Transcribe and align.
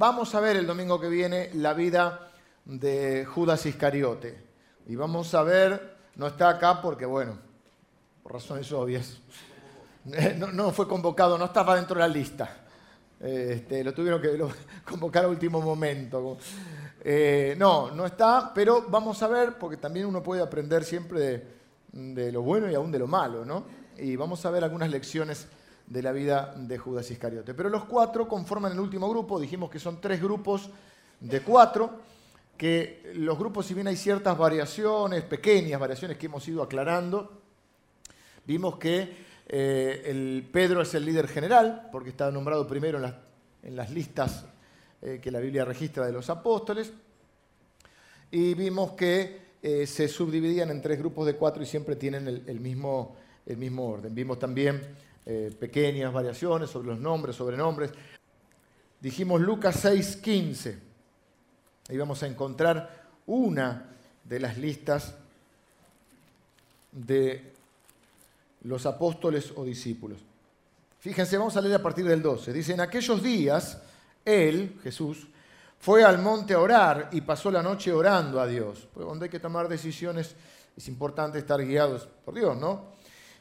vamos 0.00 0.34
a 0.34 0.40
ver 0.40 0.56
el 0.56 0.66
domingo 0.66 0.98
que 0.98 1.10
viene 1.10 1.50
la 1.52 1.74
vida 1.74 2.30
de 2.64 3.26
Judas 3.26 3.66
Iscariote. 3.66 4.34
Y 4.86 4.96
vamos 4.96 5.34
a 5.34 5.42
ver, 5.42 5.94
no 6.16 6.26
está 6.26 6.48
acá 6.48 6.80
porque, 6.80 7.04
bueno, 7.04 7.36
por 8.22 8.32
razones 8.32 8.72
obvias, 8.72 9.20
no, 10.54 10.72
fue 10.72 10.88
convocado, 10.88 11.36
no 11.36 11.44
estaba 11.44 11.76
dentro 11.76 11.96
de 11.96 12.00
la 12.00 12.08
lista. 12.08 12.64
Este, 13.20 13.84
lo 13.84 13.92
tuvieron 13.92 14.22
que 14.22 14.42
convocar 14.90 15.26
a 15.26 15.28
último 15.28 15.60
momento. 15.60 16.38
Eh, 17.04 17.54
no, 17.58 17.90
no 17.90 18.06
está, 18.06 18.52
pero 18.54 18.86
vamos 18.88 19.22
a 19.22 19.28
ver, 19.28 19.58
porque 19.58 19.76
también 19.76 20.06
uno 20.06 20.22
puede 20.22 20.40
aprender 20.40 20.82
siempre 20.82 21.20
de, 21.20 21.46
de 21.92 22.32
lo 22.32 22.40
bueno 22.40 22.70
y 22.70 22.74
aún 22.74 22.90
de 22.90 22.98
lo 22.98 23.06
malo, 23.06 23.44
¿no? 23.44 23.64
Y 23.98 24.16
vamos 24.16 24.46
a 24.46 24.50
ver 24.50 24.64
algunas 24.64 24.88
lecciones 24.88 25.46
de 25.90 26.02
la 26.02 26.12
vida 26.12 26.54
de 26.56 26.78
Judas 26.78 27.10
Iscariote. 27.10 27.52
Pero 27.52 27.68
los 27.68 27.84
cuatro 27.84 28.26
conforman 28.28 28.72
el 28.72 28.80
último 28.80 29.10
grupo, 29.10 29.40
dijimos 29.40 29.68
que 29.68 29.80
son 29.80 30.00
tres 30.00 30.22
grupos 30.22 30.70
de 31.18 31.42
cuatro, 31.42 32.00
que 32.56 33.12
los 33.16 33.36
grupos, 33.36 33.66
si 33.66 33.74
bien 33.74 33.88
hay 33.88 33.96
ciertas 33.96 34.38
variaciones, 34.38 35.24
pequeñas 35.24 35.80
variaciones 35.80 36.16
que 36.16 36.26
hemos 36.26 36.46
ido 36.46 36.62
aclarando, 36.62 37.42
vimos 38.46 38.78
que 38.78 39.26
eh, 39.48 40.02
el 40.06 40.48
Pedro 40.52 40.80
es 40.80 40.94
el 40.94 41.04
líder 41.04 41.26
general, 41.26 41.88
porque 41.90 42.10
está 42.10 42.30
nombrado 42.30 42.68
primero 42.68 42.98
en 43.62 43.76
las, 43.76 43.90
listas 43.90 44.46
eh, 45.02 45.18
que 45.20 45.32
la 45.32 45.40
Biblia 45.40 45.64
registra 45.64 46.06
de 46.06 46.12
los 46.12 46.30
apóstoles, 46.30 46.92
y 48.30 48.54
vimos 48.54 48.92
que 48.92 49.50
eh, 49.60 49.88
se 49.88 50.06
subdividían 50.06 50.70
en 50.70 50.80
tres 50.80 51.00
grupos 51.00 51.26
de 51.26 51.34
cuatro 51.34 51.64
y 51.64 51.66
siempre 51.66 51.96
tienen 51.96 52.28
el, 52.28 52.60
mismo, 52.60 53.16
el 53.44 53.56
mismo 53.56 53.88
orden. 53.88 54.14
Vimos 54.14 54.38
también 54.38 54.80
eh, 55.26 55.54
pequeñas 55.58 56.12
variaciones 56.12 56.70
sobre 56.70 56.88
los 56.88 56.98
nombres, 56.98 57.36
sobrenombres. 57.36 57.92
Dijimos 59.00 59.40
Lucas 59.40 59.84
6:15. 59.84 60.78
Ahí 61.88 61.96
vamos 61.96 62.22
a 62.22 62.26
encontrar 62.26 63.08
una 63.26 63.86
de 64.24 64.40
las 64.40 64.58
listas 64.58 65.14
de 66.92 67.52
los 68.62 68.86
apóstoles 68.86 69.52
o 69.56 69.64
discípulos. 69.64 70.20
Fíjense, 70.98 71.38
vamos 71.38 71.56
a 71.56 71.60
leer 71.60 71.76
a 71.76 71.82
partir 71.82 72.04
del 72.04 72.20
12. 72.20 72.52
Dice, 72.52 72.74
en 72.74 72.80
aquellos 72.80 73.22
días, 73.22 73.80
él, 74.24 74.78
Jesús, 74.82 75.26
fue 75.78 76.04
al 76.04 76.18
monte 76.18 76.52
a 76.52 76.60
orar 76.60 77.08
y 77.12 77.22
pasó 77.22 77.50
la 77.50 77.62
noche 77.62 77.90
orando 77.90 78.38
a 78.38 78.46
Dios. 78.46 78.86
Pues 78.92 79.06
donde 79.06 79.24
hay 79.24 79.30
que 79.30 79.40
tomar 79.40 79.66
decisiones 79.66 80.34
es 80.76 80.88
importante 80.88 81.38
estar 81.38 81.64
guiados 81.64 82.06
por 82.24 82.34
Dios, 82.34 82.56
¿no? 82.56 82.84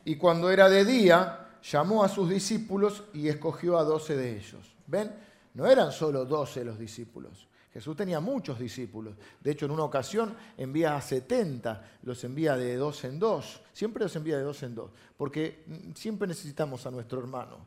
Y 0.06 0.16
cuando 0.16 0.50
era 0.50 0.70
de 0.70 0.86
día, 0.86 1.49
llamó 1.64 2.04
a 2.04 2.10
sus 2.10 2.30
discípulos 2.30 3.04
y 3.14 3.28
escogió 3.28 3.78
a 3.78 3.84
doce 3.84 4.16
de 4.16 4.38
ellos. 4.38 4.76
¿Ven? 4.88 5.12
No 5.54 5.68
eran 5.68 5.92
solo 5.92 6.26
doce 6.26 6.64
los 6.64 6.78
discípulos. 6.78 7.48
Jesús 7.74 7.96
tenía 7.96 8.20
muchos 8.20 8.58
discípulos. 8.58 9.16
De 9.40 9.52
hecho, 9.52 9.66
en 9.66 9.72
una 9.72 9.84
ocasión 9.84 10.36
envía 10.58 10.96
a 10.96 11.02
70, 11.02 12.00
los 12.04 12.24
envía 12.24 12.58
de 12.58 12.76
dos 12.76 13.04
en 13.04 13.20
dos. 13.20 13.62
Siempre 13.74 14.04
los 14.04 14.16
envía 14.16 14.38
de 14.38 14.44
dos 14.44 14.64
en 14.64 14.74
dos, 14.74 14.92
porque 15.16 15.64
siempre 15.94 16.28
necesitamos 16.28 16.86
a 16.86 16.92
nuestro 16.92 17.20
hermano. 17.20 17.58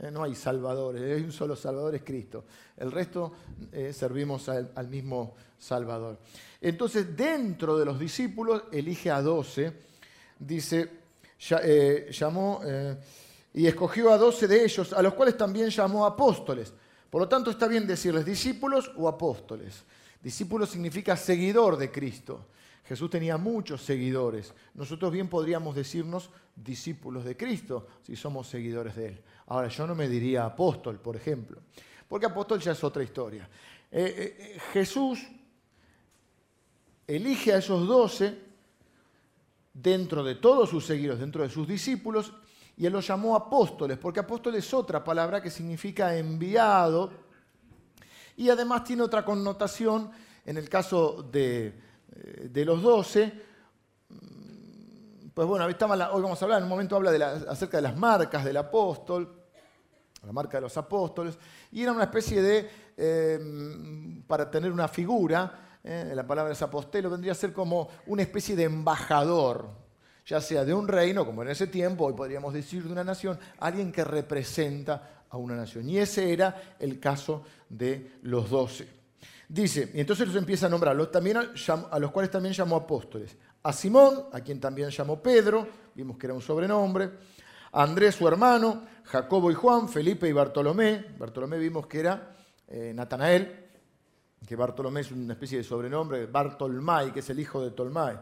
Eh, 0.00 0.10
no 0.10 0.24
hay 0.24 0.34
salvadores, 0.34 1.02
hay 1.02 1.22
un 1.22 1.32
solo 1.32 1.54
salvador, 1.54 1.94
es 1.94 2.02
Cristo. 2.02 2.44
El 2.76 2.90
resto 2.90 3.32
eh, 3.70 3.92
servimos 3.92 4.48
al, 4.48 4.88
mismo 4.88 5.36
Salvador. 5.58 6.18
Entonces, 6.60 7.16
dentro 7.16 7.78
de 7.78 7.84
los 7.84 8.00
discípulos, 8.00 8.64
elige 8.72 9.12
a 9.12 9.22
doce. 9.22 9.72
Dice, 10.40 10.90
eh, 11.62 12.10
llamó 12.10 12.60
y 13.54 13.66
escogió 13.66 14.10
a 14.12 14.18
doce 14.18 14.48
de 14.48 14.64
ellos, 14.64 14.92
a 14.92 15.02
los 15.02 15.14
cuales 15.14 15.36
también 15.36 15.68
llamó 15.70 16.06
apóstoles. 16.06 16.72
Por 17.10 17.20
lo 17.20 17.28
tanto, 17.28 17.50
está 17.50 17.68
bien 17.68 17.86
decirles 17.86 18.24
discípulos 18.24 18.90
o 18.96 19.08
apóstoles. 19.08 19.84
Discípulo 20.22 20.66
significa 20.66 21.16
seguidor 21.16 21.76
de 21.76 21.90
Cristo. 21.90 22.46
Jesús 22.84 23.10
tenía 23.10 23.36
muchos 23.36 23.82
seguidores. 23.82 24.54
Nosotros 24.74 25.12
bien 25.12 25.28
podríamos 25.28 25.74
decirnos 25.74 26.30
discípulos 26.56 27.24
de 27.24 27.36
Cristo 27.36 27.86
si 28.02 28.16
somos 28.16 28.48
seguidores 28.48 28.96
de 28.96 29.08
Él. 29.08 29.22
Ahora, 29.46 29.68
yo 29.68 29.86
no 29.86 29.94
me 29.94 30.08
diría 30.08 30.44
apóstol, 30.44 30.98
por 30.98 31.16
ejemplo, 31.16 31.58
porque 32.08 32.26
apóstol 32.26 32.60
ya 32.60 32.72
es 32.72 32.82
otra 32.82 33.02
historia. 33.02 33.48
Eh, 33.90 34.14
eh, 34.16 34.36
eh, 34.38 34.60
Jesús 34.72 35.20
elige 37.06 37.52
a 37.52 37.58
esos 37.58 37.86
doce 37.86 38.38
dentro 39.72 40.24
de 40.24 40.36
todos 40.36 40.70
sus 40.70 40.86
seguidores, 40.86 41.20
dentro 41.20 41.42
de 41.42 41.50
sus 41.50 41.66
discípulos, 41.68 42.32
y 42.82 42.86
él 42.86 42.92
los 42.92 43.06
llamó 43.06 43.36
apóstoles, 43.36 43.96
porque 43.96 44.18
apóstol 44.18 44.56
es 44.56 44.74
otra 44.74 45.04
palabra 45.04 45.40
que 45.40 45.50
significa 45.50 46.16
enviado, 46.16 47.12
y 48.36 48.50
además 48.50 48.82
tiene 48.82 49.04
otra 49.04 49.24
connotación, 49.24 50.10
en 50.44 50.56
el 50.56 50.68
caso 50.68 51.22
de, 51.30 51.80
de 52.50 52.64
los 52.64 52.82
doce, 52.82 53.40
pues 55.32 55.46
bueno, 55.46 55.64
hoy 55.64 55.76
vamos 56.22 56.42
a 56.42 56.44
hablar, 56.44 56.58
en 56.58 56.64
un 56.64 56.70
momento 56.70 56.96
habla 56.96 57.34
acerca 57.48 57.76
de 57.76 57.82
las 57.82 57.96
marcas 57.96 58.44
del 58.44 58.56
apóstol, 58.56 59.32
la 60.26 60.32
marca 60.32 60.56
de 60.56 60.62
los 60.62 60.76
apóstoles, 60.76 61.38
y 61.70 61.84
era 61.84 61.92
una 61.92 62.02
especie 62.02 62.42
de, 62.42 62.68
em, 62.96 64.24
para 64.24 64.50
tener 64.50 64.72
una 64.72 64.88
figura, 64.88 65.78
eh, 65.84 66.14
la 66.16 66.26
palabra 66.26 66.52
es 66.52 66.60
apostelo, 66.62 67.10
vendría 67.10 67.30
a 67.30 67.36
ser 67.36 67.52
como 67.52 67.88
una 68.06 68.22
especie 68.22 68.56
de 68.56 68.64
embajador, 68.64 69.81
ya 70.26 70.40
sea 70.40 70.64
de 70.64 70.74
un 70.74 70.88
reino, 70.88 71.24
como 71.24 71.42
en 71.42 71.48
ese 71.48 71.66
tiempo, 71.66 72.06
hoy 72.06 72.14
podríamos 72.14 72.54
decir 72.54 72.84
de 72.84 72.92
una 72.92 73.04
nación, 73.04 73.38
alguien 73.58 73.90
que 73.92 74.04
representa 74.04 75.24
a 75.28 75.36
una 75.36 75.56
nación. 75.56 75.88
Y 75.88 75.98
ese 75.98 76.32
era 76.32 76.76
el 76.78 77.00
caso 77.00 77.44
de 77.68 78.18
los 78.22 78.50
doce. 78.50 78.88
Dice, 79.48 79.90
y 79.94 80.00
entonces 80.00 80.26
los 80.28 80.36
empieza 80.36 80.66
a 80.66 80.70
nombrarlos, 80.70 81.10
también 81.10 81.36
a 81.36 81.98
los 81.98 82.10
cuales 82.10 82.30
también 82.30 82.54
llamó 82.54 82.76
apóstoles 82.76 83.36
a 83.62 83.72
Simón, 83.72 84.24
a 84.32 84.40
quien 84.40 84.60
también 84.60 84.90
llamó 84.90 85.22
Pedro, 85.22 85.66
vimos 85.94 86.18
que 86.18 86.26
era 86.26 86.34
un 86.34 86.42
sobrenombre, 86.42 87.10
a 87.72 87.82
Andrés 87.82 88.16
su 88.16 88.26
hermano, 88.26 88.82
Jacobo 89.04 89.50
y 89.50 89.54
Juan, 89.54 89.88
Felipe 89.88 90.28
y 90.28 90.32
Bartolomé, 90.32 91.06
Bartolomé 91.18 91.58
vimos 91.58 91.86
que 91.86 92.00
era 92.00 92.34
eh, 92.66 92.92
Natanael, 92.94 93.60
que 94.46 94.56
Bartolomé 94.56 95.02
es 95.02 95.12
una 95.12 95.34
especie 95.34 95.58
de 95.58 95.64
sobrenombre, 95.64 96.26
Bartolmai, 96.26 97.12
que 97.12 97.20
es 97.20 97.30
el 97.30 97.38
hijo 97.38 97.62
de 97.62 97.70
Tolmai. 97.70 98.18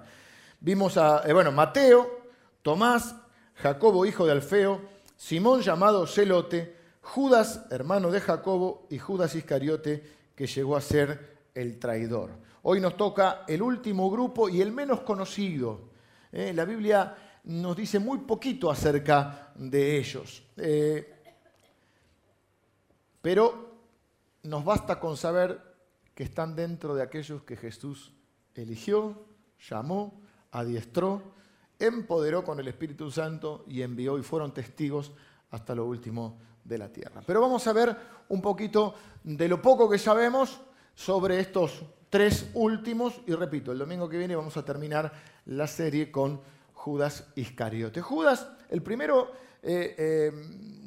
Vimos 0.61 0.99
a, 0.99 1.23
eh, 1.27 1.33
bueno, 1.33 1.53
Mateo, 1.53 2.21
Tomás, 2.61 3.17
Jacobo, 3.55 4.05
hijo 4.05 4.27
de 4.27 4.33
Alfeo, 4.33 4.83
Simón 5.17 5.63
llamado 5.63 6.07
Celote, 6.07 6.77
Judas, 7.01 7.67
hermano 7.71 8.11
de 8.11 8.21
Jacobo, 8.21 8.87
y 8.91 8.99
Judas 8.99 9.35
Iscariote, 9.35 10.03
que 10.35 10.47
llegó 10.47 10.77
a 10.77 10.83
ser 10.83 11.39
el 11.55 11.79
traidor. 11.79 12.33
Hoy 12.63 12.79
nos 12.79 12.97
toca 12.99 13.45
el 13.49 13.63
último 13.63 14.11
grupo 14.11 14.51
y 14.51 14.61
el 14.61 14.71
menos 14.71 15.01
conocido. 15.01 15.89
¿eh? 16.31 16.53
La 16.55 16.67
Biblia 16.67 17.17
nos 17.45 17.75
dice 17.75 17.99
muy 17.99 18.19
poquito 18.19 18.71
acerca 18.71 19.53
de 19.55 19.97
ellos. 19.97 20.43
Eh, 20.59 21.23
pero 23.23 23.77
nos 24.43 24.63
basta 24.63 25.01
con 25.01 25.17
saber 25.17 25.59
que 26.15 26.25
están 26.25 26.55
dentro 26.55 26.95
de 26.95 27.03
aquellos 27.03 27.45
que 27.45 27.57
Jesús 27.57 28.13
eligió, 28.55 29.25
llamó, 29.69 30.21
adiestró, 30.53 31.23
empoderó 31.79 32.45
con 32.45 32.61
el 32.61 32.69
Espíritu 32.69 33.11
Santo 33.11 33.65
y 33.67 33.83
envió 33.83 34.19
y 34.19 34.23
fueron 34.23 34.53
testigos 34.53 35.13
hasta 35.51 35.75
lo 35.75 35.87
último 35.87 36.39
de 36.65 36.79
la 36.79 36.89
tierra. 36.89 37.23
Pero 37.27 37.41
vamos 37.41 37.67
a 37.67 37.73
ver 37.73 37.97
un 38.29 38.41
poquito 38.41 38.95
de 39.25 39.49
lo 39.49 39.61
poco 39.61 39.89
que 39.89 39.99
sabemos 39.99 40.61
sobre 40.95 41.41
estos 41.41 41.83
tres 42.11 42.51
últimos, 42.55 43.21
y 43.27 43.35
repito, 43.35 43.73
el 43.73 43.79
domingo 43.79 44.09
que 44.09 44.19
viene 44.19 44.37
vamos 44.37 44.57
a 44.57 44.65
terminar 44.65 45.13
la 45.47 45.67
serie 45.67 46.11
con 46.11 46.41
Judas 46.75 47.29
Iscariote. 47.37 48.01
Judas, 48.01 48.49
el 48.69 48.83
primero 48.83 49.33
eh, 49.63 49.95
eh, 49.97 50.33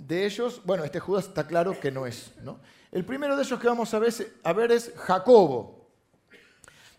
de 0.06 0.26
ellos, 0.26 0.62
bueno, 0.66 0.84
este 0.84 1.00
Judas 1.00 1.28
está 1.28 1.48
claro 1.48 1.80
que 1.80 1.92
no 1.92 2.06
es, 2.06 2.34
¿no? 2.44 2.60
El 2.92 3.06
primero 3.06 3.36
de 3.36 3.44
ellos 3.44 3.60
que 3.60 3.68
vamos 3.68 3.94
a 3.94 4.00
ver, 4.00 4.14
a 4.44 4.54
ver 4.54 4.72
es 4.72 4.94
Jacobo. 4.96 5.88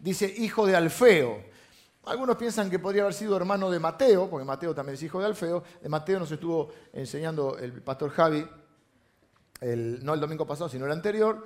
Dice 0.00 0.32
hijo 0.38 0.66
de 0.66 0.74
Alfeo. 0.74 1.53
Algunos 2.06 2.36
piensan 2.36 2.70
que 2.70 2.78
podría 2.78 3.02
haber 3.02 3.14
sido 3.14 3.36
hermano 3.36 3.70
de 3.70 3.78
Mateo, 3.78 4.28
porque 4.28 4.44
Mateo 4.44 4.74
también 4.74 4.94
es 4.94 5.02
hijo 5.02 5.20
de 5.20 5.26
Alfeo. 5.26 5.62
De 5.80 5.88
Mateo 5.88 6.18
nos 6.18 6.30
estuvo 6.30 6.70
enseñando 6.92 7.56
el 7.58 7.82
pastor 7.82 8.10
Javi, 8.10 8.46
no 9.60 10.14
el 10.14 10.20
domingo 10.20 10.46
pasado, 10.46 10.68
sino 10.68 10.86
el 10.86 10.92
anterior. 10.92 11.44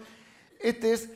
Este 0.58 0.92
es 0.92 1.10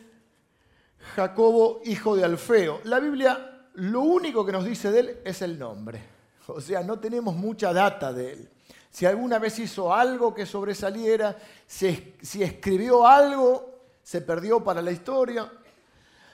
Jacobo, 1.16 1.80
hijo 1.84 2.14
de 2.16 2.24
Alfeo. 2.24 2.80
La 2.84 3.00
Biblia 3.00 3.52
lo 3.74 4.02
único 4.02 4.44
que 4.44 4.52
nos 4.52 4.64
dice 4.64 4.90
de 4.90 5.00
él 5.00 5.18
es 5.24 5.42
el 5.42 5.58
nombre. 5.58 6.02
O 6.46 6.60
sea, 6.60 6.82
no 6.82 6.98
tenemos 6.98 7.34
mucha 7.34 7.72
data 7.72 8.12
de 8.12 8.32
él. 8.32 8.50
Si 8.90 9.06
alguna 9.06 9.38
vez 9.38 9.58
hizo 9.58 9.94
algo 9.94 10.34
que 10.34 10.44
sobresaliera, 10.44 11.36
si, 11.66 12.14
escribió 12.40 13.06
algo, 13.06 13.86
se 14.02 14.20
perdió 14.20 14.62
para 14.62 14.82
la 14.82 14.92
historia. 14.92 15.50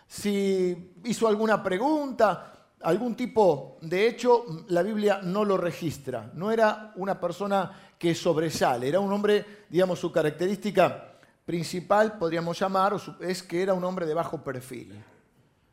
Si 0.08 0.94
hizo 1.05 1.28
alguna 1.28 1.62
pregunta, 1.62 2.57
algún 2.83 3.17
tipo 3.17 3.79
de 3.81 4.07
hecho, 4.07 4.45
la 4.69 4.83
Biblia 4.83 5.21
no 5.23 5.45
lo 5.45 5.57
registra. 5.57 6.31
No 6.35 6.51
era 6.51 6.93
una 6.97 7.21
persona 7.21 7.71
que 7.99 8.15
sobresale, 8.15 8.89
era 8.89 9.01
un 9.01 9.13
hombre, 9.13 9.65
digamos, 9.69 9.99
su 9.99 10.13
característica 10.13 11.17
principal, 11.45 12.19
podríamos 12.19 12.59
llamar, 12.59 12.97
es 13.21 13.43
que 13.43 13.63
era 13.63 13.75
un 13.75 13.83
hombre 13.83 14.07
de 14.07 14.15
bajo 14.15 14.45
perfil, 14.45 14.95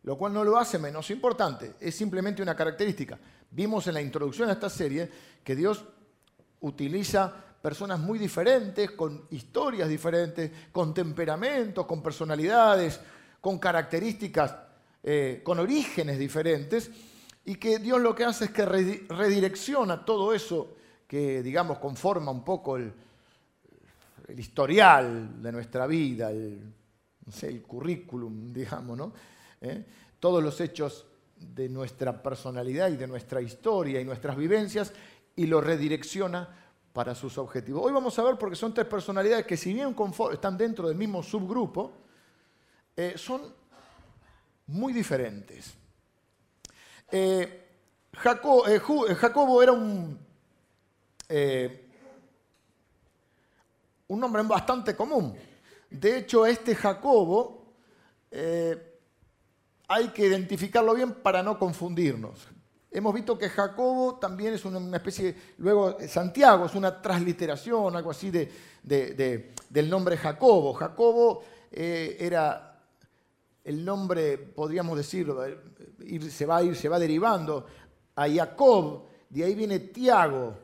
lo 0.03 0.17
cual 0.17 0.33
no 0.33 0.43
lo 0.43 0.57
hace 0.57 0.79
menos 0.79 1.11
importante, 1.11 1.73
es 1.79 1.95
simplemente 1.95 2.41
una 2.41 2.55
característica. 2.55 3.19
Vimos 3.51 3.85
en 3.87 3.93
la 3.95 4.01
introducción 4.01 4.49
a 4.49 4.53
esta 4.53 4.69
serie 4.69 5.09
que 5.43 5.55
Dios 5.55 5.83
utiliza 6.61 7.31
personas 7.61 7.99
muy 7.99 8.17
diferentes, 8.17 8.91
con 8.91 9.25
historias 9.31 9.89
diferentes, 9.89 10.51
con 10.71 10.93
temperamentos, 10.93 11.85
con 11.85 12.01
personalidades, 12.01 12.99
con 13.41 13.59
características, 13.59 14.55
eh, 15.07 15.41
con 15.43 15.59
orígenes 15.59 16.17
diferentes, 16.17 16.89
y 17.45 17.57
que 17.57 17.77
Dios 17.77 18.01
lo 18.01 18.15
que 18.15 18.23
hace 18.23 18.45
es 18.45 18.49
que 18.49 18.65
redirecciona 18.65 20.03
todo 20.03 20.33
eso 20.33 20.77
que, 21.07 21.43
digamos, 21.43 21.77
conforma 21.77 22.31
un 22.31 22.43
poco 22.43 22.75
el, 22.77 22.91
historial 24.35 25.43
de 25.43 25.51
nuestra 25.51 25.85
vida, 25.85 26.31
el, 26.31 26.73
currículum, 27.67 28.51
digamos, 28.51 28.97
¿no? 28.97 29.13
¿Eh? 29.61 29.85
Todos 30.19 30.43
los 30.43 30.59
hechos 30.59 31.05
de 31.37 31.69
nuestra 31.69 32.23
personalidad 32.23 32.89
y 32.89 32.97
de 32.97 33.05
nuestra 33.05 33.43
historia 33.43 34.01
y 34.01 34.05
nuestras 34.05 34.35
vivencias 34.35 34.91
y 35.35 35.45
lo 35.45 35.61
redirecciona 35.61 36.49
para 36.91 37.13
sus 37.13 37.37
objetivos. 37.37 37.85
Hoy 37.85 37.91
vamos 37.91 38.17
a 38.17 38.23
ver 38.23 38.39
porque 38.39 38.55
son 38.55 38.73
tres 38.73 38.87
personalidades 38.87 39.45
que 39.45 39.55
si 39.55 39.71
bien 39.71 39.95
están 40.31 40.57
dentro 40.57 40.87
del 40.87 40.97
mismo 40.97 41.21
subgrupo, 41.21 41.91
eh, 42.97 43.13
son 43.17 43.53
muy 44.67 44.93
diferentes. 44.93 45.73
Eh, 47.11 47.63
Jacobo, 48.13 48.67
eh, 48.67 48.79
Jacobo, 48.79 49.61
era 49.61 49.71
un, 49.71 50.19
un 54.07 54.19
nombre 54.19 54.41
bastante 54.43 54.95
común. 54.95 55.35
De 55.89 56.17
hecho, 56.17 56.45
este 56.45 56.75
Jacobo 56.75 57.63
hay 59.87 60.07
que 60.09 60.27
identificarlo 60.27 60.93
bien 60.93 61.13
para 61.13 61.43
no 61.43 61.57
confundirnos. 61.57 62.47
Hemos 62.95 63.13
visto 63.13 63.37
que 63.37 63.49
Jacobo 63.49 64.15
también 64.15 64.53
es 64.53 64.63
una 64.63 64.95
especie, 64.95 65.35
luego 65.57 65.97
Santiago 66.07 66.65
es 66.65 66.75
una 66.75 67.01
transliteración, 67.01 67.93
algo 67.93 68.09
así 68.09 68.31
de, 68.31 68.49
del 69.69 69.89
nombre 69.89 70.15
Jacobo. 70.15 70.73
Jacobo 70.73 71.43
eh, 71.73 72.15
era 72.17 72.74
el 73.65 73.83
nombre, 73.83 74.37
podríamos 74.37 74.95
decirlo, 74.95 75.43
se 76.29 76.45
va 76.45 76.57
a 76.57 76.63
ir, 76.63 76.75
se 76.75 76.87
va 76.87 76.99
derivando 76.99 77.65
a 78.15 78.29
Jacob, 78.29 79.07
de 79.27 79.43
ahí 79.43 79.55
viene 79.55 79.79
Tiago. 79.79 80.55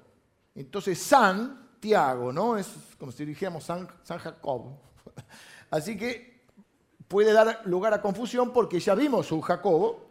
Entonces 0.53 0.99
San, 0.99 1.71
Tiago, 1.79 2.31
¿no? 2.31 2.59
Es 2.59 2.71
como 2.99 3.11
si 3.11 3.25
dijéramos 3.25 3.63
San, 3.63 3.87
San 4.03 4.19
Jacob. 4.19 4.77
Así 5.71 5.97
que 5.97 6.43
puede 7.07 7.33
dar 7.33 7.63
lugar 7.65 7.91
a 7.95 8.01
confusión 8.01 8.53
porque 8.53 8.79
ya 8.79 8.93
vimos 8.93 9.31
un 9.31 9.41
Jacobo. 9.41 10.07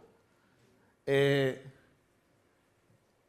Eh, 1.05 1.71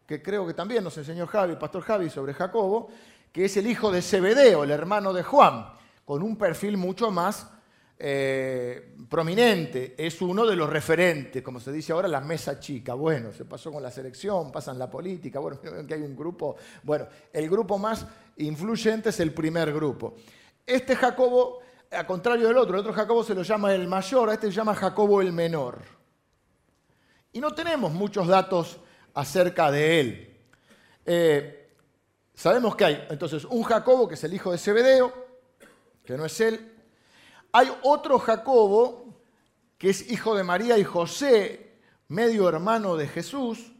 que 0.04 0.20
creo 0.20 0.44
que 0.44 0.54
también 0.54 0.82
nos 0.82 0.98
enseñó 0.98 1.28
Javi, 1.28 1.54
Pastor 1.54 1.82
Javi, 1.82 2.10
sobre 2.10 2.34
Jacobo, 2.34 2.88
que 3.30 3.44
es 3.44 3.56
el 3.56 3.68
hijo 3.68 3.92
de 3.92 4.02
Zebedeo, 4.02 4.64
el 4.64 4.72
hermano 4.72 5.12
de 5.12 5.22
Juan, 5.22 5.72
con 6.04 6.20
un 6.20 6.36
perfil 6.36 6.76
mucho 6.76 7.12
más 7.12 7.48
eh, 8.04 8.96
prominente. 9.08 9.94
Es 9.96 10.20
uno 10.22 10.44
de 10.44 10.56
los 10.56 10.68
referentes, 10.68 11.40
como 11.40 11.60
se 11.60 11.70
dice 11.70 11.92
ahora, 11.92 12.08
la 12.08 12.20
mesa 12.20 12.58
chica. 12.58 12.94
Bueno, 12.94 13.32
se 13.32 13.44
pasó 13.44 13.70
con 13.70 13.80
la 13.80 13.92
selección, 13.92 14.50
pasa 14.50 14.72
en 14.72 14.80
la 14.80 14.90
política, 14.90 15.38
bueno, 15.38 15.60
que 15.86 15.94
hay 15.94 16.02
un 16.02 16.16
grupo. 16.16 16.56
Bueno, 16.82 17.06
el 17.32 17.48
grupo 17.48 17.78
más 17.78 18.04
influyente 18.38 19.10
es 19.10 19.20
el 19.20 19.32
primer 19.32 19.72
grupo. 19.72 20.16
Este 20.66 20.96
Jacobo, 20.96 21.60
a 21.92 22.04
contrario 22.04 22.48
del 22.48 22.56
otro, 22.56 22.74
el 22.74 22.80
otro 22.80 22.92
Jacobo 22.92 23.22
se 23.22 23.36
lo 23.36 23.42
llama 23.42 23.72
el 23.72 23.86
mayor, 23.86 24.30
a 24.30 24.34
este 24.34 24.48
se 24.48 24.52
llama 24.54 24.74
Jacobo 24.74 25.20
el 25.20 25.32
menor. 25.32 25.78
Y 27.30 27.38
no 27.38 27.54
tenemos 27.54 27.92
muchos 27.92 28.26
datos 28.26 28.80
acerca 29.14 29.70
de 29.70 30.00
él. 30.00 30.40
Eh, 31.06 31.72
sabemos 32.34 32.74
que 32.74 32.84
hay 32.84 33.06
entonces 33.10 33.44
un 33.44 33.62
Jacobo, 33.62 34.08
que 34.08 34.14
es 34.14 34.24
el 34.24 34.34
hijo 34.34 34.50
de 34.50 34.58
Zebedeo, 34.58 35.12
que 36.04 36.16
no 36.16 36.24
es 36.24 36.40
él. 36.40 36.71
Hay 37.52 37.70
otro 37.82 38.18
Jacobo, 38.18 39.20
que 39.76 39.90
es 39.90 40.10
hijo 40.10 40.34
de 40.34 40.42
María 40.42 40.78
y 40.78 40.84
José, 40.84 41.74
medio 42.08 42.48
hermano 42.48 42.96
de 42.96 43.06
Jesús, 43.06 43.72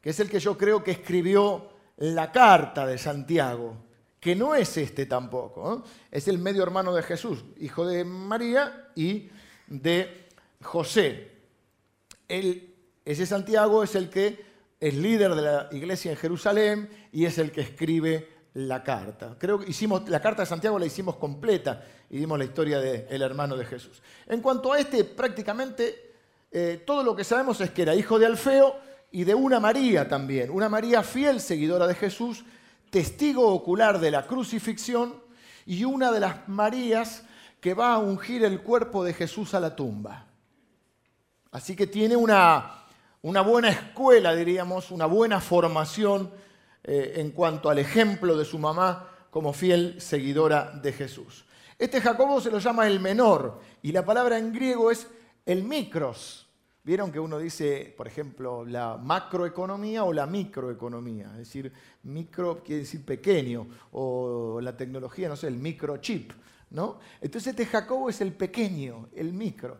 que 0.00 0.10
es 0.10 0.20
el 0.20 0.30
que 0.30 0.40
yo 0.40 0.56
creo 0.56 0.82
que 0.82 0.92
escribió 0.92 1.68
la 1.98 2.32
carta 2.32 2.86
de 2.86 2.96
Santiago, 2.96 3.76
que 4.18 4.34
no 4.34 4.54
es 4.54 4.76
este 4.78 5.06
tampoco. 5.06 5.84
Es 6.10 6.26
el 6.26 6.38
medio 6.38 6.62
hermano 6.62 6.94
de 6.94 7.02
Jesús, 7.02 7.44
hijo 7.58 7.86
de 7.86 8.04
María 8.04 8.90
y 8.94 9.28
de 9.66 10.28
José. 10.62 11.32
ese 12.28 13.26
Santiago 13.26 13.82
es 13.82 13.94
el 13.94 14.08
que 14.08 14.52
es 14.80 14.94
líder 14.94 15.34
de 15.34 15.42
la 15.42 15.68
iglesia 15.70 16.12
en 16.12 16.16
Jerusalén 16.16 17.08
y 17.12 17.26
es 17.26 17.38
el 17.38 17.52
que 17.52 17.60
escribe 17.60 18.31
la 18.54 18.82
carta. 18.82 19.36
Creo 19.38 19.58
que 19.58 19.70
hicimos, 19.70 20.08
la 20.08 20.20
carta 20.20 20.42
de 20.42 20.46
Santiago 20.46 20.78
la 20.78 20.86
hicimos 20.86 21.16
completa 21.16 21.84
y 22.10 22.18
dimos 22.18 22.38
la 22.38 22.44
historia 22.44 22.78
del 22.78 23.22
hermano 23.22 23.56
de 23.56 23.64
Jesús. 23.64 24.02
En 24.26 24.40
cuanto 24.40 24.72
a 24.72 24.78
este, 24.78 25.04
prácticamente 25.04 26.12
eh, 26.50 26.82
todo 26.86 27.02
lo 27.02 27.16
que 27.16 27.24
sabemos 27.24 27.60
es 27.60 27.70
que 27.70 27.82
era 27.82 27.94
hijo 27.94 28.18
de 28.18 28.26
Alfeo 28.26 28.76
y 29.10 29.24
de 29.24 29.34
una 29.34 29.58
María 29.58 30.08
también, 30.08 30.50
una 30.50 30.68
María 30.68 31.02
fiel 31.02 31.40
seguidora 31.40 31.86
de 31.86 31.94
Jesús, 31.94 32.44
testigo 32.90 33.48
ocular 33.48 33.98
de 33.98 34.10
la 34.10 34.26
crucifixión 34.26 35.14
y 35.64 35.84
una 35.84 36.12
de 36.12 36.20
las 36.20 36.48
Marías 36.48 37.24
que 37.60 37.74
va 37.74 37.94
a 37.94 37.98
ungir 37.98 38.44
el 38.44 38.60
cuerpo 38.60 39.04
de 39.04 39.14
Jesús 39.14 39.54
a 39.54 39.60
la 39.60 39.74
tumba. 39.74 40.26
Así 41.52 41.76
que 41.76 41.86
tiene 41.86 42.16
una, 42.16 42.84
una 43.22 43.40
buena 43.40 43.70
escuela, 43.70 44.34
diríamos, 44.34 44.90
una 44.90 45.06
buena 45.06 45.40
formación 45.40 46.30
eh, 46.84 47.14
en 47.16 47.30
cuanto 47.30 47.70
al 47.70 47.78
ejemplo 47.78 48.36
de 48.36 48.44
su 48.44 48.58
mamá 48.58 49.08
como 49.30 49.52
fiel 49.52 50.00
seguidora 50.00 50.72
de 50.82 50.92
Jesús. 50.92 51.44
Este 51.78 52.00
Jacobo 52.00 52.40
se 52.40 52.50
lo 52.50 52.58
llama 52.58 52.86
el 52.86 53.00
menor 53.00 53.60
y 53.82 53.92
la 53.92 54.04
palabra 54.04 54.38
en 54.38 54.52
griego 54.52 54.90
es 54.90 55.06
el 55.46 55.64
micros. 55.64 56.48
Vieron 56.84 57.12
que 57.12 57.20
uno 57.20 57.38
dice, 57.38 57.94
por 57.96 58.08
ejemplo, 58.08 58.64
la 58.64 58.96
macroeconomía 58.96 60.02
o 60.04 60.12
la 60.12 60.26
microeconomía, 60.26 61.28
es 61.32 61.38
decir, 61.38 61.72
micro 62.02 62.62
quiere 62.62 62.80
decir 62.80 63.04
pequeño, 63.04 63.68
o 63.92 64.60
la 64.60 64.76
tecnología, 64.76 65.28
no 65.28 65.36
sé, 65.36 65.46
el 65.46 65.58
microchip, 65.58 66.32
¿no? 66.70 66.98
Entonces 67.20 67.52
este 67.52 67.66
Jacobo 67.66 68.10
es 68.10 68.20
el 68.20 68.32
pequeño, 68.32 69.08
el 69.14 69.32
micro. 69.32 69.78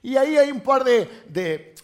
Y 0.00 0.16
ahí 0.16 0.36
hay 0.36 0.52
un 0.52 0.60
par 0.60 0.84
de 0.84 1.74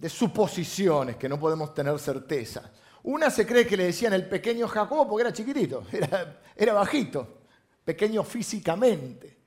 de 0.00 0.08
suposiciones 0.08 1.16
que 1.16 1.28
no 1.28 1.38
podemos 1.38 1.74
tener 1.74 1.98
certeza. 1.98 2.72
Una 3.02 3.30
se 3.30 3.46
cree 3.46 3.66
que 3.66 3.76
le 3.76 3.84
decían 3.84 4.12
el 4.12 4.28
pequeño 4.28 4.68
Jacobo 4.68 5.08
porque 5.08 5.22
era 5.22 5.32
chiquitito, 5.32 5.84
era, 6.56 6.72
bajito, 6.72 7.42
pequeño 7.84 8.22
físicamente. 8.22 9.38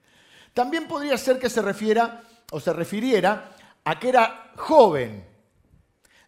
También 0.53 0.88
podría 0.88 1.17
ser 1.17 1.39
que 1.39 1.50
se 1.50 1.62
refiera 1.62 2.24
o 2.51 2.60
se 2.60 2.74
refiriera 2.74 3.51
a 3.83 4.00
que 4.00 4.10
era 4.10 4.51
joven. 4.55 5.25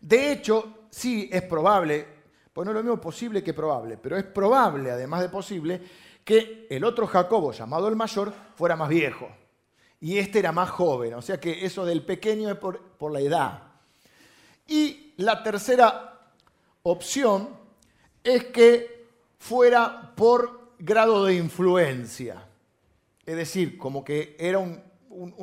De 0.02 0.32
hecho, 0.32 0.88
sí 0.90 1.30
es 1.32 1.42
probable, 1.44 2.08
pues 2.54 2.66
no 2.66 2.72
es 2.72 2.76
lo 2.76 2.84
mismo 2.84 3.02
posible 3.02 3.44
que 3.44 3.54
probable, 3.54 3.98
pero 3.98 4.18
es 4.18 4.24
probable, 4.24 4.92
además 4.92 5.22
de 5.22 5.30
posible, 5.30 5.82
que 6.24 6.68
el 6.70 6.84
otro 6.84 7.08
Jacobo, 7.08 7.52
llamado 7.52 7.88
el 7.88 7.96
mayor, 7.96 8.34
fuera 8.56 8.76
más 8.76 8.90
viejo. 8.90 9.30
Y 10.00 10.18
este 10.18 10.40
era 10.40 10.52
más 10.52 10.70
joven. 10.70 11.14
O 11.16 11.22
sea 11.22 11.40
que 11.40 11.66
eso 11.66 11.86
del 11.86 12.04
pequeño 12.04 12.50
es 12.50 12.58
por, 12.58 12.80
por 12.80 13.12
la 13.12 13.22
edad. 13.22 13.64
Y 14.68 15.14
la 15.18 15.42
tercera 15.44 16.15
opción 16.86 17.50
es 18.24 18.46
que 18.46 19.08
fuera 19.40 20.14
por 20.16 20.74
grado 20.78 21.26
de 21.26 21.36
influencia. 21.36 22.48
Es 23.26 23.36
decir, 23.36 23.78
como 23.78 24.04
que 24.04 24.36
era 24.40 24.60
un, 24.60 24.82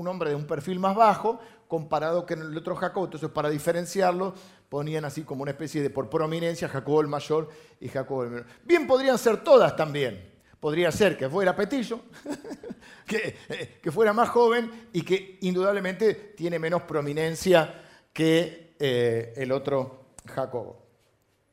hombre 0.06 0.30
de 0.30 0.36
un 0.36 0.46
perfil 0.46 0.78
más 0.78 0.94
bajo 0.94 1.40
comparado 1.66 2.26
con 2.26 2.40
el 2.40 2.56
otro 2.56 2.76
Jacob. 2.76 3.04
Entonces, 3.04 3.30
para 3.30 3.50
diferenciarlo, 3.50 4.34
ponían 4.68 5.04
así 5.04 5.22
como 5.22 5.42
una 5.42 5.50
especie 5.50 5.82
de 5.82 5.90
por 5.90 6.08
prominencia 6.08 6.68
Jacobo 6.68 7.00
el 7.00 7.08
mayor 7.08 7.48
y 7.80 7.88
Jacobo 7.88 8.24
el 8.24 8.30
menor. 8.30 8.46
Bien 8.64 8.86
podrían 8.86 9.18
ser 9.18 9.42
todas 9.42 9.74
también. 9.74 10.30
Podría 10.60 10.92
ser 10.92 11.16
que 11.18 11.28
fuera 11.28 11.56
Petillo, 11.56 12.02
que, 13.06 13.36
que, 13.82 13.90
fuera 13.90 14.12
más 14.12 14.28
joven 14.28 14.88
y 14.92 15.02
que 15.02 15.38
indudablemente 15.40 16.14
tiene 16.36 16.60
menos 16.60 16.82
prominencia 16.82 17.82
que 18.12 18.76
eh, 18.78 19.32
el 19.36 19.50
otro 19.50 20.04
Jacobo. 20.24 20.81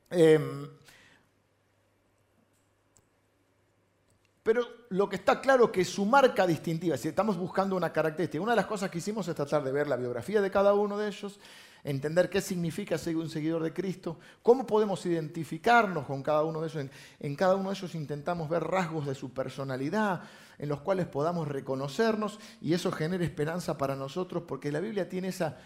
Em, 0.10 0.68
pero 4.42 4.64
lo 4.90 5.08
que 5.08 5.18
está 5.18 5.40
claro 5.40 5.66
es 5.66 5.72
que 5.72 5.86
su 5.86 6.06
marca 6.06 6.48
distintiva, 6.48 6.98
si 6.98 7.08
estamos 7.08 7.38
buscando 7.38 7.76
una 7.76 7.94
característica, 7.94 8.42
una 8.42 8.54
de 8.54 8.58
las 8.58 8.66
cosas 8.66 8.90
que 8.90 8.98
hicimos 8.98 9.28
es 9.28 9.36
tratar 9.36 9.64
de 9.64 9.72
ver 9.72 9.88
la 9.88 9.96
biografía 9.96 10.42
de 10.42 10.50
cada 10.50 10.74
uno 10.74 10.98
de 10.98 11.08
ellos, 11.08 11.40
entender 11.84 12.30
qué 12.30 12.42
significa 12.42 12.98
ser 12.98 13.16
un 13.16 13.30
seguidor 13.30 13.62
de 13.62 13.74
Cristo, 13.74 14.18
cómo 14.42 14.66
podemos 14.66 15.06
identificarnos 15.06 16.06
con 16.06 16.24
cada 16.24 16.44
uno 16.44 16.62
de 16.62 16.68
esos. 16.68 16.86
En, 17.20 17.36
cada 17.36 17.56
uno 17.56 17.70
de 17.70 17.76
ellos 17.76 17.94
intentamos 17.96 18.50
ver 18.50 18.64
rasgos 18.64 19.06
de 19.06 19.14
su 19.14 19.32
personalidad 19.34 20.24
en 20.58 20.68
los 20.68 20.82
cuales 20.82 21.08
podamos 21.08 21.48
reconocernos 21.48 22.40
y 22.60 22.74
eso 22.74 22.92
genera 22.92 23.24
esperanza 23.24 23.78
para 23.78 23.96
nosotros 23.96 24.44
porque 24.48 24.72
la 24.72 24.80
Biblia 24.80 25.08
tiene 25.08 25.28
esa 25.28 25.58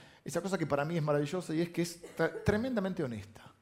cosa 0.41 0.57
que 0.57 0.67
para 0.67 0.83
mí 0.83 0.97
es 0.97 1.03
maravillosa 1.03 1.53
y 1.55 1.61
es 1.61 1.69
que 1.69 1.83
es 1.83 2.01
tremendamente 2.43 3.03
honesta. 3.03 3.52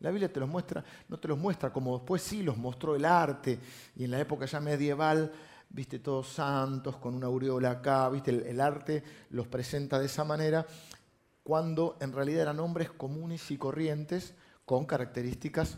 La 0.00 0.10
Biblia 0.10 0.32
te 0.32 0.40
los 0.40 0.48
muestra, 0.48 0.84
no 1.08 1.18
te 1.18 1.28
los 1.28 1.38
muestra 1.38 1.72
como 1.72 1.96
después 1.96 2.22
sí 2.22 2.42
los 2.42 2.56
mostró 2.56 2.94
el 2.96 3.04
arte. 3.04 3.58
Y 3.96 4.04
en 4.04 4.10
la 4.10 4.20
época 4.20 4.46
ya 4.46 4.60
medieval 4.60 5.32
viste, 5.68 5.98
todos 5.98 6.28
santos, 6.28 6.96
con 6.96 7.14
una 7.14 7.26
aureola 7.26 7.70
acá, 7.70 8.08
viste, 8.08 8.30
el, 8.30 8.60
arte 8.60 9.02
los 9.30 9.46
presenta 9.46 9.98
de 9.98 10.06
esa 10.06 10.24
manera, 10.24 10.66
cuando 11.42 11.96
en 12.00 12.12
realidad 12.12 12.42
eran 12.42 12.60
hombres 12.60 12.90
comunes 12.90 13.50
y 13.50 13.58
corrientes 13.58 14.34
con 14.64 14.84
características 14.84 15.76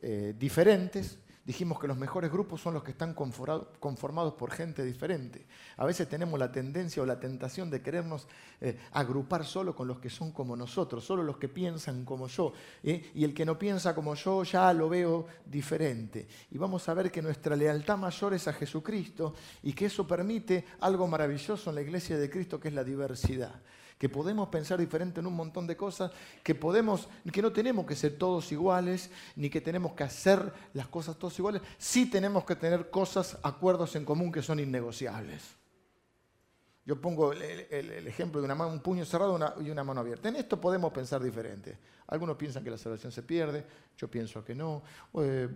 eh, 0.00 0.34
diferentes, 0.38 1.18
Dijimos 1.44 1.80
que 1.80 1.88
los 1.88 1.96
mejores 1.96 2.30
grupos 2.30 2.60
son 2.60 2.74
los 2.74 2.84
que 2.84 2.92
están 2.92 3.14
conformados 3.14 4.34
por 4.34 4.52
gente 4.52 4.84
diferente. 4.84 5.44
A 5.76 5.84
veces 5.84 6.08
tenemos 6.08 6.38
la 6.38 6.52
tendencia 6.52 7.02
o 7.02 7.06
la 7.06 7.18
tentación 7.18 7.68
de 7.68 7.82
querernos 7.82 8.28
eh, 8.60 8.78
agrupar 8.92 9.44
solo 9.44 9.74
con 9.74 9.88
los 9.88 9.98
que 9.98 10.08
son 10.08 10.30
como 10.30 10.54
nosotros, 10.54 11.04
solo 11.04 11.24
los 11.24 11.38
que 11.38 11.48
piensan 11.48 12.04
como 12.04 12.28
yo. 12.28 12.52
¿eh? 12.84 13.10
Y 13.14 13.24
el 13.24 13.34
que 13.34 13.44
no 13.44 13.58
piensa 13.58 13.92
como 13.92 14.14
yo 14.14 14.44
ya 14.44 14.72
lo 14.72 14.88
veo 14.88 15.26
diferente. 15.44 16.28
Y 16.52 16.58
vamos 16.58 16.88
a 16.88 16.94
ver 16.94 17.10
que 17.10 17.20
nuestra 17.20 17.56
lealtad 17.56 17.98
mayor 17.98 18.34
es 18.34 18.46
a 18.46 18.52
Jesucristo 18.52 19.34
y 19.64 19.72
que 19.72 19.86
eso 19.86 20.06
permite 20.06 20.64
algo 20.78 21.08
maravilloso 21.08 21.70
en 21.70 21.74
la 21.74 21.82
iglesia 21.82 22.16
de 22.18 22.30
Cristo 22.30 22.60
que 22.60 22.68
es 22.68 22.74
la 22.74 22.84
diversidad 22.84 23.60
que 24.02 24.08
podemos 24.08 24.48
pensar 24.48 24.80
diferente 24.80 25.20
en 25.20 25.28
un 25.28 25.36
montón 25.36 25.64
de 25.64 25.76
cosas, 25.76 26.10
que, 26.42 26.56
podemos, 26.56 27.08
que 27.32 27.40
no 27.40 27.52
tenemos 27.52 27.86
que 27.86 27.94
ser 27.94 28.18
todos 28.18 28.50
iguales, 28.50 29.12
ni 29.36 29.48
que 29.48 29.60
tenemos 29.60 29.92
que 29.92 30.02
hacer 30.02 30.52
las 30.74 30.88
cosas 30.88 31.16
todos 31.16 31.38
iguales, 31.38 31.62
sí 31.78 32.10
tenemos 32.10 32.44
que 32.44 32.56
tener 32.56 32.90
cosas, 32.90 33.38
acuerdos 33.44 33.94
en 33.94 34.04
común 34.04 34.32
que 34.32 34.42
son 34.42 34.58
innegociables. 34.58 35.54
Yo 36.84 37.00
pongo 37.00 37.32
el, 37.32 38.08
ejemplo 38.08 38.42
de 38.42 38.52
un 38.52 38.80
puño 38.80 39.04
cerrado 39.04 39.38
y 39.62 39.70
una 39.70 39.84
mano 39.84 40.00
abierta. 40.00 40.28
En 40.28 40.34
esto 40.34 40.60
podemos 40.60 40.92
pensar 40.92 41.22
diferente. 41.22 41.78
Algunos 42.08 42.36
piensan 42.36 42.64
que 42.64 42.70
la 42.70 42.78
salvación 42.78 43.12
se 43.12 43.22
pierde, 43.22 43.64
yo 43.96 44.10
pienso 44.10 44.44
que 44.44 44.56
no. 44.56 44.82
Eh, 45.14 45.48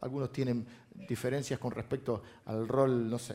algunos 0.00 0.30
tienen 0.30 0.64
diferencias 0.94 1.58
con 1.58 1.72
respecto 1.72 2.22
al 2.44 2.68
rol, 2.68 3.10
no 3.10 3.18
sé, 3.18 3.34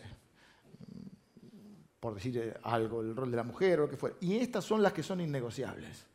por 1.99 2.15
decir 2.15 2.37
eh, 2.37 2.57
algo, 2.63 3.01
el 3.01 3.15
rol 3.15 3.31
de 3.31 3.37
la 3.37 3.43
mujer 3.43 3.79
o 3.79 3.83
lo 3.83 3.89
que 3.89 3.97
fuera. 3.97 4.15
Y 4.21 4.37
estas 4.37 4.63
son 4.63 4.81
las 4.81 4.93
que 4.93 5.03
son 5.03 5.21
innegociables, 5.21 6.05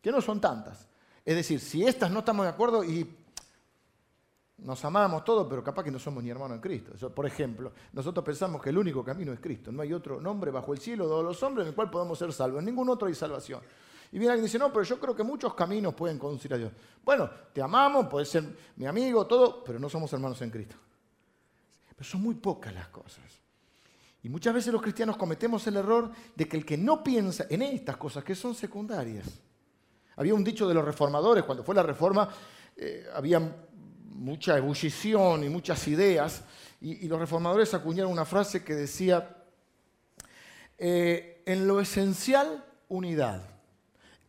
que 0.00 0.10
no 0.10 0.20
son 0.20 0.40
tantas. 0.40 0.88
Es 1.24 1.36
decir, 1.36 1.60
si 1.60 1.84
estas 1.84 2.10
no 2.10 2.20
estamos 2.20 2.44
de 2.44 2.50
acuerdo 2.50 2.84
y 2.84 3.24
nos 4.58 4.84
amamos 4.84 5.24
todos, 5.24 5.46
pero 5.48 5.62
capaz 5.64 5.82
que 5.82 5.90
no 5.90 5.98
somos 5.98 6.22
ni 6.22 6.30
hermanos 6.30 6.56
en 6.56 6.60
Cristo. 6.60 7.10
por 7.10 7.26
ejemplo, 7.26 7.72
nosotros 7.92 8.24
pensamos 8.24 8.62
que 8.62 8.70
el 8.70 8.78
único 8.78 9.04
camino 9.04 9.32
es 9.32 9.40
Cristo. 9.40 9.72
No 9.72 9.82
hay 9.82 9.92
otro 9.92 10.20
nombre 10.20 10.50
bajo 10.50 10.72
el 10.72 10.78
cielo 10.78 11.16
de 11.16 11.22
los 11.22 11.42
hombres 11.42 11.64
en 11.64 11.70
el 11.70 11.74
cual 11.74 11.90
podemos 11.90 12.18
ser 12.18 12.32
salvos. 12.32 12.60
En 12.60 12.66
ningún 12.66 12.88
otro 12.88 13.08
hay 13.08 13.14
salvación. 13.14 13.60
Y 14.12 14.18
viene 14.18 14.32
alguien 14.32 14.44
y 14.44 14.48
dice, 14.48 14.58
no, 14.58 14.72
pero 14.72 14.84
yo 14.84 15.00
creo 15.00 15.16
que 15.16 15.24
muchos 15.24 15.54
caminos 15.54 15.92
pueden 15.94 16.18
conducir 16.18 16.54
a 16.54 16.56
Dios. 16.56 16.72
Bueno, 17.04 17.28
te 17.52 17.60
amamos, 17.60 18.06
puedes 18.06 18.28
ser 18.28 18.44
mi 18.76 18.86
amigo, 18.86 19.26
todo, 19.26 19.64
pero 19.64 19.78
no 19.78 19.88
somos 19.88 20.12
hermanos 20.12 20.40
en 20.42 20.50
Cristo. 20.50 20.76
Pero 21.96 22.08
son 22.08 22.22
muy 22.22 22.36
pocas 22.36 22.72
las 22.72 22.88
cosas. 22.88 23.24
Y 24.24 24.30
muchas 24.30 24.54
veces 24.54 24.72
los 24.72 24.80
cristianos 24.80 25.18
cometemos 25.18 25.66
el 25.66 25.76
error 25.76 26.10
de 26.34 26.48
que 26.48 26.56
el 26.56 26.64
que 26.64 26.78
no 26.78 27.04
piensa 27.04 27.44
en 27.50 27.60
estas 27.60 27.98
cosas 27.98 28.24
que 28.24 28.34
son 28.34 28.54
secundarias. 28.54 29.26
Había 30.16 30.34
un 30.34 30.42
dicho 30.42 30.66
de 30.66 30.72
los 30.72 30.82
reformadores, 30.82 31.44
cuando 31.44 31.62
fue 31.62 31.74
la 31.74 31.82
reforma 31.82 32.30
eh, 32.74 33.06
había 33.14 33.38
mucha 34.14 34.56
ebullición 34.56 35.44
y 35.44 35.50
muchas 35.50 35.86
ideas, 35.88 36.42
y, 36.80 37.06
los 37.06 37.18
reformadores 37.18 37.74
acuñaron 37.74 38.10
una 38.10 38.24
frase 38.24 38.64
que 38.64 38.74
decía, 38.74 39.44
eh, 40.78 41.42
en 41.44 41.68
lo 41.68 41.80
esencial, 41.80 42.64
unidad, 42.88 43.42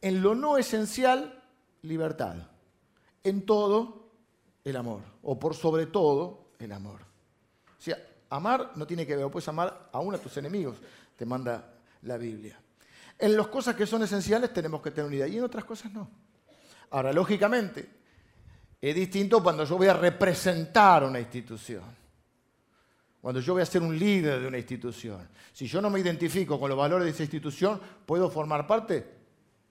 en 0.02 0.22
lo 0.22 0.36
no 0.36 0.58
esencial, 0.58 1.42
libertad, 1.84 2.36
en 3.24 3.46
todo, 3.46 4.10
el 4.66 4.76
amor, 4.76 5.04
o 5.24 5.40
por 5.40 5.56
sobre 5.56 5.86
todo, 5.86 6.50
el 6.60 6.74
amor. 6.74 7.02
O 7.78 7.82
sea, 7.82 7.98
Amar 8.30 8.72
no 8.76 8.88
tiene 8.88 9.06
que 9.06 9.16
ver, 9.16 9.30
puedes 9.30 9.48
amar 9.48 9.90
aún 9.92 10.14
a 10.16 10.18
tus 10.18 10.36
enemigos, 10.38 10.78
te 11.16 11.26
manda 11.26 11.74
la 12.02 12.18
Biblia. 12.18 12.60
En 13.18 13.38
las 13.38 13.48
cosas 13.48 13.76
que 13.76 13.86
son 13.86 14.04
esenciales 14.04 14.52
tenemos 14.54 14.82
que 14.82 14.92
tener 14.92 15.08
unidad 15.08 15.28
y 15.28 15.38
en 15.38 15.44
otras 15.44 15.64
cosas 15.64 15.92
no. 15.94 16.10
Ahora, 16.92 17.14
lógicamente, 17.14 17.90
es 18.82 18.96
distinto 18.96 19.42
cuando 19.42 19.64
yo 19.64 19.78
voy 19.78 19.88
a 19.88 19.94
representar 19.94 21.04
una 21.04 21.20
institución, 21.20 21.84
cuando 23.22 23.40
yo 23.40 23.54
voy 23.54 23.62
a 23.62 23.66
ser 23.66 23.82
un 23.82 23.98
líder 23.98 24.40
de 24.42 24.48
una 24.48 24.58
institución. 24.58 25.28
Si 25.52 25.66
yo 25.66 25.82
no 25.82 25.90
me 25.90 26.00
identifico 26.00 26.60
con 26.60 26.70
los 26.70 26.78
valores 26.78 27.06
de 27.06 27.12
esa 27.12 27.24
institución, 27.24 27.80
¿puedo 28.06 28.30
formar 28.30 28.68
parte? 28.68 29.06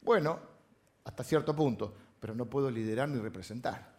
Bueno, 0.02 0.40
hasta 1.04 1.23
cierto 1.23 1.54
punto, 1.54 1.94
pero 2.18 2.34
no 2.34 2.46
puedo 2.46 2.70
liderar 2.70 3.08
ni 3.08 3.20
representar. 3.20 3.94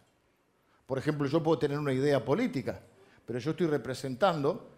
Por 0.84 0.98
ejemplo, 0.98 1.26
yo 1.26 1.42
puedo 1.42 1.58
tener 1.58 1.78
una 1.78 1.92
idea 1.92 2.24
política, 2.24 2.80
pero 3.26 3.40
yo 3.40 3.50
estoy 3.50 3.66
representando 3.66 4.70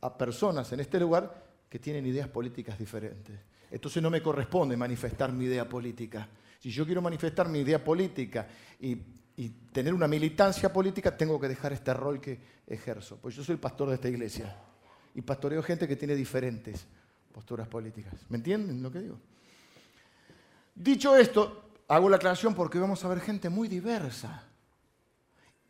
a 0.00 0.16
personas 0.16 0.72
en 0.72 0.80
este 0.80 0.98
lugar 0.98 1.44
que 1.68 1.78
tienen 1.78 2.06
ideas 2.06 2.28
políticas 2.28 2.78
diferentes. 2.78 3.38
Entonces 3.70 4.02
no 4.02 4.10
me 4.10 4.22
corresponde 4.22 4.76
manifestar 4.76 5.32
mi 5.32 5.44
idea 5.44 5.68
política. 5.68 6.26
Si 6.58 6.70
yo 6.70 6.84
quiero 6.84 7.02
manifestar 7.02 7.48
mi 7.48 7.60
idea 7.60 7.82
política 7.84 8.48
y, 8.80 8.96
tener 9.72 9.94
una 9.94 10.06
militancia 10.06 10.70
política, 10.70 11.16
tengo 11.16 11.40
que 11.40 11.48
dejar 11.48 11.72
este 11.72 11.94
rol 11.94 12.20
que 12.20 12.38
ejerzo. 12.66 13.16
Pues 13.16 13.34
yo 13.34 13.42
soy 13.42 13.54
el 13.54 13.58
pastor 13.58 13.88
de 13.88 13.94
esta 13.94 14.08
iglesia 14.08 14.54
y 15.14 15.22
pastoreo 15.22 15.62
gente 15.62 15.88
que 15.88 15.96
tiene 15.96 16.14
diferentes 16.14 16.86
posturas 17.32 17.66
políticas. 17.66 18.12
¿Me 18.28 18.36
entienden 18.36 18.82
lo 18.82 18.92
que 18.92 18.98
digo? 18.98 19.18
Dicho 20.74 21.16
esto, 21.16 21.70
hago 21.88 22.10
la 22.10 22.16
aclaración 22.16 22.54
porque 22.54 22.78
vamos 22.78 23.02
a 23.02 23.08
ver 23.08 23.20
gente 23.20 23.48
muy 23.48 23.66
diversa 23.66 24.49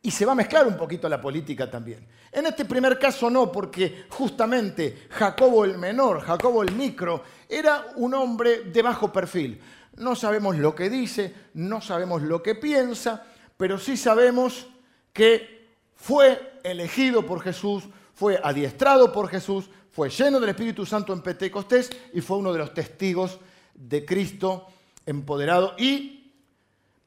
y 0.03 0.11
se 0.11 0.25
va 0.25 0.33
a 0.33 0.37
mezclar 0.37 0.67
un 0.67 0.77
poquito 0.77 1.09
la 1.09 1.21
política 1.21 1.71
también. 1.71 2.07
En 2.33 2.47
este 2.47 2.65
primer 2.65 2.99
caso 2.99 3.29
no, 3.29 3.51
porque 3.53 4.05
justamente 4.09 5.07
Jacobo 5.11 5.65
el 5.65 5.77
menor, 5.77 6.21
Jacobo 6.21 6.63
el 6.63 6.73
micro, 6.73 7.23
era 7.49 7.87
un 7.97 8.15
hombre 8.15 8.63
de 8.65 8.83
bajo 8.83 9.13
perfil. 9.13 9.61
No 9.97 10.15
sabemos 10.15 10.57
lo 10.57 10.75
que 10.75 10.89
dice, 10.89 11.35
no 11.55 11.81
sabemos 11.81 12.23
lo 12.23 12.43
que 12.43 12.55
piensa, 12.55 13.27
pero 13.57 13.79
sí 13.79 13.97
sabemos 13.97 14.67
que 15.13 15.69
fue 15.97 16.59
elegido 16.63 17.27
por 17.27 17.43
Jesús, 17.43 17.85
fue 18.15 18.41
adiestrado 18.43 19.13
por 19.13 19.29
Jesús, 19.29 19.69
fue 19.91 20.09
lleno 20.09 20.41
del 20.41 20.51
Espíritu 20.51 20.87
Santo 20.87 21.13
en 21.13 21.21
Pentecostés 21.21 21.91
y 22.15 22.21
fue 22.21 22.39
uno 22.39 22.53
de 22.53 22.61
los 22.61 22.73
testigos 22.73 23.39
de 23.75 24.05
Cristo 24.05 24.67
empoderado 25.05 25.75
y 25.77 26.20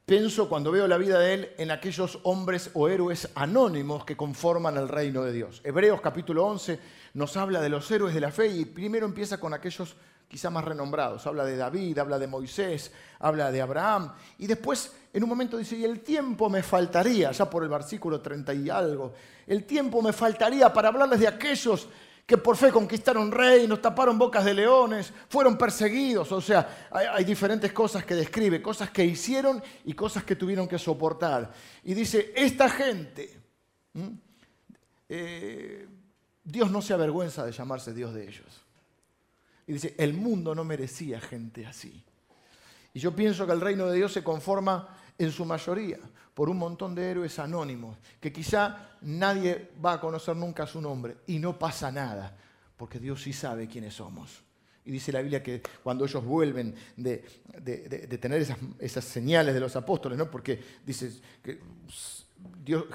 Pienso 0.05 0.49
cuando 0.49 0.69
veo 0.69 0.85
la 0.85 0.97
vida 0.97 1.17
de 1.17 1.33
él 1.33 1.49
en 1.57 1.71
aquellos 1.71 2.19
hombres 2.23 2.71
o 2.73 2.89
héroes 2.89 3.29
anónimos 3.35 4.03
que 4.03 4.17
conforman 4.17 4.75
el 4.75 4.89
reino 4.89 5.23
de 5.23 5.31
Dios. 5.31 5.61
Hebreos 5.63 6.01
capítulo 6.01 6.45
11 6.45 6.77
nos 7.13 7.37
habla 7.37 7.61
de 7.61 7.69
los 7.69 7.89
héroes 7.89 8.13
de 8.13 8.19
la 8.19 8.29
fe 8.29 8.47
y 8.47 8.65
primero 8.65 9.05
empieza 9.05 9.39
con 9.39 9.53
aquellos 9.53 9.95
quizá 10.27 10.49
más 10.49 10.65
renombrados. 10.65 11.25
Habla 11.25 11.45
de 11.45 11.55
David, 11.55 11.97
habla 11.99 12.19
de 12.19 12.27
Moisés, 12.27 12.91
habla 13.19 13.49
de 13.49 13.61
Abraham 13.61 14.11
y 14.39 14.45
después 14.45 14.93
en 15.13 15.23
un 15.23 15.29
momento 15.29 15.55
dice, 15.55 15.77
y 15.77 15.85
el 15.85 16.01
tiempo 16.01 16.49
me 16.49 16.63
faltaría, 16.63 17.31
ya 17.31 17.49
por 17.49 17.63
el 17.63 17.69
versículo 17.69 18.19
30 18.19 18.53
y 18.55 18.69
algo, 18.69 19.13
el 19.47 19.63
tiempo 19.63 20.01
me 20.01 20.11
faltaría 20.11 20.73
para 20.73 20.89
hablarles 20.89 21.21
de 21.21 21.29
aquellos 21.29 21.87
que 22.25 22.37
por 22.37 22.55
fe 22.55 22.71
conquistaron 22.71 23.31
reinos, 23.31 23.81
taparon 23.81 24.17
bocas 24.17 24.45
de 24.45 24.53
leones, 24.53 25.11
fueron 25.27 25.57
perseguidos. 25.57 26.31
O 26.31 26.39
sea, 26.39 26.87
hay, 26.91 27.23
diferentes 27.25 27.73
cosas 27.73 28.05
que 28.05 28.15
describe, 28.15 28.61
cosas 28.61 28.91
que 28.91 29.03
hicieron 29.03 29.61
y 29.83 29.93
cosas 29.93 30.23
que 30.23 30.35
tuvieron 30.35 30.67
que 30.67 30.79
soportar. 30.79 31.51
Y 31.83 31.93
dice, 31.93 32.31
esta 32.35 32.69
gente, 32.69 33.41
eh, 35.09 35.87
Dios 36.43 36.71
no 36.71 36.81
se 36.81 36.93
avergüenza 36.93 37.45
de 37.45 37.51
llamarse 37.51 37.93
Dios 37.93 38.13
de 38.13 38.23
ellos. 38.23 38.61
Y 39.67 39.73
dice, 39.73 39.93
el 39.97 40.13
mundo 40.13 40.55
no 40.55 40.63
merecía 40.63 41.19
gente 41.19 41.65
así. 41.65 42.03
Y 42.93 42.99
yo 42.99 43.13
pienso 43.13 43.45
que 43.45 43.53
el 43.53 43.61
reino 43.61 43.87
de 43.87 43.97
Dios 43.97 44.13
se 44.13 44.23
conforma 44.23 44.97
en 45.17 45.31
su 45.31 45.43
mayoría 45.43 45.99
por 46.33 46.49
un 46.49 46.57
montón 46.57 46.95
de 46.95 47.09
héroes 47.09 47.37
anónimos, 47.39 47.97
que 48.19 48.33
quizá 48.33 48.97
nadie 49.01 49.71
va 49.83 49.93
a 49.93 49.99
conocer 49.99 50.35
nunca 50.35 50.65
su 50.65 50.81
nombre 50.81 51.17
y 51.27 51.39
no 51.39 51.57
pasa 51.57 51.91
nada, 51.91 52.35
porque 52.77 52.99
Dios 52.99 53.21
sí 53.21 53.33
sabe 53.33 53.67
quiénes 53.67 53.93
somos. 53.93 54.43
Y 54.85 54.91
dice 54.91 55.11
la 55.11 55.21
Biblia 55.21 55.41
que 55.41 55.61
cuando 55.81 56.05
ellos 56.05 56.23
vuelven 56.25 56.75
de, 56.97 57.19
tener 58.19 58.45
esas, 58.79 59.05
señales 59.05 59.53
de 59.53 59.59
los 59.59 59.75
apóstoles, 59.75 60.17
¿no? 60.17 60.29
porque 60.29 60.59
dice 60.85 61.11
que 61.41 61.59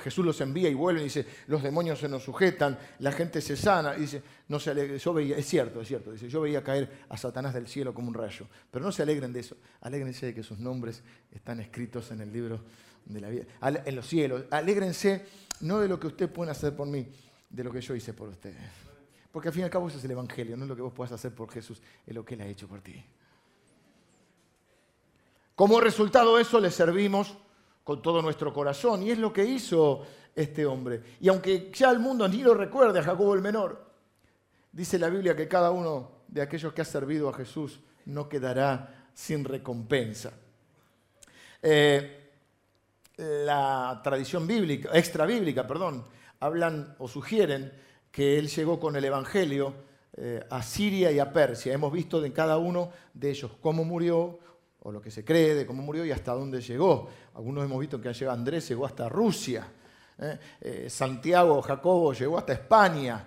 Jesús 0.02 0.24
los 0.24 0.40
envía 0.40 0.68
y 0.68 0.74
vuelven 0.74 1.02
y 1.02 1.04
dice, 1.04 1.26
los 1.46 1.62
demonios 1.62 1.98
se 1.98 2.08
nos 2.08 2.22
sujetan, 2.22 2.78
la 2.98 3.12
gente 3.12 3.40
se 3.40 3.56
sana, 3.56 3.94
y 3.96 4.02
dice, 4.02 4.22
no 4.48 4.58
se 4.58 4.70
alegren, 4.70 4.98
yo 4.98 5.12
veía, 5.12 5.36
es 5.36 5.46
cierto, 5.46 5.80
es 5.80 5.88
cierto, 5.88 6.12
dice, 6.12 6.28
yo 6.28 6.40
veía 6.40 6.62
caer 6.62 7.04
a 7.08 7.16
Satanás 7.16 7.54
del 7.54 7.66
cielo 7.66 7.94
como 7.94 8.08
un 8.08 8.14
rayo, 8.14 8.46
pero 8.70 8.84
no 8.84 8.92
se 8.92 9.02
alegren 9.02 9.32
de 9.32 9.40
eso, 9.40 9.56
alégrense 9.80 10.26
de 10.26 10.34
que 10.34 10.42
sus 10.42 10.58
nombres 10.58 11.02
están 11.32 11.60
escritos 11.60 12.10
en 12.10 12.20
el 12.20 12.32
libro 12.32 12.60
de 13.08 13.20
la 13.20 13.28
vida, 13.28 13.44
en 13.62 13.96
los 13.96 14.06
cielos, 14.06 14.44
alégrense 14.50 15.26
no 15.60 15.80
de 15.80 15.88
lo 15.88 15.98
que 15.98 16.06
ustedes 16.06 16.30
pueden 16.30 16.50
hacer 16.50 16.76
por 16.76 16.86
mí, 16.86 17.06
de 17.50 17.64
lo 17.64 17.72
que 17.72 17.80
yo 17.80 17.94
hice 17.94 18.12
por 18.12 18.28
ustedes. 18.28 18.56
Porque 19.32 19.48
al 19.48 19.54
fin 19.54 19.62
y 19.62 19.64
al 19.64 19.70
cabo 19.70 19.88
eso 19.88 19.98
es 19.98 20.04
el 20.04 20.10
Evangelio, 20.12 20.56
no 20.56 20.64
es 20.64 20.68
lo 20.68 20.76
que 20.76 20.82
vos 20.82 20.92
puedas 20.92 21.12
hacer 21.12 21.34
por 21.34 21.50
Jesús, 21.50 21.82
es 22.06 22.14
lo 22.14 22.24
que 22.24 22.34
Él 22.34 22.42
ha 22.42 22.46
hecho 22.46 22.68
por 22.68 22.80
ti. 22.80 23.04
Como 25.54 25.80
resultado 25.80 26.36
de 26.36 26.42
eso 26.42 26.60
le 26.60 26.70
servimos 26.70 27.36
con 27.88 28.02
todo 28.02 28.20
nuestro 28.20 28.52
corazón. 28.52 29.02
Y 29.02 29.10
es 29.10 29.18
lo 29.18 29.32
que 29.32 29.44
hizo 29.44 30.06
este 30.36 30.66
hombre. 30.66 31.02
Y 31.20 31.28
aunque 31.28 31.72
ya 31.74 31.90
el 31.90 31.98
mundo 31.98 32.28
ni 32.28 32.42
lo 32.42 32.52
recuerde 32.52 32.98
a 33.00 33.02
Jacobo 33.02 33.34
el 33.34 33.40
menor, 33.40 33.82
dice 34.70 34.98
la 34.98 35.08
Biblia 35.08 35.34
que 35.34 35.48
cada 35.48 35.70
uno 35.70 36.12
de 36.28 36.42
aquellos 36.42 36.74
que 36.74 36.82
ha 36.82 36.84
servido 36.84 37.30
a 37.30 37.32
Jesús 37.32 37.80
no 38.04 38.28
quedará 38.28 39.06
sin 39.14 39.42
recompensa. 39.42 40.32
Eh, 41.62 42.17
la 43.18 44.00
tradición 44.02 44.46
bíblica, 44.46 44.90
extra 44.92 45.26
bíblica, 45.26 45.66
perdón, 45.66 46.04
hablan 46.40 46.94
o 46.98 47.08
sugieren 47.08 47.72
que 48.10 48.38
él 48.38 48.48
llegó 48.48 48.78
con 48.78 48.96
el 48.96 49.04
Evangelio 49.04 49.74
eh, 50.16 50.44
a 50.50 50.62
Siria 50.62 51.12
y 51.12 51.18
a 51.18 51.32
Persia. 51.32 51.72
Hemos 51.72 51.92
visto 51.92 52.20
de 52.20 52.32
cada 52.32 52.58
uno 52.58 52.90
de 53.14 53.30
ellos 53.30 53.52
cómo 53.60 53.84
murió, 53.84 54.38
o 54.80 54.92
lo 54.92 55.00
que 55.00 55.10
se 55.10 55.24
cree 55.24 55.54
de 55.54 55.66
cómo 55.66 55.82
murió 55.82 56.04
y 56.04 56.12
hasta 56.12 56.32
dónde 56.32 56.60
llegó. 56.60 57.08
Algunos 57.34 57.64
hemos 57.64 57.78
visto 57.80 58.00
que 58.00 58.12
llegado 58.12 58.36
Andrés, 58.36 58.68
llegó 58.68 58.86
hasta 58.86 59.08
Rusia. 59.08 59.68
¿eh? 60.18 60.38
Eh, 60.60 60.90
Santiago, 60.90 61.60
Jacobo 61.62 62.12
llegó 62.12 62.38
hasta 62.38 62.52
España. 62.52 63.26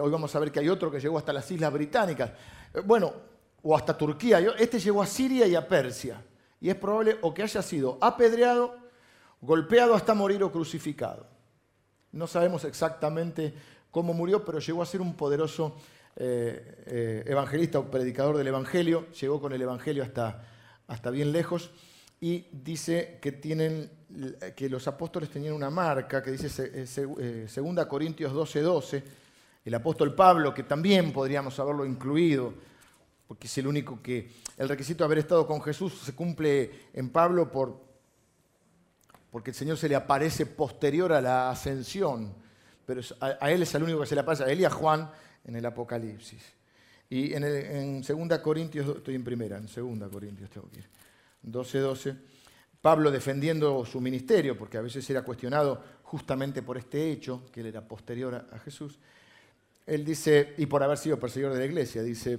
Hoy 0.00 0.10
vamos 0.12 0.32
a 0.36 0.38
ver 0.38 0.52
que 0.52 0.60
hay 0.60 0.68
otro 0.68 0.92
que 0.92 1.00
llegó 1.00 1.18
hasta 1.18 1.32
las 1.32 1.50
Islas 1.50 1.72
Británicas. 1.72 2.30
bueno, 2.84 3.12
o 3.64 3.76
hasta 3.76 3.98
Turquía. 3.98 4.38
Este 4.56 4.78
llegó 4.78 5.02
a 5.02 5.06
Siria 5.06 5.44
y 5.48 5.56
a 5.56 5.66
Persia. 5.66 6.22
Y 6.60 6.70
es 6.70 6.76
probable 6.76 7.18
o 7.22 7.34
que 7.34 7.42
haya 7.42 7.60
sido 7.62 7.98
apedreado, 8.00 8.76
golpeado 9.42 9.94
hasta 9.94 10.14
morir 10.14 10.42
o 10.42 10.50
crucificado. 10.50 11.26
No 12.12 12.26
sabemos 12.26 12.64
exactamente 12.64 13.52
cómo 13.90 14.14
murió, 14.14 14.44
pero 14.44 14.58
llegó 14.58 14.82
a 14.82 14.86
ser 14.86 15.02
un 15.02 15.14
poderoso 15.14 15.76
evangelista 16.14 17.78
o 17.78 17.90
predicador 17.90 18.36
del 18.36 18.46
Evangelio. 18.46 19.06
Llegó 19.12 19.40
con 19.40 19.52
el 19.52 19.62
Evangelio 19.62 20.02
hasta, 20.02 20.44
hasta 20.86 21.10
bien 21.10 21.32
lejos, 21.32 21.70
y 22.22 22.46
dice 22.52 23.18
que, 23.20 23.32
tienen, 23.32 23.90
que 24.54 24.68
los 24.68 24.86
apóstoles 24.86 25.28
tenían 25.28 25.54
una 25.54 25.70
marca, 25.70 26.22
que 26.22 26.30
dice 26.30 26.48
2 26.48 26.98
eh, 27.18 27.46
eh, 27.46 27.86
Corintios 27.88 28.32
12, 28.32 28.60
12, 28.60 29.04
el 29.64 29.74
apóstol 29.74 30.14
Pablo, 30.14 30.54
que 30.54 30.62
también 30.62 31.12
podríamos 31.12 31.58
haberlo 31.58 31.84
incluido, 31.84 32.54
porque 33.26 33.48
es 33.48 33.58
el 33.58 33.66
único 33.66 34.00
que, 34.00 34.30
el 34.56 34.68
requisito 34.68 35.02
de 35.02 35.06
haber 35.06 35.18
estado 35.18 35.48
con 35.48 35.60
Jesús 35.62 35.94
se 35.94 36.14
cumple 36.14 36.70
en 36.92 37.10
Pablo 37.10 37.50
por, 37.50 37.80
porque 39.32 39.50
el 39.50 39.56
Señor 39.56 39.78
se 39.78 39.88
le 39.88 39.96
aparece 39.96 40.44
posterior 40.44 41.10
a 41.10 41.20
la 41.22 41.50
ascensión, 41.50 42.34
pero 42.84 43.00
a, 43.18 43.50
él 43.50 43.62
es 43.62 43.74
el 43.74 43.82
único 43.82 44.00
que 44.00 44.06
se 44.06 44.14
le 44.14 44.20
aparece, 44.20 44.44
a 44.44 44.48
él 44.48 44.60
y 44.60 44.66
a 44.66 44.70
Juan 44.70 45.10
en 45.46 45.56
el 45.56 45.64
Apocalipsis. 45.64 46.42
Y 47.08 47.32
en, 47.32 48.02
2 48.02 48.38
Corintios, 48.40 48.96
estoy 48.98 49.14
en 49.14 49.24
primera, 49.24 49.56
en 49.56 49.66
2 49.66 50.10
Corintios 50.10 50.50
tengo 50.50 50.68
que 50.70 50.80
ir, 50.80 50.88
12, 51.42 51.78
12, 51.78 52.16
Pablo 52.82 53.10
defendiendo 53.10 53.86
su 53.86 54.02
ministerio, 54.02 54.56
porque 54.56 54.76
a 54.76 54.82
veces 54.82 55.08
era 55.08 55.22
cuestionado 55.22 55.82
justamente 56.02 56.62
por 56.62 56.76
este 56.76 57.10
hecho, 57.10 57.46
que 57.50 57.60
él 57.60 57.66
era 57.66 57.80
posterior 57.80 58.34
a, 58.34 58.58
Jesús, 58.58 58.98
él 59.86 60.04
dice, 60.04 60.54
y 60.58 60.66
por 60.66 60.82
haber 60.82 60.98
sido 60.98 61.18
perseguidor 61.18 61.54
de 61.54 61.60
la 61.60 61.64
iglesia, 61.64 62.02
dice, 62.02 62.38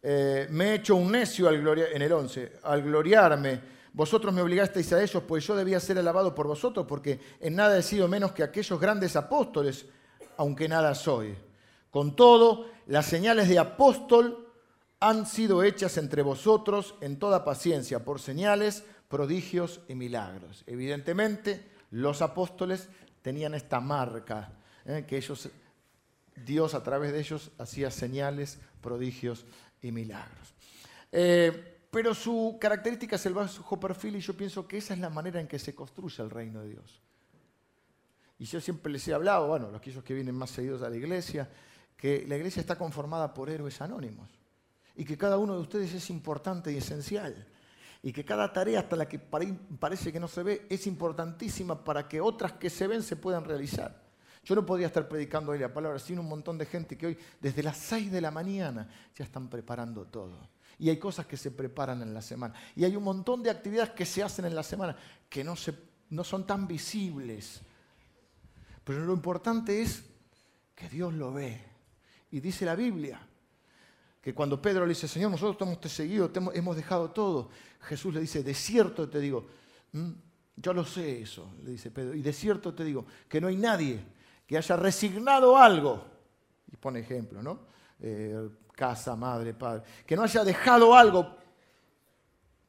eh, 0.00 0.46
me 0.50 0.66
he 0.66 0.74
hecho 0.74 0.94
un 0.94 1.10
necio 1.10 1.48
al 1.48 1.60
gloriar, 1.60 1.88
en 1.92 2.02
el 2.02 2.12
11, 2.12 2.52
al 2.62 2.82
gloriarme, 2.82 3.74
vosotros 3.94 4.34
me 4.34 4.42
obligasteis 4.42 4.92
a 4.92 5.00
ellos, 5.00 5.22
pues 5.22 5.46
yo 5.46 5.54
debía 5.54 5.78
ser 5.78 5.98
alabado 5.98 6.34
por 6.34 6.48
vosotros, 6.48 6.84
porque 6.86 7.20
en 7.40 7.54
nada 7.54 7.78
he 7.78 7.82
sido 7.82 8.08
menos 8.08 8.32
que 8.32 8.42
aquellos 8.42 8.78
grandes 8.80 9.14
apóstoles, 9.14 9.86
aunque 10.36 10.68
nada 10.68 10.96
soy. 10.96 11.36
Con 11.90 12.16
todo, 12.16 12.66
las 12.88 13.06
señales 13.06 13.48
de 13.48 13.60
apóstol 13.60 14.48
han 14.98 15.26
sido 15.26 15.62
hechas 15.62 15.96
entre 15.96 16.22
vosotros 16.22 16.96
en 17.00 17.20
toda 17.20 17.44
paciencia 17.44 18.04
por 18.04 18.20
señales, 18.20 18.82
prodigios 19.08 19.80
y 19.86 19.94
milagros. 19.94 20.64
Evidentemente, 20.66 21.70
los 21.92 22.20
apóstoles 22.20 22.88
tenían 23.22 23.54
esta 23.54 23.78
marca, 23.78 24.50
¿eh? 24.86 25.04
que 25.06 25.18
ellos, 25.18 25.48
Dios 26.34 26.74
a 26.74 26.82
través 26.82 27.12
de 27.12 27.20
ellos 27.20 27.52
hacía 27.58 27.92
señales, 27.92 28.58
prodigios 28.80 29.46
y 29.80 29.92
milagros. 29.92 30.52
Eh, 31.12 31.73
pero 31.94 32.12
su 32.12 32.58
característica 32.60 33.14
es 33.14 33.24
el 33.26 33.34
bajo 33.34 33.78
perfil 33.78 34.16
y 34.16 34.20
yo 34.20 34.36
pienso 34.36 34.66
que 34.66 34.78
esa 34.78 34.94
es 34.94 34.98
la 34.98 35.10
manera 35.10 35.40
en 35.40 35.46
que 35.46 35.60
se 35.60 35.76
construye 35.76 36.24
el 36.24 36.28
reino 36.28 36.60
de 36.60 36.70
Dios. 36.70 37.00
Y 38.36 38.46
yo 38.46 38.60
siempre 38.60 38.90
les 38.90 39.06
he 39.06 39.14
hablado, 39.14 39.46
bueno, 39.46 39.70
los 39.70 39.76
aquellos 39.76 40.02
que 40.02 40.12
vienen 40.12 40.34
más 40.34 40.50
seguidos 40.50 40.82
a 40.82 40.90
la 40.90 40.96
iglesia, 40.96 41.48
que 41.96 42.26
la 42.26 42.34
iglesia 42.34 42.58
está 42.58 42.76
conformada 42.76 43.32
por 43.32 43.48
héroes 43.48 43.80
anónimos 43.80 44.28
y 44.96 45.04
que 45.04 45.16
cada 45.16 45.38
uno 45.38 45.54
de 45.54 45.60
ustedes 45.60 45.94
es 45.94 46.10
importante 46.10 46.72
y 46.72 46.78
esencial 46.78 47.46
y 48.02 48.12
que 48.12 48.24
cada 48.24 48.52
tarea 48.52 48.80
hasta 48.80 48.96
la 48.96 49.06
que 49.06 49.20
parece 49.20 50.12
que 50.12 50.18
no 50.18 50.26
se 50.26 50.42
ve 50.42 50.66
es 50.68 50.88
importantísima 50.88 51.84
para 51.84 52.08
que 52.08 52.20
otras 52.20 52.54
que 52.54 52.70
se 52.70 52.88
ven 52.88 53.04
se 53.04 53.14
puedan 53.14 53.44
realizar. 53.44 54.02
Yo 54.42 54.56
no 54.56 54.66
podría 54.66 54.88
estar 54.88 55.06
predicando 55.06 55.52
hoy 55.52 55.60
la 55.60 55.72
palabra 55.72 56.00
sin 56.00 56.18
un 56.18 56.26
montón 56.26 56.58
de 56.58 56.66
gente 56.66 56.98
que 56.98 57.06
hoy 57.06 57.18
desde 57.40 57.62
las 57.62 57.76
6 57.76 58.10
de 58.10 58.20
la 58.20 58.32
mañana 58.32 58.88
ya 59.16 59.24
están 59.24 59.48
preparando 59.48 60.06
todo. 60.06 60.53
Y 60.78 60.90
hay 60.90 60.98
cosas 60.98 61.26
que 61.26 61.36
se 61.36 61.50
preparan 61.50 62.02
en 62.02 62.12
la 62.12 62.22
semana. 62.22 62.54
Y 62.74 62.84
hay 62.84 62.96
un 62.96 63.04
montón 63.04 63.42
de 63.42 63.50
actividades 63.50 63.90
que 63.90 64.04
se 64.04 64.22
hacen 64.22 64.44
en 64.44 64.54
la 64.54 64.62
semana 64.62 64.96
que 65.28 65.44
no, 65.44 65.56
se, 65.56 65.74
no 66.10 66.24
son 66.24 66.46
tan 66.46 66.66
visibles. 66.66 67.60
Pero 68.84 69.04
lo 69.04 69.12
importante 69.12 69.80
es 69.80 70.04
que 70.74 70.88
Dios 70.88 71.14
lo 71.14 71.32
ve 71.32 71.60
y 72.30 72.40
dice 72.40 72.64
la 72.64 72.74
Biblia 72.74 73.20
que 74.20 74.34
cuando 74.34 74.60
Pedro 74.60 74.86
le 74.86 74.88
dice, 74.88 75.06
Señor, 75.06 75.30
nosotros 75.30 75.68
hemos 75.68 75.80
te 75.80 75.90
seguido, 75.90 76.32
hemos 76.54 76.76
dejado 76.76 77.10
todo, 77.10 77.50
Jesús 77.82 78.14
le 78.14 78.20
dice, 78.22 78.42
de 78.42 78.54
cierto 78.54 79.06
te 79.06 79.20
digo, 79.20 79.46
yo 80.56 80.72
lo 80.72 80.82
sé 80.82 81.20
eso, 81.20 81.52
le 81.62 81.72
dice 81.72 81.90
Pedro, 81.90 82.14
y 82.14 82.22
de 82.22 82.32
cierto 82.32 82.72
te 82.72 82.84
digo, 82.84 83.04
que 83.28 83.38
no 83.38 83.48
hay 83.48 83.56
nadie 83.56 84.02
que 84.46 84.56
haya 84.56 84.76
resignado 84.76 85.58
algo, 85.58 86.06
y 86.72 86.76
pone 86.76 87.00
ejemplo, 87.00 87.42
¿no? 87.42 87.66
Eh, 88.00 88.48
casa, 88.74 89.16
madre, 89.16 89.54
padre, 89.54 89.82
que 90.06 90.16
no 90.16 90.22
haya 90.22 90.44
dejado 90.44 90.94
algo 90.94 91.36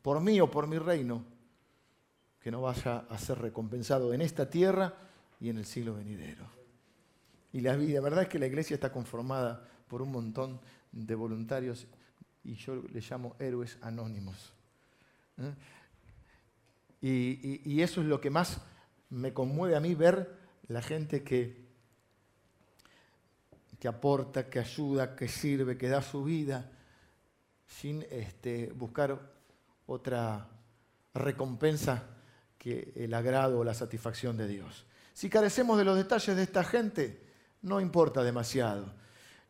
por 0.01 0.21
mí 0.21 0.39
o 0.39 0.49
por 0.49 0.67
mi 0.67 0.77
reino, 0.77 1.23
que 2.39 2.51
no 2.51 2.61
vaya 2.61 3.05
a 3.09 3.17
ser 3.17 3.39
recompensado 3.39 4.13
en 4.13 4.21
esta 4.21 4.49
tierra 4.49 4.93
y 5.39 5.49
en 5.49 5.57
el 5.57 5.65
siglo 5.65 5.95
venidero. 5.95 6.45
Y 7.51 7.61
la, 7.61 7.75
verdad 7.75 8.23
es 8.23 8.27
que 8.27 8.37
la 8.37 8.47
iglesia 8.47 8.75
está 8.75 8.91
conformada 8.91 9.67
por 9.87 10.01
un 10.01 10.11
montón 10.11 10.59
de 10.91 11.15
voluntarios 11.15 11.87
y 12.43 12.55
yo 12.55 12.75
le 12.75 13.01
llamo 13.01 13.35
héroes 13.39 13.77
anónimos. 13.81 14.53
¿eh? 15.37 15.53
Y, 17.01 17.81
eso 17.81 18.01
es 18.01 18.07
lo 18.07 18.19
que 18.19 18.29
más 18.29 18.61
me 19.09 19.33
conmueve 19.33 19.75
a 19.75 19.79
mí 19.79 19.95
ver 19.95 20.37
la 20.67 20.81
gente 20.81 21.23
que, 21.23 21.64
que 23.85 23.89
aporta, 23.89 24.49
que 24.49 24.57
ayuda, 24.57 25.15
que 25.15 25.27
sirve, 25.27 25.77
que 25.77 25.87
da 25.87 26.01
su 26.01 26.23
vida 26.23 26.71
sin 27.67 28.03
este, 28.09 28.73
buscar 28.73 29.15
otra 29.85 30.49
recompensa 31.13 32.01
que 32.57 32.93
el 32.95 33.13
agrado 33.13 33.59
o 33.59 33.63
la 33.63 33.75
satisfacción 33.75 34.37
de 34.37 34.47
Dios. 34.47 34.87
Si 35.13 35.29
carecemos 35.29 35.77
de 35.77 35.85
los 35.85 35.97
detalles 35.97 36.35
de 36.35 36.41
esta 36.41 36.63
gente, 36.63 37.21
no 37.61 37.79
importa 37.79 38.23
demasiado. 38.23 38.91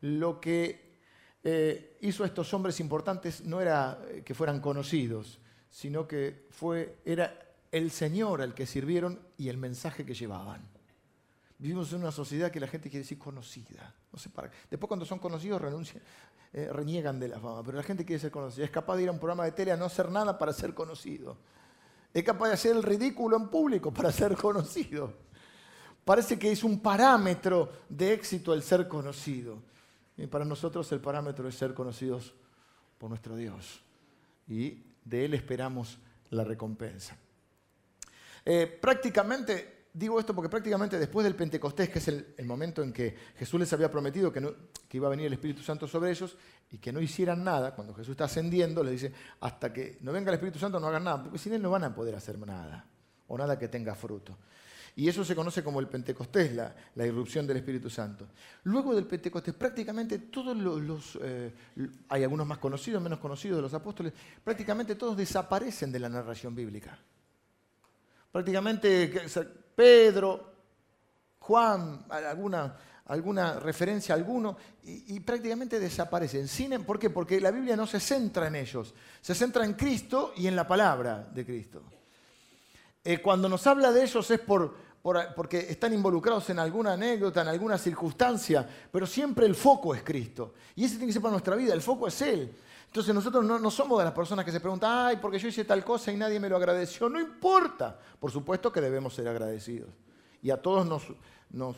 Lo 0.02 0.38
que 0.38 0.98
eh, 1.42 1.96
hizo 2.02 2.22
a 2.22 2.26
estos 2.26 2.52
hombres 2.52 2.78
importantes 2.78 3.42
no 3.42 3.62
era 3.62 3.98
eh, 4.06 4.22
que 4.22 4.34
fueran 4.34 4.60
conocidos, 4.60 5.40
sino 5.70 6.06
que 6.06 6.44
fue, 6.50 6.98
era 7.06 7.54
el 7.72 7.90
Señor 7.90 8.42
al 8.42 8.52
que 8.52 8.66
sirvieron 8.66 9.18
y 9.38 9.48
el 9.48 9.56
mensaje 9.56 10.04
que 10.04 10.12
llevaban. 10.12 10.75
Vivimos 11.58 11.90
en 11.92 12.00
una 12.00 12.12
sociedad 12.12 12.50
que 12.50 12.60
la 12.60 12.66
gente 12.66 12.90
quiere 12.90 13.02
decir 13.02 13.18
conocida. 13.18 13.94
No 14.12 14.18
sé 14.18 14.28
para 14.28 14.50
Después 14.70 14.88
cuando 14.88 15.06
son 15.06 15.18
conocidos 15.18 15.60
renuncian, 15.60 16.02
eh, 16.52 16.68
reniegan 16.70 17.18
de 17.18 17.28
la 17.28 17.40
fama, 17.40 17.62
pero 17.62 17.78
la 17.78 17.82
gente 17.82 18.04
quiere 18.04 18.20
ser 18.20 18.30
conocida. 18.30 18.64
Es 18.64 18.70
capaz 18.70 18.96
de 18.96 19.04
ir 19.04 19.08
a 19.08 19.12
un 19.12 19.18
programa 19.18 19.44
de 19.44 19.52
tele 19.52 19.72
a 19.72 19.76
no 19.76 19.86
hacer 19.86 20.10
nada 20.10 20.36
para 20.36 20.52
ser 20.52 20.74
conocido. 20.74 21.38
Es 22.12 22.24
capaz 22.24 22.48
de 22.48 22.54
hacer 22.54 22.76
el 22.76 22.82
ridículo 22.82 23.36
en 23.36 23.48
público 23.48 23.92
para 23.92 24.12
ser 24.12 24.36
conocido. 24.36 25.12
Parece 26.04 26.38
que 26.38 26.52
es 26.52 26.62
un 26.62 26.80
parámetro 26.80 27.72
de 27.88 28.12
éxito 28.12 28.54
el 28.54 28.62
ser 28.62 28.86
conocido. 28.86 29.62
Y 30.16 30.26
para 30.26 30.44
nosotros 30.44 30.90
el 30.92 31.00
parámetro 31.00 31.48
es 31.48 31.54
ser 31.56 31.74
conocidos 31.74 32.34
por 32.98 33.10
nuestro 33.10 33.34
Dios. 33.34 33.82
Y 34.46 34.84
de 35.04 35.24
Él 35.24 35.34
esperamos 35.34 35.98
la 36.30 36.44
recompensa. 36.44 37.16
Eh, 38.44 38.78
prácticamente, 38.80 39.75
digo 39.96 40.20
esto 40.20 40.34
porque 40.34 40.50
prácticamente 40.50 40.98
después 40.98 41.24
del 41.24 41.34
Pentecostés, 41.34 41.88
que 41.88 41.98
es 41.98 42.08
el, 42.08 42.34
momento 42.44 42.82
en 42.82 42.92
que 42.92 43.16
Jesús 43.38 43.58
les 43.58 43.72
había 43.72 43.90
prometido 43.90 44.30
que, 44.30 44.40
iba 44.92 45.06
a 45.06 45.10
venir 45.10 45.26
el 45.26 45.32
Espíritu 45.32 45.62
Santo 45.62 45.88
sobre 45.88 46.10
ellos 46.10 46.36
y 46.70 46.78
que 46.78 46.92
no 46.92 47.00
hicieran 47.00 47.42
nada, 47.42 47.74
cuando 47.74 47.94
Jesús 47.94 48.10
está 48.10 48.24
ascendiendo, 48.24 48.84
les 48.84 49.00
dice, 49.00 49.12
hasta 49.40 49.72
que 49.72 49.98
no 50.02 50.12
venga 50.12 50.30
el 50.30 50.34
Espíritu 50.34 50.58
Santo 50.58 50.78
no 50.78 50.88
hagan 50.88 51.04
nada, 51.04 51.22
porque 51.22 51.38
sin 51.38 51.54
Él 51.54 51.62
no 51.62 51.70
van 51.70 51.84
a 51.84 51.94
poder 51.94 52.14
hacer 52.14 52.38
nada, 52.38 52.86
o 53.26 53.38
nada 53.38 53.58
que 53.58 53.68
tenga 53.68 53.94
fruto. 53.94 54.36
Y 54.96 55.08
eso 55.08 55.24
se 55.24 55.34
conoce 55.34 55.62
como 55.62 55.80
el 55.80 55.88
Pentecostés, 55.88 56.54
la, 56.54 57.06
irrupción 57.06 57.46
del 57.46 57.58
Espíritu 57.58 57.90
Santo. 57.90 58.28
Luego 58.64 58.94
del 58.94 59.06
Pentecostés, 59.06 59.54
prácticamente 59.54 60.18
todos 60.18 60.56
los, 60.56 61.18
eh, 61.22 61.52
hay 62.08 62.22
algunos 62.22 62.46
más 62.46 62.58
conocidos, 62.58 63.02
menos 63.02 63.18
conocidos 63.18 63.56
de 63.56 63.62
los 63.62 63.74
apóstoles, 63.74 64.12
prácticamente 64.42 64.94
todos 64.94 65.16
desaparecen 65.16 65.92
de 65.92 66.00
la 66.00 66.08
narración 66.08 66.54
bíblica. 66.54 66.98
Prácticamente 68.32 69.28
Pedro, 69.76 70.54
Juan, 71.38 72.06
alguna, 72.08 72.76
alguna 73.04 73.60
referencia 73.60 74.14
a 74.14 74.18
alguno, 74.18 74.56
y, 74.82 75.20
prácticamente 75.20 75.78
desaparecen. 75.78 76.48
¿Por 76.84 76.98
qué? 76.98 77.10
Porque 77.10 77.40
la 77.40 77.50
Biblia 77.50 77.76
no 77.76 77.86
se 77.86 78.00
centra 78.00 78.48
en 78.48 78.56
ellos, 78.56 78.94
se 79.20 79.34
centra 79.34 79.64
en 79.64 79.74
Cristo 79.74 80.32
y 80.36 80.46
en 80.46 80.56
la 80.56 80.66
palabra 80.66 81.28
de 81.32 81.44
Cristo. 81.44 81.82
Eh, 83.04 83.18
cuando 83.18 83.48
nos 83.48 83.64
habla 83.66 83.92
de 83.92 84.02
ellos 84.02 84.28
es 84.30 84.40
por, 84.40 84.74
porque 85.36 85.58
están 85.68 85.92
involucrados 85.92 86.50
en 86.50 86.58
alguna 86.58 86.94
anécdota, 86.94 87.42
en 87.42 87.48
alguna 87.48 87.78
circunstancia, 87.78 88.68
pero 88.90 89.06
siempre 89.06 89.46
el 89.46 89.54
foco 89.54 89.94
es 89.94 90.02
Cristo. 90.02 90.54
Y 90.74 90.84
ese 90.84 90.96
tiene 90.96 91.08
que 91.08 91.12
ser 91.12 91.22
para 91.22 91.32
nuestra 91.32 91.54
vida, 91.54 91.74
el 91.74 91.82
foco 91.82 92.08
es 92.08 92.22
Él. 92.22 92.52
Entonces 92.86 93.14
nosotros 93.14 93.44
no, 93.44 93.70
somos 93.70 93.98
de 93.98 94.04
las 94.04 94.14
personas 94.14 94.44
que 94.44 94.52
se 94.52 94.60
preguntan, 94.60 94.90
ay, 95.08 95.16
porque 95.16 95.38
yo 95.38 95.48
hice 95.48 95.64
tal 95.64 95.84
cosa 95.84 96.10
y 96.10 96.16
nadie 96.16 96.40
me 96.40 96.48
lo 96.48 96.56
agradeció. 96.56 97.08
No 97.08 97.20
importa. 97.20 97.98
Por 98.18 98.30
supuesto 98.30 98.72
que 98.72 98.80
debemos 98.80 99.14
ser 99.14 99.28
agradecidos. 99.28 99.90
Y 100.42 100.50
a 100.50 100.60
todos 100.60 100.86
nos, 101.50 101.76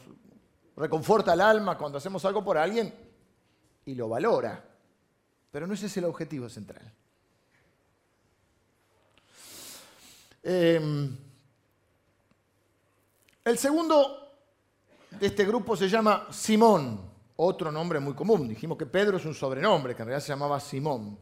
reconforta 0.76 1.32
el 1.32 1.40
alma 1.40 1.76
cuando 1.76 1.98
hacemos 1.98 2.24
algo 2.24 2.44
por 2.44 2.56
alguien 2.56 2.94
y 3.84 3.94
lo 3.94 4.08
valora. 4.08 4.64
Pero 5.50 5.66
no 5.66 5.74
ese 5.74 5.86
es 5.86 5.96
el 5.96 6.04
objetivo 6.04 6.48
central. 6.48 6.92
Eh, 10.42 11.10
el 13.44 13.58
segundo 13.58 14.28
de 15.10 15.26
este 15.26 15.44
grupo 15.44 15.76
se 15.76 15.88
llama 15.88 16.28
Simón, 16.30 17.07
otro 17.40 17.70
nombre 17.70 18.00
muy 18.00 18.14
común. 18.14 18.48
Dijimos 18.48 18.76
que 18.76 18.86
Pedro 18.86 19.16
es 19.16 19.24
un 19.24 19.34
sobrenombre, 19.34 19.94
que 19.94 20.02
en 20.02 20.08
realidad 20.08 20.24
se 20.24 20.32
llamaba 20.32 20.58
Simón. 20.58 21.16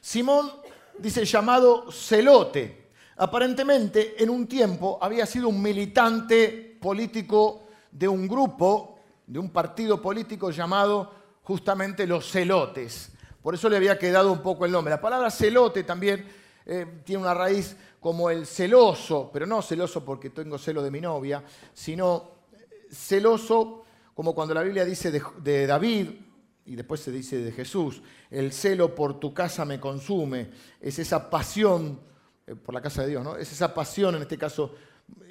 Simón 0.00 0.50
dice 0.98 1.24
llamado 1.24 1.92
celote. 1.92 2.90
Aparentemente 3.16 4.20
en 4.20 4.30
un 4.30 4.46
tiempo 4.48 4.98
había 5.00 5.26
sido 5.26 5.48
un 5.48 5.62
militante 5.62 6.76
político 6.80 7.68
de 7.92 8.08
un 8.08 8.26
grupo, 8.26 8.98
de 9.26 9.38
un 9.38 9.50
partido 9.50 10.02
político 10.02 10.50
llamado 10.50 11.12
justamente 11.44 12.06
los 12.06 12.28
celotes. 12.28 13.12
Por 13.42 13.54
eso 13.54 13.68
le 13.68 13.76
había 13.76 13.98
quedado 13.98 14.32
un 14.32 14.42
poco 14.42 14.64
el 14.64 14.72
nombre. 14.72 14.90
La 14.90 15.00
palabra 15.00 15.30
celote 15.30 15.84
también 15.84 16.26
eh, 16.66 17.02
tiene 17.04 17.22
una 17.22 17.34
raíz 17.34 17.76
como 18.00 18.28
el 18.28 18.44
celoso, 18.44 19.30
pero 19.32 19.46
no 19.46 19.62
celoso 19.62 20.04
porque 20.04 20.30
tengo 20.30 20.58
celo 20.58 20.82
de 20.82 20.90
mi 20.90 21.00
novia, 21.00 21.44
sino 21.72 22.30
celoso 22.90 23.79
como 24.20 24.34
cuando 24.34 24.52
la 24.52 24.62
Biblia 24.62 24.84
dice 24.84 25.10
de, 25.10 25.66
David, 25.66 26.10
y 26.66 26.76
después 26.76 27.00
se 27.00 27.10
dice 27.10 27.38
de 27.38 27.52
Jesús, 27.52 28.02
el 28.30 28.52
celo 28.52 28.94
por 28.94 29.18
tu 29.18 29.32
casa 29.32 29.64
me 29.64 29.80
consume, 29.80 30.50
es 30.78 30.98
esa 30.98 31.30
pasión, 31.30 31.98
eh, 32.46 32.54
por 32.54 32.74
la 32.74 32.82
casa 32.82 33.00
de 33.00 33.08
Dios, 33.08 33.24
¿no? 33.24 33.38
Es 33.38 33.50
esa 33.50 33.72
pasión, 33.72 34.16
en 34.16 34.20
este 34.20 34.36
caso, 34.36 34.74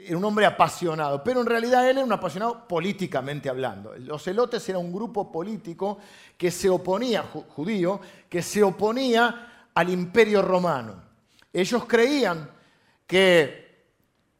era 0.03 0.17
un 0.17 0.25
hombre 0.25 0.47
apasionado, 0.47 1.23
pero 1.23 1.41
en 1.41 1.45
realidad 1.45 1.87
él 1.87 1.97
era 1.97 2.03
un 2.03 2.11
apasionado 2.11 2.67
políticamente 2.67 3.47
hablando. 3.47 3.95
Los 3.95 4.23
celotes 4.23 4.67
era 4.67 4.79
un 4.79 4.91
grupo 4.91 5.31
político 5.31 5.99
que 6.35 6.49
se 6.49 6.67
oponía, 6.67 7.21
judío, 7.21 8.01
que 8.27 8.41
se 8.41 8.63
oponía 8.63 9.67
al 9.71 9.89
imperio 9.91 10.41
romano. 10.41 10.95
Ellos 11.53 11.85
creían 11.85 12.49
que 13.05 13.85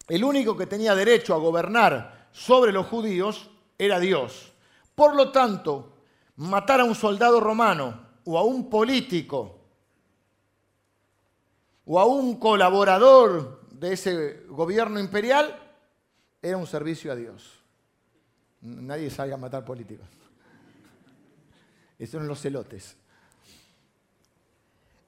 el 0.08 0.24
único 0.24 0.58
que 0.58 0.66
tenía 0.66 0.96
derecho 0.96 1.36
a 1.36 1.38
gobernar 1.38 2.30
sobre 2.32 2.72
los 2.72 2.88
judíos 2.88 3.52
era 3.80 4.00
Dios. 4.00 4.52
Por 4.94 5.16
lo 5.16 5.32
tanto, 5.32 5.94
matar 6.36 6.82
a 6.82 6.84
un 6.84 6.94
soldado 6.94 7.40
romano 7.40 8.08
o 8.26 8.38
a 8.38 8.44
un 8.44 8.70
político 8.70 9.56
o 11.86 12.00
a 12.00 12.06
un 12.06 12.38
colaborador 12.38 13.62
de 13.72 13.94
ese 13.94 14.44
gobierno 14.50 15.00
imperial 15.00 15.58
era 16.42 16.58
un 16.58 16.68
servicio 16.68 17.12
a 17.12 17.16
Dios. 17.16 17.60
Nadie 18.62 19.10
salga 19.10 19.36
a 19.36 19.38
matar 19.38 19.64
políticos. 19.64 20.08
Esos 21.98 22.20
son 22.20 22.28
los 22.28 22.42
celotes. 22.42 22.96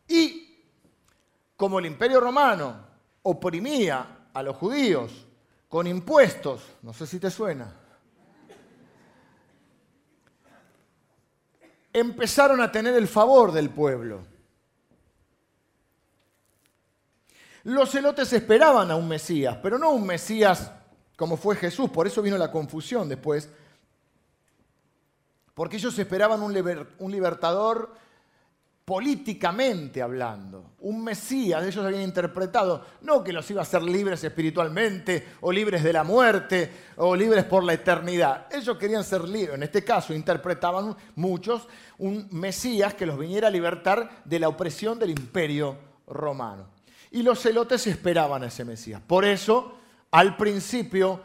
Y 0.08 0.58
como 1.56 1.80
el 1.80 1.86
imperio 1.86 2.20
romano 2.20 2.88
oprimía 3.24 4.30
a 4.34 4.42
los 4.42 4.56
judíos 4.56 5.26
con 5.70 5.88
impuestos, 5.88 6.64
no 6.82 6.94
sé 6.94 7.06
si 7.06 7.20
te 7.20 7.30
suena, 7.30 7.81
empezaron 11.94 12.62
a 12.62 12.72
tener 12.72 12.96
el 12.96 13.08
favor 13.08 13.52
del 13.52 13.70
pueblo. 13.70 14.22
Los 17.64 17.92
celotes 17.92 18.34
esperaban 18.34 18.90
a 18.90 18.96
un 18.96 19.08
Mesías, 19.08 19.58
pero 19.62 19.78
no 19.78 19.92
un 19.92 20.06
Mesías 20.06 20.72
como 21.22 21.38
fue 21.38 21.56
Jesús, 21.56 21.88
por 21.92 22.08
eso 22.08 22.24
vino 22.24 22.36
la 22.36 22.52
confusión 22.52 23.08
después, 23.08 23.48
porque 25.54 25.78
ellos 25.78 26.00
esperaban 26.00 26.42
un, 26.42 26.52
libertador 27.12 27.94
políticamente 28.86 30.02
hablando. 30.02 30.72
Un 30.80 31.04
Mesías, 31.04 31.64
ellos 31.64 31.86
habían 31.86 32.02
interpretado, 32.02 32.86
no 33.02 33.24
que 33.24 33.32
los 33.32 33.50
iba 33.52 33.62
a 33.62 33.64
hacer 33.64 33.82
libres 33.84 34.24
espiritualmente, 34.24 35.30
o 35.42 35.52
libres 35.52 35.84
de 35.84 35.94
la 35.94 36.04
muerte, 36.04 36.72
o 36.98 37.16
libres 37.16 37.46
por 37.46 37.64
la 37.64 37.74
eternidad. 37.74 38.48
Ellos 38.52 38.78
querían 38.78 39.04
ser 39.04 39.28
libres. 39.28 39.56
En 39.56 39.64
este 39.64 39.84
caso 39.84 40.14
interpretaban 40.14 40.96
muchos 41.16 41.68
un 42.00 42.28
Mesías 42.32 42.94
que 42.96 43.06
los 43.06 43.18
viniera 43.18 43.48
a 43.48 43.52
libertar 43.52 44.24
de 44.26 44.40
la 44.40 44.50
opresión 44.50 44.98
del 44.98 45.12
imperio 45.12 45.78
romano. 46.08 46.68
Y 47.12 47.24
los 47.24 47.40
celotes 47.40 47.86
esperaban 47.88 48.44
a 48.44 48.48
ese 48.48 48.66
Mesías. 48.66 49.02
Por 49.06 49.26
eso, 49.26 49.78
al 50.12 50.38
principio, 50.38 51.22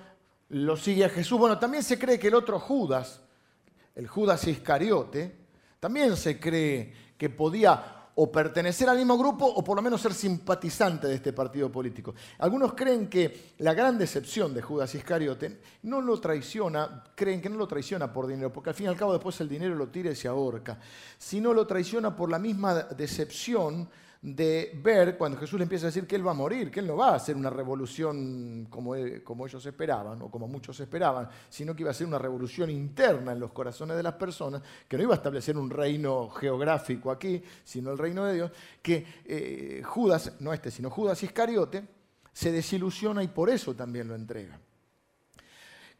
lo 0.51 0.77
sigue 0.77 1.05
a 1.05 1.09
Jesús. 1.09 1.39
Bueno, 1.39 1.59
también 1.59 1.83
se 1.83 1.99
cree 1.99 2.19
que 2.19 2.29
el 2.29 2.35
otro 2.35 2.61
Judas, 2.61 3.21
el 3.95 4.07
Judas 4.07 4.47
Iscariote, 4.47 5.47
también 5.81 6.17
se 6.17 6.39
cree 6.39 7.06
que 7.17 7.31
podía 7.31 7.97
o 8.19 8.33
pertenecer 8.33 8.89
al 8.89 8.97
mismo 8.97 9.19
grupo 9.19 9.45
o 9.45 9.63
por 9.63 9.77
lo 9.77 9.83
menos 9.83 10.01
ser 10.01 10.15
simpatizante 10.15 11.07
de 11.07 11.17
este 11.17 11.35
partido 11.35 11.71
político. 11.71 12.15
Algunos 12.39 12.73
creen 12.73 13.09
que 13.09 13.53
la 13.59 13.75
gran 13.75 13.99
decepción 13.99 14.55
de 14.55 14.63
Judas 14.63 14.95
Iscariote 14.95 15.61
no 15.83 16.01
lo 16.01 16.19
traiciona, 16.19 17.05
creen 17.15 17.43
que 17.43 17.51
no 17.51 17.57
lo 17.57 17.69
traiciona 17.69 18.11
por 18.11 18.27
dinero, 18.27 18.51
porque 18.51 18.71
al 18.71 18.77
fin 18.77 18.87
y 18.87 18.89
al 18.89 18.97
cabo 18.97 19.13
después 19.13 19.39
el 19.43 19.51
dinero 19.51 19.75
lo 19.75 19.89
tira 19.89 20.11
y 20.11 20.17
se 20.17 20.29
ahorca, 20.29 20.79
sino 21.19 21.53
lo 21.53 21.67
traiciona 21.67 22.17
por 22.17 22.31
la 22.31 22.39
misma 22.39 22.75
decepción 22.75 23.87
de 24.23 24.73
ver 24.83 25.17
cuando 25.17 25.39
Jesús 25.39 25.59
le 25.59 25.65
empieza 25.65 25.87
a 25.87 25.89
decir 25.89 26.07
que 26.07 26.17
él 26.17 26.27
va 26.27 26.31
a 26.31 26.35
morir, 26.35 26.71
que 26.71 26.81
él 26.81 26.87
no 26.87 26.97
va 26.97 27.11
a 27.11 27.17
hacer 27.17 27.37
una 27.37 27.51
revolución 27.51 28.67
como, 28.71 28.95
como, 29.23 29.47
ellos 29.47 29.65
esperaban 29.65 30.21
o 30.23 30.31
como 30.31 30.49
muchos 30.49 30.79
esperaban, 30.81 31.29
sino 31.49 31.75
que 31.75 31.83
iba 31.83 31.91
a 31.91 31.95
ser 31.95 32.07
una 32.07 32.19
revolución 32.19 32.71
interna 32.71 33.33
en 33.33 33.41
los 33.41 33.53
corazones 33.53 33.97
de 33.97 34.03
las 34.03 34.15
personas, 34.15 34.63
que 34.89 34.97
no 34.97 35.03
iba 35.03 35.15
a 35.15 35.17
establecer 35.17 35.57
un 35.57 35.71
reino 35.71 36.31
geográfico 36.31 37.11
aquí, 37.11 37.43
sino 37.63 37.93
el 37.93 37.99
reino 37.99 38.25
de 38.25 38.35
Dios, 38.35 38.51
que 38.83 39.07
eh, 39.25 39.83
Judas, 39.85 40.33
no 40.41 40.53
este, 40.53 40.71
sino 40.71 40.91
Judas 40.91 41.23
Iscariote, 41.23 41.85
se 42.33 42.53
desilusiona 42.53 43.23
y 43.23 43.29
por 43.29 43.51
eso 43.51 43.75
también 43.75 44.09
lo 44.09 44.15
entrega. 44.15 44.59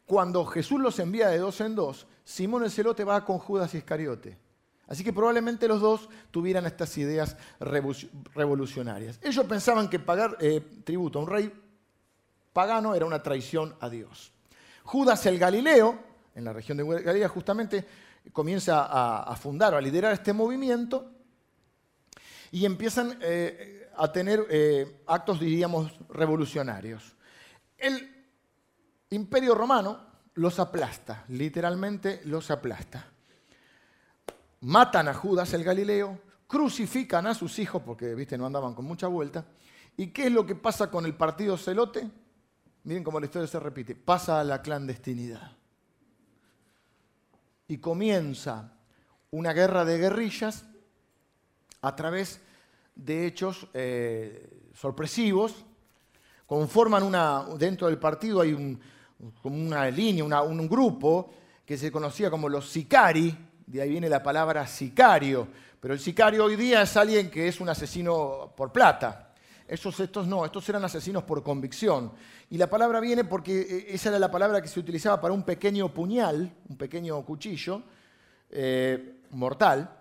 Cuando 0.05 0.45
Jesús 0.45 0.79
los 0.79 0.99
envía 0.99 1.29
de 1.29 1.37
dos 1.37 1.59
en 1.61 1.75
dos, 1.75 2.07
Simón 2.23 2.63
el 2.63 2.71
celote 2.71 3.03
va 3.03 3.23
con 3.25 3.39
Judas 3.39 3.73
Iscariote 3.73 4.46
Así 4.87 5.03
que 5.03 5.11
probablemente 5.11 5.67
los 5.67 5.81
dos 5.81 6.09
tuvieran 6.31 6.65
estas 6.65 6.97
ideas 6.97 7.35
revolucionarias. 7.59 9.19
Ellos 9.21 9.45
pensaban 9.45 9.89
que 9.89 9.99
pagar 9.99 10.37
eh, 10.39 10.61
tributo 10.83 11.19
a 11.19 11.23
un 11.23 11.27
rey 11.27 11.51
pagano 12.53 12.95
era 12.95 13.05
una 13.05 13.21
traición 13.21 13.75
a 13.81 13.89
Dios. 13.89 14.31
Judas 14.83 15.25
el 15.25 15.37
Galileo, 15.37 15.99
en 16.33 16.45
la 16.45 16.53
región 16.53 16.77
de 16.77 16.85
Galilea 16.85 17.27
justamente, 17.27 17.85
comienza 18.31 18.87
a, 19.23 19.35
fundar 19.35 19.73
o 19.73 19.77
a 19.77 19.81
liderar 19.81 20.13
este 20.13 20.31
movimiento 20.31 21.11
y 22.51 22.65
empiezan 22.65 23.17
eh, 23.21 23.89
a 23.97 24.11
tener 24.11 24.45
eh, 24.49 25.01
actos, 25.07 25.39
diríamos, 25.39 25.91
revolucionarios. 26.09 27.15
El 27.77 28.25
imperio 29.09 29.53
romano 29.53 30.07
los 30.35 30.59
aplasta, 30.59 31.25
literalmente 31.27 32.21
los 32.23 32.49
aplasta 32.51 33.16
matan 34.61 35.07
a 35.07 35.13
Judas 35.13 35.53
el 35.53 35.63
Galileo, 35.63 36.19
crucifican 36.47 37.27
a 37.27 37.33
sus 37.33 37.59
hijos, 37.59 37.81
porque 37.85 38.15
viste, 38.15 38.37
no 38.37 38.45
andaban 38.45 38.73
con 38.73 38.85
mucha 38.85 39.07
vuelta, 39.07 39.45
¿Y 39.97 40.07
qué 40.07 40.27
es 40.27 40.31
lo 40.31 40.45
que 40.45 40.53
pasa 40.53 40.91
con 40.91 41.05
el 41.05 41.15
partido 41.15 41.57
celote? 41.57 42.07
Miren 42.83 43.03
cómo 43.03 43.19
la 43.19 43.25
historia 43.25 43.47
se 43.47 43.59
repite. 43.59 43.95
Pasa 43.95 44.39
a 44.39 44.43
la 44.43 44.61
clandestinidad. 44.61 45.51
Y 47.67 47.79
comienza 47.79 48.73
una 49.31 49.53
guerra 49.53 49.83
de 49.83 49.97
guerrillas 49.97 50.65
a 51.81 51.95
través 51.95 52.39
de 52.95 53.25
hechos 53.25 53.67
eh, 53.73 54.69
sorpresivos. 54.75 55.65
Conforman 56.45 57.01
una, 57.01 57.43
dentro 57.57 57.87
del 57.87 57.97
partido 57.97 58.41
hay 58.41 58.79
como 59.41 59.55
una 59.55 59.89
línea, 59.89 60.41
un 60.43 60.69
grupo 60.69 61.33
que 61.65 61.75
se 61.75 61.91
conocía 61.91 62.29
como 62.29 62.47
los 62.47 62.69
sicari, 62.69 63.35
de 63.67 63.81
ahí 63.81 63.89
viene 63.89 64.07
la 64.07 64.23
palabra 64.23 64.65
sicario, 64.65 65.49
pero 65.79 65.93
el 65.93 65.99
sicario 65.99 66.45
hoy 66.45 66.55
día 66.55 66.81
es 66.81 66.95
alguien 66.95 67.29
que 67.29 67.49
es 67.49 67.59
un 67.59 67.67
asesino 67.67 68.53
por 68.55 68.71
plata. 68.71 69.33
Esos, 69.67 69.99
estos 69.99 70.25
no, 70.25 70.45
estos 70.45 70.67
eran 70.69 70.85
asesinos 70.85 71.23
por 71.23 71.43
convicción. 71.43 72.13
Y 72.49 72.57
la 72.57 72.69
palabra 72.69 73.01
viene 73.01 73.25
porque 73.25 73.59
eh, 73.59 73.85
esa 73.89 74.07
era 74.09 74.19
la 74.19 74.31
palabra 74.31 74.61
que 74.61 74.69
se 74.69 74.79
utilizaba 74.79 75.19
para 75.19 75.33
un 75.33 75.43
pequeño 75.43 75.93
puñal, 75.93 76.49
un 76.69 76.77
pequeño 76.77 77.21
cuchillo 77.25 77.83
eh, 78.49 79.19
mortal, 79.31 79.97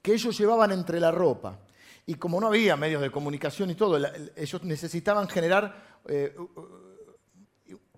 que 0.00 0.12
ellos 0.12 0.38
llevaban 0.38 0.70
entre 0.70 1.00
la 1.00 1.10
ropa. 1.10 1.58
Y 2.06 2.14
como 2.14 2.40
no 2.40 2.46
había 2.46 2.76
medios 2.76 3.02
de 3.02 3.10
comunicación 3.10 3.70
y 3.70 3.74
todo, 3.74 3.98
ellos 4.36 4.62
necesitaban 4.62 5.28
generar 5.28 5.98
eh, 6.06 6.36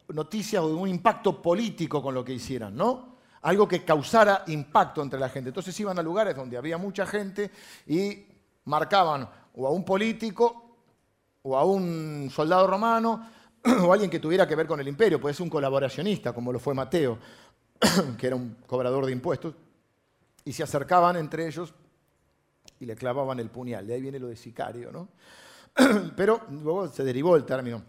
noticias 0.09 0.63
o 0.63 0.75
un 0.79 0.89
impacto 0.89 1.43
político 1.43 2.03
con 2.03 2.15
lo 2.15 2.25
que 2.25 2.33
hicieran, 2.33 2.75
¿no? 2.75 3.10
Algo 3.43 3.67
que 3.67 3.85
causara 3.85 4.45
impacto 4.49 5.03
entre 5.03 5.19
la 5.19 5.29
gente. 5.29 5.49
Entonces 5.49 5.79
iban 5.81 5.99
a 5.99 6.03
lugares 6.03 6.37
donde 6.37 6.57
había 6.57 6.77
mucha 6.79 7.07
gente 7.07 7.51
y 7.87 8.27
marcaban 8.65 9.29
o 9.55 9.67
a 9.67 9.71
un 9.71 9.85
político 9.85 10.77
o 11.43 11.57
a 11.57 11.65
un 11.65 12.31
soldado 12.31 12.67
romano 12.67 13.27
o 13.83 13.93
alguien 13.93 14.11
que 14.11 14.21
tuviera 14.21 14.47
que 14.47 14.55
ver 14.55 14.67
con 14.67 14.81
el 14.81 14.89
imperio, 14.89 15.21
puede 15.21 15.35
ser 15.35 15.45
un 15.45 15.51
colaboracionista, 15.51 16.33
como 16.33 16.53
lo 16.53 16.59
fue 16.59 16.75
Mateo, 16.75 17.19
que 18.19 18.27
era 18.27 18.37
un 18.37 18.57
cobrador 18.67 19.07
de 19.07 19.13
impuestos, 19.13 19.55
y 20.45 20.53
se 20.53 20.63
acercaban 20.63 21.17
entre 21.17 21.47
ellos 21.47 21.75
y 22.79 22.87
le 22.87 22.97
clavaban 22.97 23.39
el 23.41 23.51
puñal. 23.51 23.87
De 23.87 23.95
ahí 23.95 24.01
viene 24.01 24.19
lo 24.19 24.29
de 24.29 24.37
sicario, 24.37 24.91
¿no? 24.91 25.09
Pero 26.17 26.43
luego 26.51 26.89
se 26.89 27.05
derivó 27.05 27.37
el 27.37 27.45
término 27.45 27.83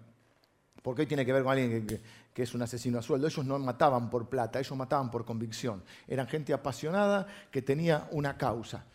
porque 0.82 1.02
hoy 1.02 1.08
tiene 1.08 1.26
que 1.26 1.34
ver 1.34 1.44
con 1.44 1.52
alguien 1.52 1.86
que, 1.86 2.02
es 2.36 2.54
un 2.54 2.62
asesino 2.62 3.00
a 3.00 3.02
sueldo. 3.02 3.28
Ellos 3.28 3.46
no 3.46 3.60
mataban 3.60 4.10
por 4.10 4.28
plata, 4.30 4.60
ellos 4.60 4.78
mataban 4.78 5.12
por 5.12 5.26
convicción. 5.26 5.84
Eran 6.08 6.28
gente 6.28 6.54
apasionada 6.54 7.28
que 7.50 7.62
tenía 7.62 8.08
una 8.12 8.38
causa. 8.38 8.86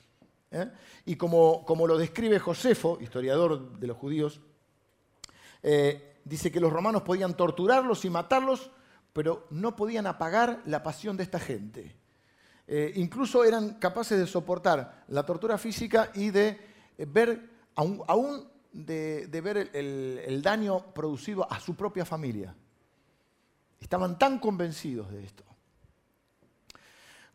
¿eh? 0.51 0.71
Y 1.05 1.17
como, 1.17 1.65
como, 1.65 1.87
lo 1.87 1.99
describe 1.99 2.39
Josefo, 2.39 2.99
historiador 3.01 3.79
de 3.79 3.87
los 3.87 3.97
judíos, 3.97 4.41
eh, 5.63 6.21
dice 6.25 6.51
que 6.51 6.61
los 6.61 6.73
romanos 6.73 7.03
podían 7.03 7.37
torturarlos 7.37 8.05
y 8.05 8.11
matarlos, 8.11 8.71
pero 9.13 9.47
no 9.51 9.77
podían 9.77 10.07
apagar 10.07 10.63
la 10.67 10.83
pasión 10.83 11.17
de 11.17 11.23
esta 11.23 11.41
gente. 11.41 11.97
Eh, 12.69 12.93
incluso 12.97 13.45
eran 13.45 13.75
capaces 13.75 14.19
de 14.19 14.27
soportar 14.27 15.05
la 15.09 15.25
tortura 15.25 15.57
física 15.57 16.11
y 16.15 16.31
de 16.31 16.59
ver, 16.99 17.49
aún 17.77 18.49
de, 18.73 19.41
ver 19.43 19.71
el, 19.73 20.43
daño 20.43 20.93
producido 20.93 21.51
a 21.51 21.61
su 21.61 21.75
propia 21.75 22.05
familia. 22.05 22.55
Estaban 23.81 24.19
tan 24.19 24.39
convencidos 24.39 25.11
de 25.11 25.25
esto. 25.25 25.45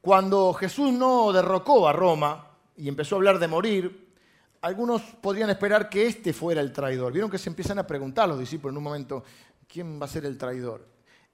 Cuando 0.01 0.53
Jesús 0.53 0.91
no 0.91 1.31
derrocó 1.31 1.87
a 1.87 1.93
Roma 1.93 2.47
y 2.75 2.87
empezó 2.87 3.15
a 3.15 3.17
hablar 3.19 3.37
de 3.37 3.47
morir, 3.47 4.13
algunos 4.61 5.01
podrían 5.01 5.49
esperar 5.49 5.89
que 5.89 6.07
este 6.07 6.33
fuera 6.33 6.61
el 6.61 6.71
traidor. 6.71 7.13
Vieron 7.13 7.29
que 7.29 7.37
se 7.37 7.49
empiezan 7.49 7.79
a 7.79 7.87
preguntar 7.87 8.27
los 8.27 8.39
discípulos 8.39 8.73
en 8.73 8.77
un 8.77 8.83
momento, 8.83 9.23
¿quién 9.67 10.01
va 10.01 10.05
a 10.05 10.09
ser 10.09 10.25
el 10.25 10.37
traidor? 10.37 10.87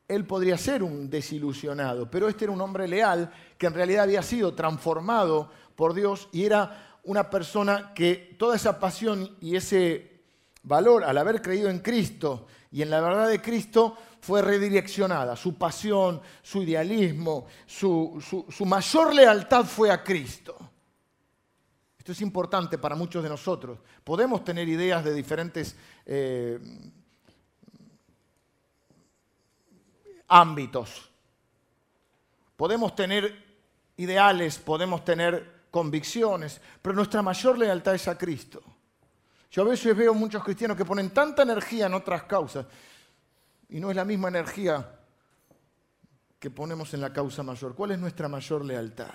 Él 0.08 0.26
podría 0.26 0.58
ser 0.58 0.84
un 0.84 1.10
desilusionado, 1.10 2.10
pero 2.10 2.30
este 2.30 2.46
era 2.46 2.54
un 2.54 2.62
hombre 2.62 2.88
leal 2.88 3.32
que 3.58 3.68
en 3.68 3.74
realidad 3.74 4.04
había 4.04 4.22
sido 4.22 4.54
transformado 4.54 5.50
por 5.76 5.94
Dios 5.94 6.30
y 6.32 6.46
era 6.46 7.00
una 7.04 7.30
persona 7.30 7.94
que 7.94 8.36
toda 8.38 8.56
esa 8.56 8.80
pasión 8.80 9.36
y 9.42 9.56
ese 9.56 10.22
valor 10.64 11.04
al 11.04 11.18
haber 11.18 11.42
creído 11.42 11.70
en 11.70 11.80
Cristo 11.80 12.48
y 12.72 12.82
en 12.82 12.90
la 12.90 13.00
verdad 13.00 13.30
de 13.30 13.42
Cristo 13.42 13.98
fue 14.20 14.42
redireccionada. 14.42 15.36
Su 15.36 15.56
pasión, 15.56 16.22
su 16.42 16.64
idealismo, 16.64 17.48
su, 17.66 18.22
mayor 18.66 19.14
lealtad 19.14 19.66
fue 19.66 19.92
a 19.92 20.04
Cristo. 20.04 20.58
Esto 21.98 22.12
es 22.12 22.22
importante 22.22 22.78
para 22.78 22.96
muchos 22.96 23.24
de 23.24 23.30
nosotros. 23.30 23.80
Podemos 24.04 24.44
tener 24.44 24.68
ideas 24.68 25.04
de 25.04 25.14
diferentes 25.14 25.76
eh, 26.06 26.60
ámbitos. 30.28 31.10
Podemos 32.56 32.96
tener 32.96 33.46
ideales, 33.98 34.58
podemos 34.58 35.04
tener 35.04 35.68
convicciones, 35.70 36.60
pero 36.82 36.96
nuestra 36.96 37.22
mayor 37.22 37.58
lealtad 37.58 37.96
es 37.96 38.08
a 38.08 38.18
Cristo. 38.18 38.64
Yo 39.52 39.62
a 39.62 39.66
veces 39.66 39.96
veo 39.96 40.14
muchos 40.14 40.44
cristianos 40.44 40.76
que 40.76 40.86
ponen 40.86 41.12
tanta 41.12 41.44
energía 41.44 41.86
en 41.86 41.94
otras 41.94 42.24
causas 42.24 42.66
y 43.70 43.80
no 43.80 43.90
es 43.90 43.96
la 43.96 44.06
misma 44.06 44.30
energía 44.30 45.00
que 46.40 46.50
ponemos 46.50 46.94
en 46.94 47.02
la 47.02 47.12
causa 47.12 47.44
mayor. 47.44 47.76
¿Cuál 47.76 47.92
es 47.92 48.00
nuestra 48.00 48.28
mayor 48.28 48.64
lealtad? 48.64 49.14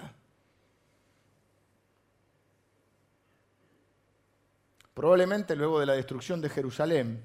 Probablemente 4.94 5.56
luego 5.56 5.80
de 5.80 5.86
la 5.86 5.94
destrucción 5.94 6.40
de 6.40 6.50
Jerusalén, 6.50 7.22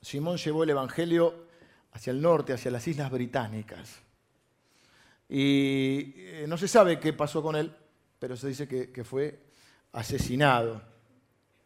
Simón 0.00 0.36
llevó 0.36 0.62
el 0.62 0.70
Evangelio 0.70 1.46
hacia 1.92 2.10
el 2.12 2.20
norte, 2.20 2.52
hacia 2.52 2.70
las 2.70 2.86
Islas 2.86 3.10
Británicas. 3.10 4.00
Y 5.28 6.14
eh, 6.16 6.44
no 6.46 6.56
se 6.56 6.68
sabe 6.68 7.00
qué 7.00 7.12
pasó 7.12 7.42
con 7.42 7.56
él, 7.56 7.74
pero 8.18 8.36
se 8.36 8.48
dice 8.48 8.68
que, 8.68 9.04
fue 9.04 9.40
asesinado. 9.92 10.82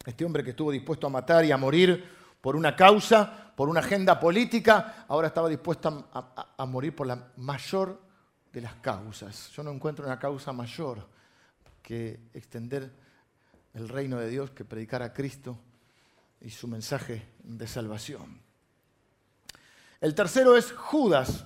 Este 0.07 0.25
hombre 0.25 0.45
que 0.45 0.51
estuvo 0.51 0.71
dispuesto 0.71 1.07
a 1.07 1.11
matar 1.11 1.45
y 1.45 1.53
a 1.53 1.57
morir 1.57 2.05
por 2.41 2.57
una 2.57 2.75
causa, 2.75 3.48
por 3.59 3.69
una 3.69 3.81
agenda 3.81 4.21
política, 4.21 5.05
ahora 5.09 5.27
estaba 5.27 5.49
dispuesto 5.49 6.09
a, 6.13 6.65
morir 6.67 6.95
por 6.95 7.09
la 7.09 7.33
mayor 7.39 8.01
de 8.53 8.61
las 8.61 8.77
causas. 8.77 9.51
Yo 9.51 9.65
no 9.65 9.73
encuentro 9.73 10.07
una 10.07 10.17
causa 10.17 10.53
mayor 10.53 11.05
que 11.83 12.21
extender 12.35 12.89
el 13.75 13.89
reino 13.89 14.17
de 14.21 14.29
Dios, 14.29 14.53
que 14.53 14.65
predicar 14.65 15.03
a 15.03 15.13
Cristo 15.13 15.59
y 16.41 16.51
su 16.51 16.69
mensaje 16.69 17.31
de 17.43 17.67
salvación. 17.67 18.41
El 20.01 20.15
tercero 20.15 20.57
es 20.57 20.71
Judas, 20.71 21.45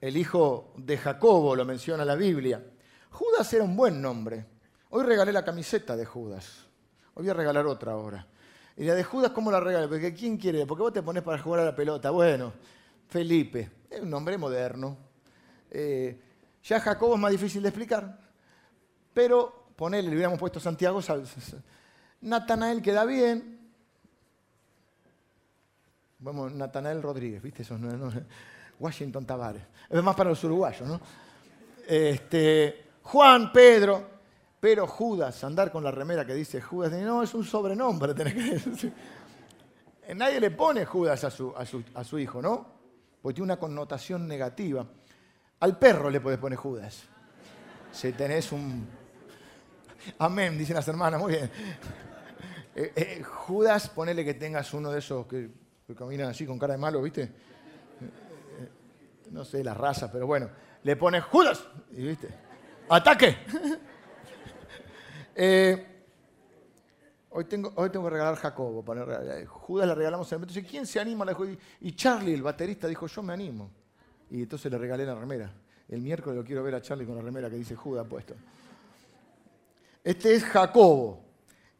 el 0.00 0.16
hijo 0.16 0.74
de 0.76 0.98
Jacobo, 0.98 1.54
lo 1.54 1.64
menciona 1.64 2.04
la 2.04 2.16
Biblia. 2.16 2.60
Judas 3.10 3.54
era 3.54 3.62
un 3.62 3.76
buen 3.76 4.02
nombre. 4.02 4.44
Hoy 4.90 5.04
regalé 5.04 5.32
la 5.32 5.44
camiseta 5.44 5.96
de 5.96 6.04
Judas. 6.04 6.64
Hoy 7.14 7.22
voy 7.22 7.30
a 7.30 7.34
regalar 7.34 7.64
otra 7.66 7.92
ahora. 7.92 8.26
Y 8.76 8.84
la 8.84 8.94
de 8.94 9.04
Judas, 9.04 9.30
¿cómo 9.32 9.50
la 9.50 9.58
regalé? 9.58 9.88
Porque 9.88 10.12
¿quién 10.12 10.36
quiere? 10.36 10.66
Porque 10.66 10.82
vos 10.82 10.92
te 10.92 11.02
pones 11.02 11.22
para 11.22 11.38
jugar 11.38 11.60
a 11.60 11.64
la 11.64 11.74
pelota. 11.74 12.10
Bueno, 12.10 12.52
Felipe. 13.08 13.70
Es 13.88 14.02
un 14.02 14.10
nombre 14.10 14.36
moderno. 14.36 14.96
Eh, 15.70 16.20
ya 16.62 16.80
Jacobo 16.80 17.14
es 17.14 17.20
más 17.20 17.30
difícil 17.30 17.62
de 17.62 17.68
explicar. 17.68 18.18
Pero 19.14 19.68
ponele, 19.76 20.08
le 20.08 20.14
hubiéramos 20.14 20.38
puesto 20.38 20.60
Santiago. 20.60 21.00
Natanael 22.20 22.82
queda 22.82 23.04
bien. 23.04 23.56
Vamos, 26.18 26.52
Natanael 26.52 27.02
Rodríguez, 27.02 27.42
¿viste? 27.42 27.62
Eso 27.62 27.78
no, 27.78 28.10
Washington 28.78 29.24
Tavares. 29.24 29.62
Es 29.88 30.02
más 30.02 30.16
para 30.16 30.30
los 30.30 30.42
uruguayos, 30.44 30.86
¿no? 30.86 31.00
Este, 31.86 32.84
Juan, 33.02 33.52
Pedro, 33.52 34.15
pero 34.60 34.86
Judas, 34.86 35.44
andar 35.44 35.70
con 35.70 35.84
la 35.84 35.90
remera 35.90 36.24
que 36.24 36.34
dice 36.34 36.60
Judas, 36.60 36.92
no, 36.92 37.22
es 37.22 37.34
un 37.34 37.44
sobrenombre. 37.44 38.14
Nadie 40.14 40.40
le 40.40 40.50
pone 40.50 40.84
Judas 40.84 41.24
a 41.24 41.30
su, 41.30 42.18
hijo, 42.18 42.40
¿no? 42.40 42.66
Porque 43.20 43.34
tiene 43.34 43.52
una 43.52 43.58
connotación 43.58 44.26
negativa. 44.26 44.86
Al 45.60 45.78
perro 45.78 46.10
le 46.10 46.20
podés 46.20 46.38
poner 46.38 46.58
Judas. 46.58 47.04
Si 47.92 48.12
tenés 48.12 48.52
un... 48.52 48.86
Amén, 50.18 50.56
dicen 50.56 50.76
las 50.76 50.86
hermanas, 50.86 51.20
muy 51.20 51.32
bien. 51.32 51.50
Eh, 52.74 52.92
eh, 52.94 53.22
Judas, 53.22 53.88
ponele 53.88 54.24
que 54.24 54.34
tengas 54.34 54.72
uno 54.74 54.90
de 54.90 55.00
esos 55.00 55.26
que, 55.26 55.50
que, 55.86 55.94
caminan 55.94 56.28
así 56.28 56.46
con 56.46 56.58
cara 56.58 56.74
de 56.74 56.78
malo, 56.78 57.02
¿viste? 57.02 57.22
Eh, 57.22 57.30
no 59.30 59.44
sé 59.44 59.64
la 59.64 59.74
raza, 59.74 60.12
pero 60.12 60.26
bueno. 60.26 60.48
Le 60.82 60.94
pones 60.94 61.24
Judas, 61.24 61.64
y 61.90 62.06
¿viste? 62.06 62.28
¡Ataque! 62.88 63.38
Eh, 65.38 65.86
hoy, 67.28 67.44
tengo, 67.44 67.70
hoy 67.76 67.90
tengo 67.90 68.06
que 68.06 68.10
regalar 68.10 68.36
Jacobo. 68.36 68.82
Judas 69.46 69.86
le 69.86 69.94
regalamos 69.94 70.32
el 70.32 70.38
Entonces, 70.38 70.66
¿quién 70.66 70.86
se 70.86 70.98
anima? 70.98 71.26
Y 71.80 71.92
Charlie, 71.92 72.32
el 72.32 72.42
baterista, 72.42 72.88
dijo, 72.88 73.06
yo 73.06 73.22
me 73.22 73.34
animo. 73.34 73.70
Y 74.30 74.42
entonces 74.42 74.72
le 74.72 74.78
regalé 74.78 75.04
la 75.04 75.14
remera. 75.14 75.52
El 75.88 76.00
miércoles 76.00 76.38
lo 76.38 76.44
quiero 76.44 76.62
ver 76.62 76.74
a 76.74 76.80
Charlie 76.80 77.04
con 77.04 77.16
la 77.16 77.22
remera 77.22 77.50
que 77.50 77.56
dice 77.56 77.76
Judas 77.76 78.06
puesto. 78.08 78.34
Este 80.02 80.34
es 80.34 80.44
Jacobo. 80.44 81.22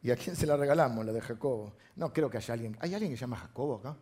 ¿Y 0.03 0.11
a 0.11 0.15
quién 0.15 0.35
se 0.35 0.45
la 0.45 0.55
regalamos, 0.55 1.03
la 1.03 1.11
de 1.11 1.21
Jacobo? 1.21 1.73
No 1.95 2.13
creo 2.13 2.29
que 2.29 2.37
haya 2.37 2.53
alguien. 2.53 2.77
¿Hay 2.79 2.93
alguien 2.93 3.11
que 3.11 3.17
se 3.17 3.21
llama 3.21 3.37
Jacobo 3.37 3.77
acá? 3.77 3.95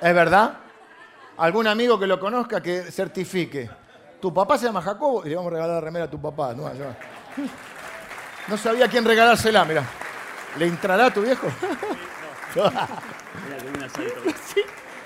¿Es 0.00 0.14
verdad? 0.14 0.58
¿Algún 1.38 1.66
amigo 1.66 1.98
que 1.98 2.06
lo 2.06 2.20
conozca 2.20 2.62
que 2.62 2.82
certifique? 2.84 3.68
Tu 4.20 4.32
papá 4.32 4.58
se 4.58 4.66
llama 4.66 4.82
Jacobo 4.82 5.24
y 5.24 5.30
le 5.30 5.36
vamos 5.36 5.52
a 5.52 5.54
regalar 5.54 5.74
la 5.76 5.80
remera 5.80 6.04
a 6.06 6.10
tu 6.10 6.20
papá. 6.20 6.54
No, 6.54 6.68
no 8.48 8.56
sabía 8.56 8.88
quién 8.88 9.04
regalársela, 9.04 9.64
mira. 9.64 9.84
¿Le 10.58 10.66
entrará 10.66 11.06
a 11.06 11.14
tu 11.14 11.22
viejo? 11.22 11.46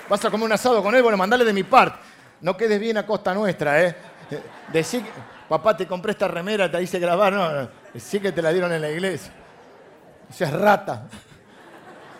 Vas 0.09 0.25
a 0.25 0.29
comer 0.29 0.45
un 0.45 0.53
asado 0.53 0.81
con 0.81 0.95
él, 0.95 1.01
bueno, 1.03 1.17
mandale 1.17 1.45
de 1.45 1.53
mi 1.53 1.63
parte. 1.63 1.99
No 2.41 2.57
quedes 2.57 2.79
bien 2.79 2.97
a 2.97 3.05
costa 3.05 3.33
nuestra, 3.33 3.83
¿eh? 3.83 3.95
Decí, 4.71 5.03
papá, 5.47 5.75
te 5.75 5.85
compré 5.85 6.13
esta 6.13 6.27
remera, 6.27 6.71
te 6.71 6.81
hice 6.81 6.99
grabar. 6.99 7.33
No, 7.33 7.51
no. 7.51 7.69
Decí 7.93 8.19
que 8.19 8.31
te 8.31 8.41
la 8.41 8.51
dieron 8.51 8.71
en 8.71 8.81
la 8.81 8.89
iglesia. 8.89 9.31
O 10.29 10.33
sea, 10.33 10.49
rata. 10.51 11.07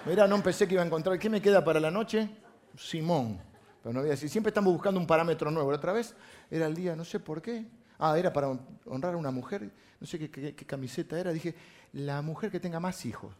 Mira, 0.06 0.27
no 0.27 0.41
pensé 0.43 0.67
que 0.67 0.73
iba 0.73 0.84
a 0.84 0.86
encontrar. 0.86 1.17
¿Qué 1.17 1.30
me 1.30 1.41
queda 1.41 1.63
para 1.63 1.80
la 1.80 1.89
noche? 1.89 2.30
Simón. 2.77 3.51
Pero 3.82 3.94
no 3.94 4.00
voy 4.00 4.10
a 4.10 4.12
decir. 4.12 4.30
Siempre 4.30 4.50
estamos 4.50 4.72
buscando 4.74 5.00
un 5.00 5.08
parámetro 5.08 5.50
nuevo. 5.52 5.72
La 5.72 5.78
otra 5.78 5.94
vez 5.94 6.15
era 6.50 6.67
el 6.67 6.76
día, 6.76 6.96
no 6.96 7.04
sé 7.04 7.20
por 7.20 7.41
qué. 7.41 7.65
Ah, 8.00 8.17
era 8.17 8.32
para 8.32 8.48
honrar 8.86 9.13
a 9.13 9.17
una 9.17 9.32
mujer. 9.32 9.70
No 10.00 10.08
sé 10.08 10.17
qué, 10.30 10.56
camiseta 10.65 11.20
era. 11.20 11.32
Dije, 11.32 11.56
la 11.94 12.22
mujer 12.22 12.52
que 12.52 12.60
tenga 12.60 12.80
más 12.80 13.06
hijos. 13.06 13.34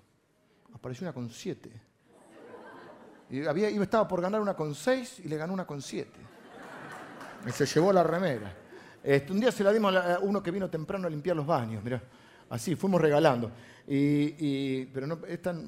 Apareció 0.74 1.06
una 1.06 1.14
con 1.14 1.30
siete. 1.30 1.72
Y 3.30 3.46
había, 3.46 3.70
estaba 3.70 4.08
por 4.08 4.22
ganar 4.22 4.42
una 4.42 4.56
con 4.56 4.76
seis 4.76 5.20
y 5.24 5.28
le 5.28 5.38
ganó 5.38 5.54
una 5.54 5.66
con 5.66 5.82
siete. 5.82 6.20
Y 7.48 7.52
se 7.52 7.66
llevó 7.66 7.94
la 7.94 8.04
remera. 8.04 8.54
Este, 9.04 9.32
un 9.32 9.40
día 9.40 9.52
se 9.52 9.64
la 9.64 9.72
dimos 9.72 9.96
a 9.96 10.20
uno 10.20 10.44
que 10.44 10.52
vino 10.52 10.70
temprano 10.70 11.08
a 11.08 11.10
limpiar 11.10 11.36
los 11.36 11.46
baños, 11.46 11.84
mira. 11.84 12.02
Así, 12.50 12.76
fuimos 12.76 13.02
regalando. 13.02 13.52
Y, 13.88 14.86
pero 14.88 15.08
no, 15.08 15.20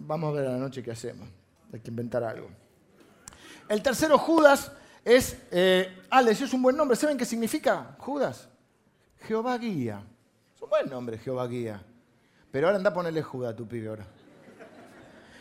vamos 0.01 0.29
a 0.29 0.33
ver 0.33 0.47
a 0.47 0.51
la 0.51 0.57
noche 0.57 0.83
qué 0.83 0.91
hacemos. 0.91 1.27
Hay 1.71 1.79
que 1.79 1.89
inventar 1.89 2.23
algo. 2.23 2.49
El 3.73 3.81
tercero, 3.81 4.19
Judas, 4.19 4.71
es, 5.03 5.35
eh, 5.49 6.03
Alex, 6.11 6.41
es 6.41 6.53
un 6.53 6.61
buen 6.61 6.77
nombre. 6.77 6.95
¿Saben 6.95 7.17
qué 7.17 7.25
significa 7.25 7.95
Judas? 7.97 8.47
Jehová 9.21 9.57
guía. 9.57 10.03
Es 10.55 10.61
un 10.61 10.69
buen 10.69 10.87
nombre, 10.87 11.17
Jehová 11.17 11.47
guía. 11.47 11.83
Pero 12.51 12.67
ahora 12.67 12.77
anda 12.77 12.91
a 12.91 12.93
ponerle 12.93 13.23
Judas 13.23 13.53
a 13.53 13.55
tu 13.55 13.67
pibe 13.67 13.87
ahora. 13.87 14.05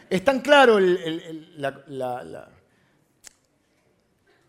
Es 0.08 0.24
tan 0.24 0.40
claro 0.40 0.80
la, 0.80 2.48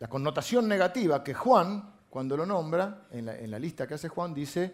connotación 0.08 0.66
negativa 0.66 1.22
que 1.22 1.34
Juan, 1.34 1.94
cuando 2.10 2.38
lo 2.38 2.46
nombra, 2.46 3.08
en 3.12 3.26
la, 3.26 3.38
en 3.38 3.52
la 3.52 3.60
lista 3.60 3.86
que 3.86 3.96
hace 3.96 4.08
Juan, 4.08 4.34
dice 4.34 4.74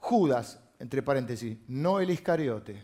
Judas, 0.00 0.58
entre 0.80 1.02
paréntesis, 1.02 1.56
no 1.68 2.00
el 2.00 2.10
Iscariote. 2.10 2.82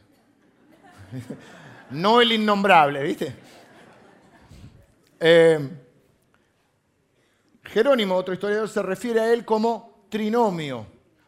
no 1.90 2.20
el 2.20 2.30
innombrable, 2.30 3.02
¿viste? 3.02 3.34
Eh, 5.20 5.70
Jerónimo, 7.62 8.16
otro 8.16 8.34
historiador, 8.34 8.68
se 8.68 8.82
refiere 8.82 9.20
a 9.20 9.32
él 9.32 9.44
como 9.44 10.06
trinomio. 10.08 10.86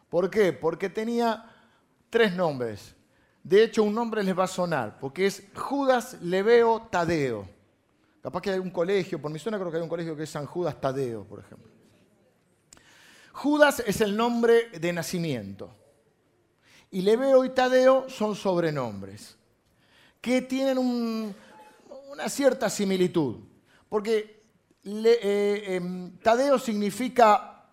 ¿Por 0.09 0.29
qué? 0.29 0.51
Porque 0.51 0.89
tenía 0.89 1.49
tres 2.09 2.35
nombres. 2.35 2.95
De 3.43 3.63
hecho, 3.63 3.83
un 3.83 3.93
nombre 3.93 4.23
les 4.23 4.37
va 4.37 4.45
a 4.45 4.47
sonar, 4.47 4.99
porque 4.99 5.25
es 5.25 5.43
Judas 5.55 6.17
Leveo 6.21 6.87
Tadeo. 6.89 7.47
Capaz 8.21 8.41
que 8.41 8.51
hay 8.51 8.59
un 8.59 8.71
colegio, 8.71 9.21
por 9.21 9.31
mi 9.31 9.39
zona 9.39 9.57
creo 9.57 9.69
que 9.69 9.77
hay 9.77 9.83
un 9.83 9.89
colegio 9.89 10.15
que 10.15 10.23
es 10.23 10.29
San 10.29 10.45
Judas 10.45 10.79
Tadeo, 10.79 11.23
por 11.25 11.39
ejemplo. 11.39 11.71
Judas 13.33 13.83
es 13.85 14.01
el 14.01 14.15
nombre 14.15 14.69
de 14.69 14.93
nacimiento. 14.93 15.73
Y 16.91 17.01
Leveo 17.01 17.43
y 17.45 17.49
Tadeo 17.49 18.09
son 18.09 18.35
sobrenombres, 18.35 19.37
que 20.21 20.41
tienen 20.41 20.77
una 20.77 22.29
cierta 22.29 22.69
similitud. 22.69 23.52
Porque 23.93 24.41
eh, 24.85 25.63
em, 25.67 26.17
Tadeo 26.17 26.57
significa 26.57 27.63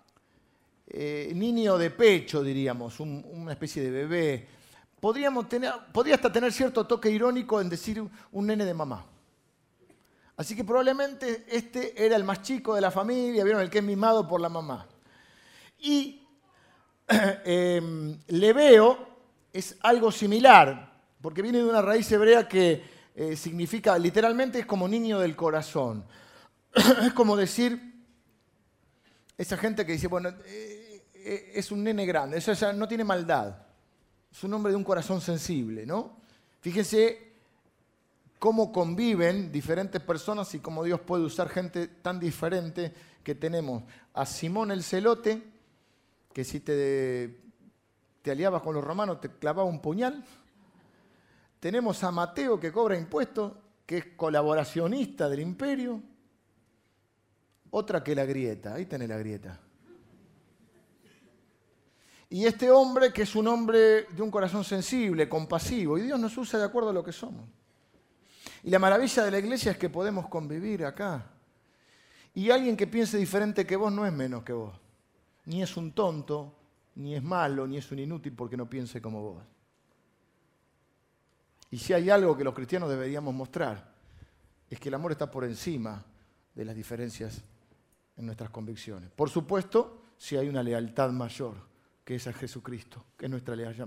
eh, 0.87 1.33
niño 1.35 1.79
de 1.79 1.89
pecho, 1.89 2.43
diríamos, 2.43 3.01
una 3.01 3.53
especie 3.53 3.83
de 3.85 3.91
bebé 3.91 4.49
podríamos 5.01 5.49
tener, 5.49 5.73
podría 5.95 6.17
hasta 6.17 6.31
tener 6.31 6.53
cierto 6.53 6.87
toque 6.87 7.11
irónico 7.11 7.59
en 7.59 7.71
decir 7.71 8.05
un 8.33 8.47
nene 8.47 8.67
de 8.67 8.75
mamá. 8.75 9.07
Así 10.37 10.55
que 10.55 10.63
probablemente 10.63 11.47
este 11.49 12.05
era 12.05 12.17
el 12.17 12.25
más 12.25 12.43
chico 12.43 12.75
de 12.75 12.83
la 12.83 12.91
familia, 12.91 13.43
vieron 13.43 13.63
el 13.63 13.71
que 13.71 13.79
es 13.79 13.85
mimado 13.85 14.29
por 14.29 14.43
la 14.43 14.51
mamá. 14.51 14.87
Y 15.79 16.21
le 18.29 18.53
veo 18.53 19.09
es 19.55 19.79
algo 19.81 20.13
similar, 20.13 21.01
porque 21.23 21.41
viene 21.41 21.61
de 21.61 21.65
una 21.65 21.81
raíz 21.81 22.13
hebrea 22.13 22.47
que 22.47 23.00
eh, 23.15 23.37
significa, 23.37 23.99
literalmente 23.99 24.61
es 24.61 24.67
como 24.67 24.89
niño 24.89 25.19
del 25.19 25.37
corazón. 25.37 26.05
es 26.75 27.13
como 27.13 27.37
decir, 27.37 28.05
esa 29.37 29.57
gente 29.57 29.85
que 29.87 29.93
dice, 29.93 30.07
bueno, 30.07 30.31
eh, 30.47 31.53
es 31.55 31.71
un 31.71 31.85
nene 31.85 32.07
grande, 32.07 32.43
no 32.75 32.89
tiene 32.89 33.05
maldad 33.05 33.71
es 34.31 34.45
un 34.45 34.55
hombre 34.55 34.73
de 34.73 34.77
un 34.77 34.85
corazón 34.85 35.21
sensible, 35.21 35.85
¿no? 35.85 36.17
Fíjense 36.61 37.31
cómo 38.39 38.73
conviven 38.73 39.51
diferentes 39.51 40.01
personas 40.01 40.55
y 40.55 40.61
cómo 40.61 40.85
Dios 40.85 41.01
puede 41.01 41.25
usar 41.25 41.49
gente 41.49 41.89
tan 41.89 42.21
diferente 42.21 42.93
que 43.23 43.35
tenemos 43.35 43.83
a 44.15 44.25
Simón 44.25 44.71
el 44.71 44.83
celote, 44.83 45.43
que 46.33 46.45
si 46.45 46.61
te, 46.61 47.39
te 48.23 48.31
aliabas 48.31 48.63
con 48.63 48.75
los 48.75 48.85
romanos 48.85 49.21
te 49.21 49.29
clavaba 49.31 49.69
un 49.69 49.83
puñal. 49.83 50.25
Tenemos 51.61 52.03
a 52.03 52.11
Mateo 52.11 52.59
que 52.59 52.73
cobra 52.73 52.97
impuestos, 52.97 53.53
que 53.85 53.99
es 53.99 54.07
colaboracionista 54.17 55.29
del 55.29 55.41
imperio. 55.41 56.03
Otra 57.71 58.03
que 58.03 58.15
la 58.15 58.25
grieta, 58.25 58.75
ahí 58.75 58.87
tenés 58.87 59.09
la 59.09 59.19
grieta. 59.19 59.61
Y 62.31 62.47
este 62.47 62.71
hombre 62.71 63.13
que 63.13 63.23
es 63.23 63.35
un 63.35 63.49
hombre 63.49 64.05
de 64.05 64.23
un 64.23 64.31
corazón 64.31 64.65
sensible, 64.65 65.29
compasivo, 65.29 65.99
y 65.99 66.03
Dios 66.03 66.19
nos 66.19 66.37
usa 66.39 66.59
de 66.59 66.65
acuerdo 66.65 66.91
a 66.91 66.93
lo 66.93 67.05
que 67.05 67.13
somos. 67.13 67.47
Y 68.63 68.71
la 68.71 68.79
maravilla 68.79 69.25
de 69.25 69.31
la 69.31 69.39
iglesia 69.39 69.73
es 69.73 69.79
que 69.79 69.91
podemos 69.91 70.29
convivir 70.29 70.85
acá. 70.85 71.27
Y 72.35 72.51
alguien 72.51 72.77
que 72.77 72.87
piense 72.87 73.19
diferente 73.19 73.67
que 73.67 73.77
vos 73.77 73.93
no 73.93 74.07
es 74.07 74.13
menos 74.13 74.45
que 74.45 74.53
vos. 74.53 74.75
Ni 75.47 75.63
es 75.63 75.77
un 75.77 75.93
tonto, 75.93 76.55
ni 76.95 77.17
es 77.17 77.23
malo, 77.23 77.67
ni 77.67 77.77
es 77.77 77.91
un 77.91 77.99
inútil 77.99 78.33
porque 78.33 78.57
no 78.57 78.71
piense 78.71 79.03
como 79.03 79.21
vos. 79.21 79.43
Y 81.71 81.79
si 81.79 81.93
hay 81.93 82.11
algo 82.11 82.37
que 82.37 82.45
los 82.45 82.55
cristianos 82.55 82.91
deberíamos 82.91 83.35
mostrar, 83.35 83.93
es 84.69 84.79
que 84.79 84.89
el 84.89 84.95
amor 84.95 85.13
está 85.13 85.31
por 85.31 85.45
encima 85.45 86.05
de 86.55 86.65
las 86.65 86.75
diferencias 86.75 87.43
en 88.17 88.27
nuestras 88.27 88.51
convicciones. 88.51 89.11
Por 89.11 89.31
supuesto, 89.31 90.03
si 90.17 90.37
hay 90.37 90.49
una 90.49 90.63
lealtad 90.63 91.11
mayor 91.11 91.71
que 92.05 92.17
es 92.17 92.27
a 92.27 92.33
Jesucristo, 92.33 93.05
que 93.17 93.27
es 93.27 93.31
nuestra 93.31 93.55
lealtad. 93.55 93.87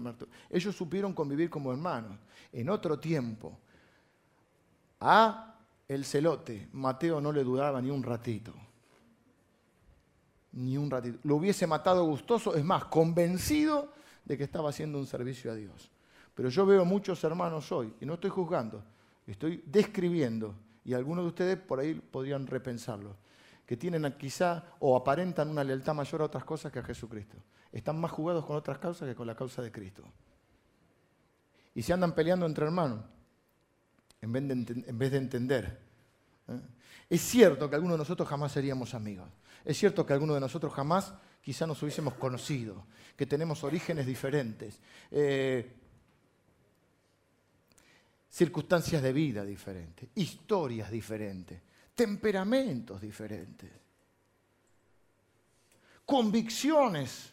Ellos 0.49 0.75
supieron 0.75 1.13
convivir 1.13 1.49
como 1.49 1.71
hermanos. 1.71 2.17
En 2.51 2.69
otro 2.69 2.97
tiempo, 2.97 3.59
a 5.01 5.59
el 5.87 6.05
celote, 6.05 6.69
Mateo 6.71 7.19
no 7.19 7.31
le 7.31 7.43
dudaba 7.43 7.81
ni 7.81 7.89
un 7.89 8.01
ratito. 8.01 8.53
Ni 10.53 10.77
un 10.77 10.89
ratito. 10.89 11.19
Lo 11.23 11.35
hubiese 11.35 11.67
matado 11.67 12.05
gustoso, 12.05 12.55
es 12.55 12.63
más, 12.63 12.85
convencido 12.85 13.91
de 14.23 14.37
que 14.37 14.45
estaba 14.45 14.69
haciendo 14.69 14.99
un 14.99 15.05
servicio 15.05 15.51
a 15.51 15.55
Dios. 15.55 15.91
Pero 16.33 16.49
yo 16.49 16.65
veo 16.65 16.85
muchos 16.85 17.23
hermanos 17.23 17.71
hoy, 17.71 17.93
y 18.01 18.05
no 18.05 18.15
estoy 18.15 18.29
juzgando, 18.29 18.83
estoy 19.27 19.63
describiendo, 19.65 20.55
y 20.83 20.93
algunos 20.93 21.23
de 21.25 21.29
ustedes 21.29 21.57
por 21.57 21.79
ahí 21.79 21.93
podrían 21.93 22.47
repensarlo, 22.47 23.15
que 23.65 23.77
tienen 23.77 24.11
quizá 24.17 24.63
o 24.79 24.95
aparentan 24.95 25.49
una 25.49 25.63
lealtad 25.63 25.93
mayor 25.93 26.21
a 26.21 26.25
otras 26.25 26.43
cosas 26.43 26.71
que 26.71 26.79
a 26.79 26.83
Jesucristo 26.83 27.37
están 27.73 27.99
más 27.99 28.11
jugados 28.11 28.45
con 28.45 28.55
otras 28.55 28.77
causas 28.77 29.09
que 29.09 29.15
con 29.15 29.25
la 29.25 29.35
causa 29.35 29.61
de 29.61 29.71
Cristo. 29.71 30.03
Y 31.73 31.81
se 31.81 31.91
andan 31.91 32.13
peleando 32.13 32.45
entre 32.45 32.65
hermanos 32.65 33.03
en 34.21 34.31
vez 34.31 35.11
de, 35.11 35.17
entender. 35.17 35.79
¿eh? 36.47 36.61
Es 37.09 37.21
cierto 37.21 37.69
que 37.69 37.75
algunos 37.75 37.95
de 37.95 38.03
nosotros 38.03 38.29
jamás 38.29 38.51
seríamos 38.51 38.93
amigos. 38.93 39.27
Es 39.65 39.77
cierto 39.77 40.05
que 40.05 40.13
algunos 40.13 40.35
de 40.35 40.39
nosotros 40.39 40.71
jamás 40.71 41.13
quizá 41.41 41.65
nos 41.65 41.81
hubiésemos 41.81 42.13
conocido, 42.13 42.85
que 43.17 43.25
tenemos 43.25 43.63
orígenes 43.63 44.05
diferentes, 44.05 44.79
eh, 45.11 45.75
circunstancias 48.33 49.03
de 49.03 49.13
vida 49.13 49.45
diferentes, 49.45 50.09
historias 50.15 50.89
diferentes, 50.89 51.61
temperamentos 51.93 52.99
diferentes, 52.99 53.69
convicciones 56.03 57.31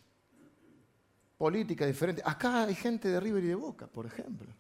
política 1.39 1.87
diferente. 1.87 2.21
Acá 2.23 2.65
hay 2.65 2.75
gente 2.75 3.09
de 3.09 3.19
River 3.19 3.43
y 3.45 3.47
de 3.47 3.55
Boca, 3.55 3.87
por 3.87 4.05
ejemplo. 4.05 4.53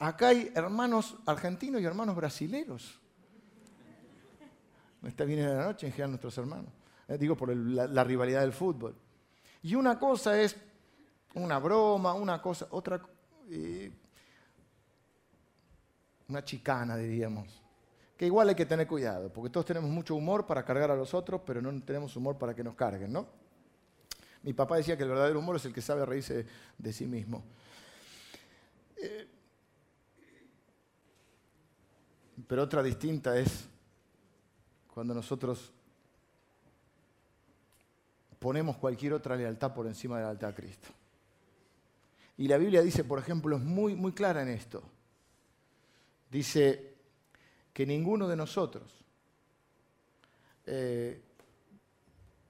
Acá 0.00 0.28
hay 0.28 0.50
hermanos 0.56 1.14
argentinos 1.24 1.80
y 1.80 1.84
hermanos 1.84 2.16
brasileros. 2.16 2.98
Está 5.04 5.24
bien 5.24 5.38
en 5.38 5.56
la 5.56 5.66
noche 5.66 5.86
en 5.86 5.92
general 5.92 6.10
nuestros 6.10 6.36
hermanos. 6.36 6.72
Eh, 7.06 7.16
digo 7.16 7.36
por 7.36 7.56
la, 7.56 8.02
rivalidad 8.02 8.40
del 8.40 8.52
fútbol. 8.52 8.96
Y 9.62 9.76
una 9.76 10.00
cosa 10.00 10.40
es 10.40 10.56
una 11.34 11.60
broma, 11.60 12.12
una 12.12 12.42
cosa, 12.42 12.66
otra, 12.70 13.00
eh, 13.48 13.92
una 16.32 16.44
chicana, 16.44 16.96
diríamos. 16.96 17.62
Que 18.16 18.26
igual 18.26 18.48
hay 18.48 18.54
que 18.54 18.66
tener 18.66 18.86
cuidado, 18.86 19.32
porque 19.32 19.50
todos 19.50 19.66
tenemos 19.66 19.90
mucho 19.90 20.14
humor 20.14 20.46
para 20.46 20.64
cargar 20.64 20.90
a 20.90 20.96
los 20.96 21.12
otros, 21.14 21.42
pero 21.44 21.60
no 21.60 21.82
tenemos 21.82 22.16
humor 22.16 22.38
para 22.38 22.54
que 22.54 22.64
nos 22.64 22.74
carguen, 22.74 23.12
¿no? 23.12 23.26
Mi 24.42 24.52
papá 24.52 24.76
decía 24.76 24.96
que 24.96 25.02
el 25.04 25.10
verdadero 25.10 25.38
humor 25.38 25.56
es 25.56 25.64
el 25.66 25.72
que 25.72 25.80
sabe 25.80 26.04
reírse 26.04 26.46
de 26.76 26.92
sí 26.92 27.06
mismo. 27.06 27.44
Eh, 28.96 29.28
pero 32.46 32.62
otra 32.62 32.82
distinta 32.82 33.38
es 33.38 33.68
cuando 34.92 35.14
nosotros 35.14 35.72
ponemos 38.38 38.76
cualquier 38.78 39.12
otra 39.12 39.36
lealtad 39.36 39.72
por 39.72 39.86
encima 39.86 40.16
de 40.16 40.22
la 40.22 40.28
lealtad 40.30 40.50
a 40.50 40.54
Cristo. 40.54 40.88
Y 42.36 42.48
la 42.48 42.56
Biblia 42.56 42.82
dice, 42.82 43.04
por 43.04 43.18
ejemplo, 43.18 43.56
es 43.56 43.62
muy, 43.62 43.94
muy 43.94 44.12
clara 44.12 44.42
en 44.42 44.48
esto. 44.48 44.82
Dice 46.32 46.94
que 47.74 47.84
ninguno 47.84 48.26
de 48.26 48.36
nosotros 48.36 49.04
eh, 50.64 51.20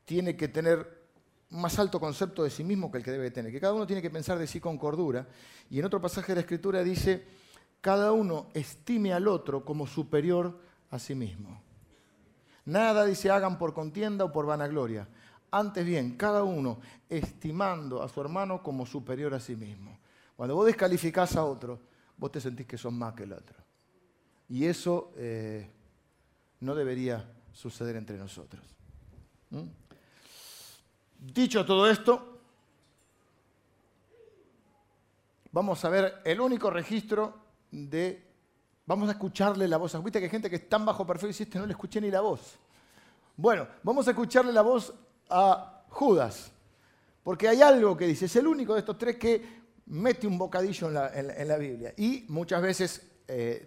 tiene 0.04 0.36
que 0.36 0.46
tener 0.46 1.02
más 1.50 1.80
alto 1.80 1.98
concepto 1.98 2.44
de 2.44 2.50
sí 2.50 2.62
mismo 2.62 2.92
que 2.92 2.98
el 2.98 3.04
que 3.04 3.10
debe 3.10 3.32
tener, 3.32 3.50
que 3.50 3.60
cada 3.60 3.74
uno 3.74 3.84
tiene 3.84 4.00
que 4.00 4.08
pensar 4.08 4.38
de 4.38 4.46
sí 4.46 4.60
con 4.60 4.78
cordura. 4.78 5.26
Y 5.68 5.80
en 5.80 5.84
otro 5.84 6.00
pasaje 6.00 6.28
de 6.28 6.36
la 6.36 6.40
Escritura 6.42 6.84
dice, 6.84 7.26
cada 7.80 8.12
uno 8.12 8.50
estime 8.54 9.12
al 9.12 9.26
otro 9.26 9.64
como 9.64 9.88
superior 9.88 10.60
a 10.92 11.00
sí 11.00 11.16
mismo. 11.16 11.60
Nada 12.66 13.04
dice 13.04 13.32
hagan 13.32 13.58
por 13.58 13.74
contienda 13.74 14.26
o 14.26 14.30
por 14.30 14.46
vanagloria, 14.46 15.08
antes 15.50 15.84
bien, 15.84 16.16
cada 16.16 16.44
uno 16.44 16.78
estimando 17.08 18.00
a 18.00 18.08
su 18.08 18.20
hermano 18.20 18.62
como 18.62 18.86
superior 18.86 19.34
a 19.34 19.40
sí 19.40 19.56
mismo. 19.56 19.98
Cuando 20.36 20.54
vos 20.54 20.66
descalificás 20.66 21.34
a 21.34 21.44
otro, 21.44 21.80
vos 22.16 22.30
te 22.30 22.40
sentís 22.40 22.68
que 22.68 22.78
sos 22.78 22.92
más 22.92 23.14
que 23.14 23.24
el 23.24 23.32
otro. 23.32 23.71
Y 24.52 24.66
eso 24.66 25.14
eh, 25.16 25.66
no 26.60 26.74
debería 26.74 27.24
suceder 27.54 27.96
entre 27.96 28.18
nosotros. 28.18 28.62
Dicho 31.18 31.64
todo 31.64 31.90
esto, 31.90 32.38
vamos 35.52 35.82
a 35.82 35.88
ver 35.88 36.20
el 36.26 36.38
único 36.38 36.68
registro 36.68 37.34
de... 37.70 38.30
Vamos 38.84 39.08
a 39.08 39.12
escucharle 39.12 39.66
la 39.66 39.78
voz. 39.78 39.94
Viste 40.04 40.18
que 40.18 40.26
hay 40.26 40.30
gente 40.30 40.50
que 40.50 40.56
es 40.56 40.68
tan 40.68 40.84
bajo 40.84 41.06
perfil 41.06 41.30
y 41.30 41.42
este 41.44 41.58
no 41.58 41.64
le 41.64 41.72
escuché 41.72 41.98
ni 41.98 42.10
la 42.10 42.20
voz. 42.20 42.58
Bueno, 43.34 43.66
vamos 43.82 44.06
a 44.06 44.10
escucharle 44.10 44.52
la 44.52 44.60
voz 44.60 44.92
a 45.30 45.86
Judas. 45.88 46.52
Porque 47.24 47.48
hay 47.48 47.62
algo 47.62 47.96
que 47.96 48.06
dice, 48.06 48.26
es 48.26 48.36
el 48.36 48.46
único 48.46 48.74
de 48.74 48.80
estos 48.80 48.98
tres 48.98 49.16
que 49.16 49.62
mete 49.86 50.26
un 50.26 50.36
bocadillo 50.36 50.88
en 50.88 51.48
la, 51.48 51.56
Biblia. 51.56 51.94
Y 51.96 52.26
muchas 52.28 52.60
veces 52.60 53.12
eh, 53.26 53.66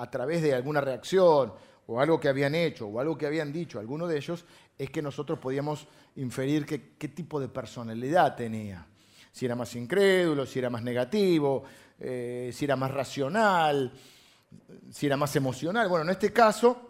a 0.00 0.10
través 0.10 0.42
de 0.42 0.54
alguna 0.54 0.80
reacción 0.80 1.52
o 1.86 2.00
algo 2.00 2.18
que 2.18 2.28
habían 2.28 2.54
hecho 2.54 2.86
o 2.86 3.00
algo 3.00 3.18
que 3.18 3.26
habían 3.26 3.52
dicho 3.52 3.78
alguno 3.78 4.06
de 4.06 4.16
ellos, 4.16 4.44
es 4.78 4.90
que 4.90 5.02
nosotros 5.02 5.38
podíamos 5.38 5.86
inferir 6.16 6.64
qué 6.64 7.08
tipo 7.08 7.38
de 7.38 7.48
personalidad 7.48 8.34
tenía. 8.36 8.86
Si 9.32 9.44
era 9.44 9.54
más 9.54 9.74
incrédulo, 9.76 10.46
si 10.46 10.58
era 10.58 10.70
más 10.70 10.82
negativo, 10.82 11.64
eh, 11.98 12.50
si 12.52 12.64
era 12.64 12.76
más 12.76 12.90
racional, 12.90 13.92
si 14.90 15.06
era 15.06 15.16
más 15.16 15.36
emocional. 15.36 15.88
Bueno, 15.88 16.04
en 16.04 16.10
este 16.10 16.32
caso 16.32 16.89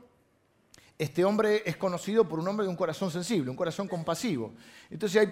este 1.01 1.25
hombre 1.25 1.63
es 1.65 1.79
conocido 1.79 2.29
por 2.29 2.39
un 2.39 2.47
hombre 2.47 2.65
de 2.65 2.69
un 2.69 2.77
corazón 2.77 3.11
sensible, 3.11 3.49
un 3.49 3.57
corazón 3.57 3.89
compasivo. 3.89 4.53
Entonces 4.91 5.31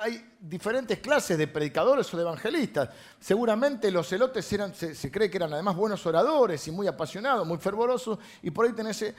hay, 0.00 0.24
diferentes 0.38 1.00
clases 1.00 1.36
de 1.36 1.48
predicadores 1.48 2.14
o 2.14 2.16
de 2.16 2.22
evangelistas. 2.22 2.90
Seguramente 3.18 3.90
los 3.90 4.08
celotes 4.08 4.44
se, 4.44 5.10
cree 5.10 5.28
que 5.28 5.36
eran 5.36 5.52
además 5.52 5.74
buenos 5.74 6.06
oradores 6.06 6.64
y 6.68 6.70
muy 6.70 6.86
apasionados, 6.86 7.44
muy 7.44 7.58
fervorosos, 7.58 8.20
y 8.40 8.52
por 8.52 8.66
ahí 8.66 8.72
tenés 8.72 9.02
eh, 9.02 9.16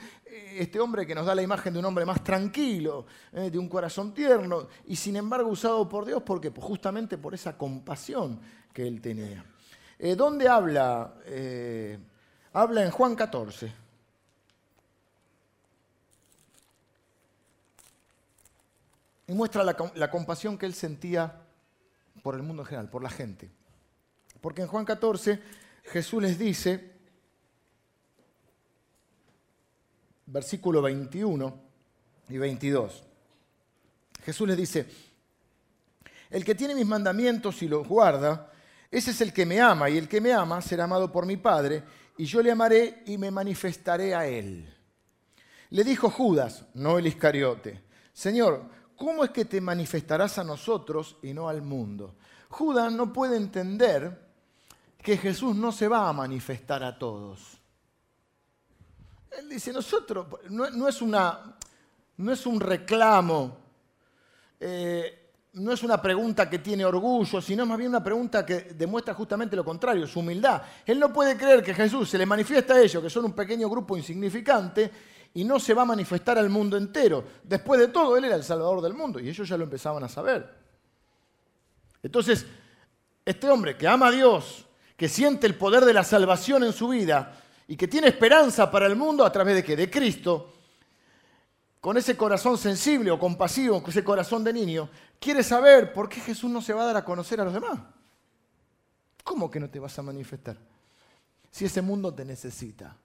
este 0.56 0.80
hombre 0.80 1.06
que 1.06 1.14
nos 1.14 1.26
da 1.26 1.34
la 1.34 1.42
imagen 1.42 1.74
de 1.74 1.80
un 1.80 1.84
hombre 1.84 2.06
más 2.06 2.24
tranquilo, 2.24 3.04
eh, 3.34 3.50
de 3.50 3.58
un 3.58 3.68
corazón 3.68 4.14
tierno, 4.14 4.66
y 4.86 4.96
sin 4.96 5.16
embargo 5.16 5.50
usado 5.50 5.86
por 5.86 6.06
Dios 6.06 6.22
porque 6.22 6.50
pues 6.50 6.66
justamente 6.66 7.18
por 7.18 7.34
esa 7.34 7.58
compasión 7.58 8.40
que 8.72 8.86
él 8.88 9.02
tenía. 9.02 9.44
Eh, 9.98 10.16
¿Dónde 10.16 10.48
habla? 10.48 11.12
habla 12.54 12.82
en 12.82 12.90
Juan 12.90 13.14
14. 13.14 13.81
Y 19.26 19.32
muestra 19.32 19.64
la, 19.64 20.10
compasión 20.10 20.58
que 20.58 20.66
él 20.66 20.74
sentía 20.74 21.42
por 22.22 22.34
el 22.34 22.42
mundo 22.42 22.62
en 22.62 22.66
general, 22.66 22.90
por 22.90 23.02
la 23.02 23.10
gente. 23.10 23.50
Porque 24.40 24.62
en 24.62 24.68
Juan 24.68 24.84
14 24.84 25.40
Jesús 25.84 26.22
les 26.22 26.38
dice, 26.38 26.92
versículo 30.26 30.82
21 30.82 31.60
y 32.28 32.38
22, 32.38 33.04
Jesús 34.24 34.48
les 34.48 34.56
dice, 34.56 34.86
el 36.30 36.44
que 36.44 36.54
tiene 36.54 36.74
mis 36.74 36.86
mandamientos 36.86 37.62
y 37.62 37.68
los 37.68 37.86
guarda, 37.86 38.50
ese 38.90 39.10
es 39.12 39.20
el 39.20 39.32
que 39.32 39.46
me 39.46 39.60
ama, 39.60 39.88
y 39.88 39.98
el 39.98 40.08
que 40.08 40.20
me 40.20 40.32
ama 40.32 40.60
será 40.60 40.84
amado 40.84 41.10
por 41.10 41.26
mi 41.26 41.36
Padre, 41.36 41.82
y 42.18 42.24
yo 42.24 42.42
le 42.42 42.50
amaré 42.50 43.02
y 43.06 43.18
me 43.18 43.30
manifestaré 43.30 44.14
a 44.14 44.26
él. 44.26 44.72
Le 45.70 45.84
dijo 45.84 46.10
Judas, 46.10 46.66
no 46.74 46.98
el 46.98 47.06
Iscariote, 47.06 47.82
Señor, 48.12 48.81
¿cómo 49.02 49.24
es 49.24 49.30
que 49.30 49.46
te 49.46 49.60
manifestarás 49.60 50.38
a 50.38 50.44
nosotros 50.44 51.16
y 51.24 51.34
no 51.34 51.48
al 51.48 51.60
mundo? 51.60 52.14
Judas 52.50 52.92
no 52.92 53.12
puede 53.12 53.36
entender 53.36 54.16
que 54.96 55.16
Jesús 55.16 55.56
no 55.56 55.72
se 55.72 55.88
va 55.88 56.08
a 56.08 56.12
manifestar 56.12 56.84
a 56.84 56.96
todos. 56.96 57.58
Él 59.36 59.48
dice, 59.48 59.72
nosotros, 59.72 60.28
no, 60.50 60.86
es, 60.86 61.02
una, 61.02 61.56
no 62.18 62.32
es 62.32 62.46
un 62.46 62.60
reclamo, 62.60 63.56
eh, 64.60 65.32
no 65.54 65.72
es 65.72 65.82
una 65.82 66.00
pregunta 66.00 66.48
que 66.48 66.60
tiene 66.60 66.84
orgullo, 66.84 67.40
sino 67.40 67.66
más 67.66 67.78
bien 67.78 67.90
una 67.90 68.04
pregunta 68.04 68.46
que 68.46 68.60
demuestra 68.60 69.14
justamente 69.14 69.56
lo 69.56 69.64
contrario, 69.64 70.06
su 70.06 70.20
humildad. 70.20 70.62
Él 70.86 71.00
no 71.00 71.12
puede 71.12 71.36
creer 71.36 71.64
que 71.64 71.74
Jesús 71.74 72.08
se 72.08 72.18
le 72.18 72.24
manifiesta 72.24 72.74
a 72.74 72.80
ellos, 72.80 73.02
que 73.02 73.10
son 73.10 73.24
un 73.24 73.32
pequeño 73.32 73.68
grupo 73.68 73.96
insignificante, 73.96 74.92
y 75.34 75.44
no 75.44 75.58
se 75.58 75.74
va 75.74 75.82
a 75.82 75.86
manifestar 75.86 76.38
al 76.38 76.50
mundo 76.50 76.76
entero. 76.76 77.24
Después 77.42 77.80
de 77.80 77.88
todo, 77.88 78.16
Él 78.16 78.24
era 78.24 78.36
el 78.36 78.44
Salvador 78.44 78.82
del 78.82 78.94
mundo 78.94 79.18
y 79.18 79.28
ellos 79.28 79.48
ya 79.48 79.56
lo 79.56 79.64
empezaban 79.64 80.04
a 80.04 80.08
saber. 80.08 80.48
Entonces, 82.02 82.46
este 83.24 83.48
hombre 83.48 83.76
que 83.76 83.88
ama 83.88 84.08
a 84.08 84.10
Dios, 84.10 84.66
que 84.96 85.08
siente 85.08 85.46
el 85.46 85.54
poder 85.54 85.84
de 85.84 85.92
la 85.92 86.04
salvación 86.04 86.64
en 86.64 86.72
su 86.72 86.88
vida 86.88 87.40
y 87.66 87.76
que 87.76 87.88
tiene 87.88 88.08
esperanza 88.08 88.70
para 88.70 88.86
el 88.86 88.96
mundo 88.96 89.24
a 89.24 89.32
través 89.32 89.54
de 89.54 89.64
qué? 89.64 89.76
De 89.76 89.90
Cristo, 89.90 90.52
con 91.80 91.96
ese 91.96 92.16
corazón 92.16 92.58
sensible 92.58 93.10
o 93.10 93.18
compasivo, 93.18 93.80
con 93.80 93.90
ese 93.90 94.04
corazón 94.04 94.44
de 94.44 94.52
niño, 94.52 94.88
quiere 95.18 95.42
saber 95.42 95.92
por 95.92 96.08
qué 96.08 96.20
Jesús 96.20 96.50
no 96.50 96.60
se 96.60 96.72
va 96.72 96.82
a 96.82 96.86
dar 96.86 96.96
a 96.96 97.04
conocer 97.04 97.40
a 97.40 97.44
los 97.44 97.54
demás. 97.54 97.78
¿Cómo 99.24 99.50
que 99.50 99.60
no 99.60 99.70
te 99.70 99.78
vas 99.78 99.98
a 99.98 100.02
manifestar? 100.02 100.56
Si 101.50 101.64
ese 101.64 101.82
mundo 101.82 102.12
te 102.12 102.24
necesita. 102.24 102.96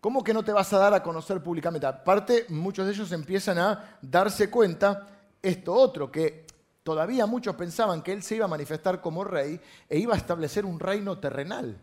¿Cómo 0.00 0.24
que 0.24 0.32
no 0.32 0.42
te 0.42 0.52
vas 0.52 0.72
a 0.72 0.78
dar 0.78 0.94
a 0.94 1.02
conocer 1.02 1.42
públicamente? 1.42 1.86
Aparte, 1.86 2.46
muchos 2.48 2.86
de 2.86 2.92
ellos 2.92 3.12
empiezan 3.12 3.58
a 3.58 3.98
darse 4.00 4.48
cuenta 4.48 5.06
esto 5.42 5.74
otro, 5.74 6.10
que 6.10 6.46
todavía 6.82 7.26
muchos 7.26 7.54
pensaban 7.54 8.02
que 8.02 8.12
él 8.12 8.22
se 8.22 8.36
iba 8.36 8.46
a 8.46 8.48
manifestar 8.48 9.00
como 9.02 9.24
rey 9.24 9.60
e 9.88 9.98
iba 9.98 10.14
a 10.14 10.16
establecer 10.16 10.64
un 10.64 10.80
reino 10.80 11.18
terrenal. 11.18 11.78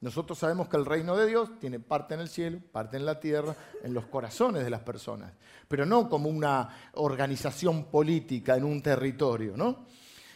Nosotros 0.00 0.38
sabemos 0.38 0.68
que 0.68 0.76
el 0.76 0.86
reino 0.86 1.16
de 1.16 1.26
Dios 1.26 1.58
tiene 1.58 1.80
parte 1.80 2.14
en 2.14 2.20
el 2.20 2.28
cielo, 2.28 2.60
parte 2.70 2.96
en 2.96 3.06
la 3.06 3.18
tierra, 3.18 3.56
en 3.82 3.92
los 3.92 4.06
corazones 4.06 4.62
de 4.62 4.70
las 4.70 4.82
personas, 4.82 5.32
pero 5.66 5.84
no 5.84 6.08
como 6.08 6.28
una 6.28 6.68
organización 6.94 7.84
política 7.86 8.56
en 8.56 8.64
un 8.64 8.80
territorio, 8.82 9.56
¿no? 9.56 9.86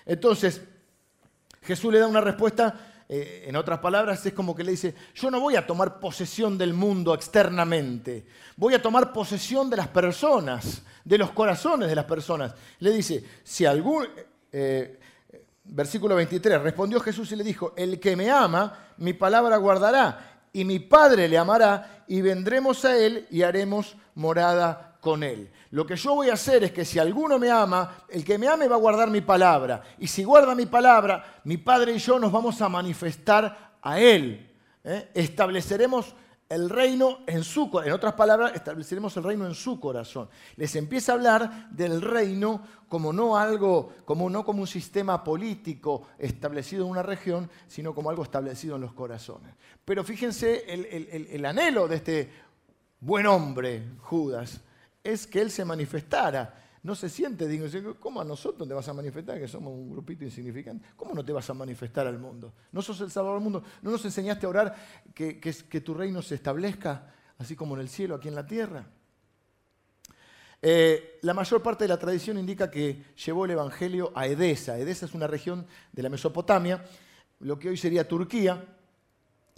Entonces, 0.06 0.62
Jesús 1.62 1.92
le 1.92 2.00
da 2.00 2.08
una 2.08 2.20
respuesta 2.20 2.89
eh, 3.12 3.46
en 3.48 3.56
otras 3.56 3.80
palabras, 3.80 4.24
es 4.24 4.32
como 4.32 4.54
que 4.54 4.62
le 4.62 4.70
dice, 4.70 4.94
yo 5.16 5.32
no 5.32 5.40
voy 5.40 5.56
a 5.56 5.66
tomar 5.66 5.98
posesión 5.98 6.56
del 6.56 6.74
mundo 6.74 7.12
externamente, 7.12 8.24
voy 8.56 8.74
a 8.74 8.80
tomar 8.80 9.12
posesión 9.12 9.68
de 9.68 9.78
las 9.78 9.88
personas, 9.88 10.82
de 11.04 11.18
los 11.18 11.32
corazones 11.32 11.88
de 11.88 11.96
las 11.96 12.04
personas. 12.04 12.54
Le 12.78 12.92
dice, 12.92 13.24
si 13.42 13.66
algún... 13.66 14.06
Eh, 14.52 14.96
versículo 15.72 16.14
23, 16.16 16.62
respondió 16.62 17.00
Jesús 17.00 17.30
y 17.32 17.36
le 17.36 17.44
dijo, 17.44 17.74
el 17.76 18.00
que 18.00 18.16
me 18.16 18.30
ama, 18.30 18.92
mi 18.98 19.12
palabra 19.12 19.56
guardará, 19.56 20.46
y 20.52 20.64
mi 20.64 20.78
Padre 20.78 21.28
le 21.28 21.38
amará, 21.38 22.04
y 22.08 22.20
vendremos 22.20 22.84
a 22.84 22.96
él 22.96 23.26
y 23.30 23.42
haremos 23.42 23.96
morada 24.14 24.89
con 25.01 25.22
él. 25.22 25.51
Lo 25.70 25.86
que 25.86 25.96
yo 25.96 26.14
voy 26.14 26.28
a 26.28 26.34
hacer 26.34 26.64
es 26.64 26.72
que 26.72 26.84
si 26.84 26.98
alguno 26.98 27.38
me 27.38 27.51
ama, 27.51 28.05
el 28.09 28.24
que 28.24 28.38
me 28.38 28.48
ame 28.48 28.68
va 28.68 28.76
a 28.76 28.80
guardar 28.80 29.11
mi 29.11 29.20
palabra. 29.20 29.82
Y 29.98 30.07
si 30.07 30.24
guarda 30.24 30.55
mi 30.55 30.66
palabra, 30.66 31.40
mi 31.44 31.57
Padre 31.57 31.92
y 31.94 31.98
yo 31.98 32.18
nos 32.18 32.30
vamos 32.30 32.61
a 32.61 32.68
manifestar 32.68 33.76
a 33.82 33.98
él. 33.98 34.51
¿eh? 34.84 35.11
Estableceremos 35.14 36.14
el 36.48 36.68
reino 36.68 37.18
en 37.28 37.44
su 37.44 37.70
en 37.84 37.92
otras 37.92 38.14
palabras, 38.14 38.53
estableceremos 38.57 39.16
el 39.16 39.22
reino 39.22 39.46
en 39.46 39.55
su 39.55 39.78
corazón. 39.78 40.28
Les 40.57 40.74
empieza 40.74 41.12
a 41.12 41.14
hablar 41.14 41.70
del 41.70 42.03
reino 42.03 42.62
como 42.88 43.12
no 43.12 43.36
algo, 43.36 43.92
como 44.05 44.28
no 44.28 44.44
como 44.44 44.62
un 44.62 44.66
sistema 44.66 45.22
político 45.22 46.09
establecido 46.18 46.84
en 46.84 46.90
una 46.90 47.05
región, 47.05 47.48
sino 47.68 47.94
como 47.94 48.11
algo 48.11 48.24
establecido 48.24 48.74
en 48.74 48.82
los 48.82 48.92
corazones. 48.92 49.55
Pero 49.84 50.03
fíjense 50.03 50.64
el 50.66 51.44
anhelo 51.44 51.86
de 51.86 51.96
este 51.96 52.32
buen 52.98 53.26
hombre, 53.26 53.84
Judas, 53.98 54.61
es 55.03 55.26
que 55.26 55.40
él 55.40 55.51
se 55.51 55.64
manifestara 55.64 56.55
no 56.82 56.94
se 56.94 57.09
siente 57.09 57.46
digno. 57.46 57.94
¿Cómo 57.98 58.20
a 58.20 58.24
nosotros 58.24 58.66
te 58.66 58.74
vas 58.74 58.88
a 58.88 58.94
manifestar 58.94 59.38
que 59.38 59.48
somos 59.48 59.72
un 59.72 59.90
grupito 59.90 60.24
insignificante? 60.24 60.86
¿Cómo 60.96 61.14
no 61.14 61.24
te 61.24 61.32
vas 61.32 61.48
a 61.51 61.55
manifestar 61.55 62.07
al 62.07 62.18
mundo? 62.18 62.55
¿No 62.72 62.80
sos 62.80 63.01
el 63.03 63.11
Salvador 63.11 63.38
del 63.38 63.44
mundo? 63.44 63.62
¿No 63.82 63.90
nos 63.90 64.05
enseñaste 64.05 64.46
a 64.46 64.48
orar 64.48 64.76
que, 65.14 65.38
que, 65.38 65.80
tu 65.80 65.94
reino 65.94 66.22
se 66.22 66.36
establezca 66.36 67.12
así 67.38 67.55
como 67.55 67.74
en 67.74 67.82
el 67.82 67.88
cielo, 67.88 68.14
aquí 68.14 68.28
en 68.28 68.34
la 68.34 68.46
tierra? 68.46 68.86
Eh, 70.62 71.18
la 71.22 71.34
mayor 71.34 71.62
parte 71.62 71.84
de 71.84 71.88
la 71.88 71.98
tradición 71.98 72.38
indica 72.38 72.70
que 72.70 73.05
llevó 73.24 73.44
el 73.44 73.53
Evangelio 73.53 74.12
a 74.14 74.26
Edesa. 74.26 74.78
Edesa 74.78 75.07
es 75.07 75.14
una 75.14 75.26
región 75.26 75.66
de 75.92 76.03
la 76.03 76.09
Mesopotamia, 76.09 76.84
lo 77.40 77.59
que 77.59 77.68
hoy 77.68 77.76
sería 77.76 78.09
Turquía. 78.09 78.76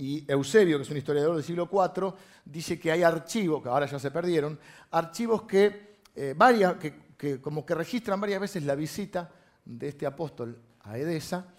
Y 0.03 0.25
Eusebio, 0.27 0.79
que 0.79 0.83
es 0.83 0.91
un 0.91 0.97
historiador 0.97 1.37
del 1.37 1.45
siglo 1.45 1.71
IV, 1.73 2.13
dice 2.45 2.77
que 2.77 2.91
hay 2.91 3.05
archivos, 3.05 3.63
que 3.63 3.69
ahora 3.69 3.87
ya 3.87 4.01
se 4.01 4.11
perdieron, 4.11 4.59
archivos 4.91 5.43
que, 5.43 6.01
eh, 6.17 6.35
varias, 6.37 6.75
que 6.75 7.41
como 7.41 7.65
que 7.65 7.77
registran 7.77 8.21
varias 8.21 8.41
veces 8.41 8.65
la 8.65 8.75
visita 8.75 9.31
de 9.65 9.91
este 9.91 10.05
apóstol 10.05 10.61
a 10.81 10.99
Edesa 10.99 11.55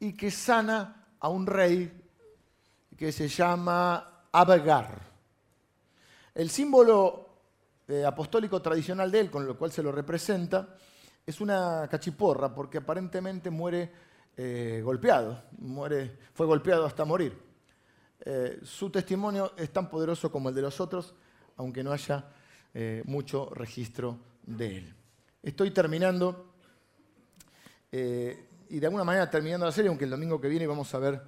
y 0.00 0.14
que 0.14 0.32
sana 0.32 1.06
a 1.20 1.28
un 1.28 1.46
rey 1.46 2.02
que 2.96 3.12
se 3.12 3.28
llama 3.28 4.24
Abgar. 4.32 5.00
El 6.34 6.50
símbolo 6.50 7.28
eh, 7.86 8.04
apostólico 8.04 8.60
tradicional 8.60 9.08
de 9.08 9.20
él, 9.20 9.30
con 9.30 9.46
lo 9.46 9.56
cual 9.56 9.70
se 9.70 9.84
lo 9.84 9.92
representa, 9.92 10.74
es 11.24 11.40
una 11.40 11.86
cachiporra, 11.88 12.52
porque 12.52 12.78
aparentemente 12.78 13.50
muere 13.50 13.92
eh, 14.36 14.80
golpeado, 14.82 15.44
muere, 15.58 16.18
fue 16.32 16.44
golpeado 16.44 16.86
hasta 16.86 17.04
morir. 17.04 17.53
Eh, 18.24 18.60
su 18.62 18.90
testimonio 18.90 19.52
es 19.56 19.70
tan 19.70 19.88
poderoso 19.88 20.32
como 20.32 20.48
el 20.48 20.54
de 20.54 20.62
los 20.62 20.80
otros, 20.80 21.14
aunque 21.56 21.82
no 21.82 21.92
haya 21.92 22.30
mucho 23.04 23.50
registro 23.54 24.18
de 24.42 24.78
él. 24.78 24.94
Estoy 25.44 25.70
terminando, 25.72 26.54
eh, 27.92 28.48
y 28.70 28.80
de 28.80 28.86
alguna 28.86 29.04
manera 29.04 29.28
terminando 29.28 29.66
la 29.66 29.72
serie, 29.72 29.90
aunque 29.90 30.04
el 30.04 30.10
domingo 30.10 30.40
que 30.40 30.48
viene 30.48 30.66
vamos 30.66 30.94
a 30.94 30.98
ver 30.98 31.22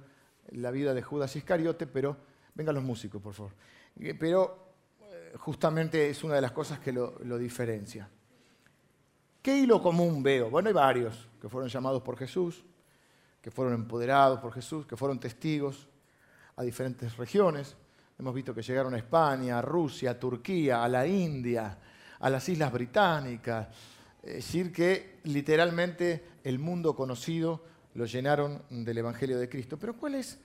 la 0.53 0.71
vida 0.71 0.93
de 0.93 1.03
Judas 1.03 1.35
Iscariote, 1.35 1.85
pero 1.85 2.17
vengan 2.55 2.73
los 2.73 2.83
músicos, 2.83 3.21
por 3.21 3.35
favor. 3.35 3.53
Eh, 3.99 4.15
pero 4.15 4.73
eh, 5.01 5.33
justamente 5.37 6.09
es 6.09 6.23
una 6.23 6.33
de 6.33 6.41
las 6.41 6.51
cosas 6.51 6.79
que 6.79 6.91
lo, 6.91 7.19
lo 7.25 7.37
diferencia. 7.37 8.09
¿Qué 9.41 9.55
hilo 9.55 9.81
común 9.83 10.23
veo? 10.23 10.49
Bueno, 10.49 10.69
hay 10.69 10.73
varios 10.73 11.29
que 11.39 11.47
fueron 11.47 11.69
llamados 11.69 12.01
por 12.01 12.17
Jesús, 12.17 12.65
que 13.39 13.51
fueron 13.51 13.75
empoderados 13.75 14.39
por 14.39 14.51
Jesús, 14.51 14.85
que 14.87 14.97
fueron 14.97 15.19
testigos 15.19 15.87
a 16.57 16.63
diferentes 16.63 17.15
regiones. 17.17 17.75
Hemos 18.19 18.33
visto 18.33 18.53
que 18.53 18.61
llegaron 18.61 18.93
a 18.93 18.97
España, 18.97 19.59
a 19.59 19.61
Rusia, 19.61 20.11
a 20.11 20.19
Turquía, 20.19 20.83
a 20.83 20.89
la 20.89 21.07
India, 21.07 21.77
a 22.19 22.29
las 22.29 22.49
Islas 22.49 22.73
Británicas, 22.73 23.67
es 24.21 24.33
decir, 24.33 24.73
que 24.73 25.19
literalmente 25.23 26.39
el 26.43 26.59
mundo 26.59 26.95
conocido 26.95 27.63
lo 27.93 28.05
llenaron 28.05 28.63
del 28.69 28.97
Evangelio 28.97 29.39
de 29.39 29.47
Cristo. 29.47 29.77
Pero 29.77 29.95
¿cuál 29.95 30.15
es? 30.15 30.39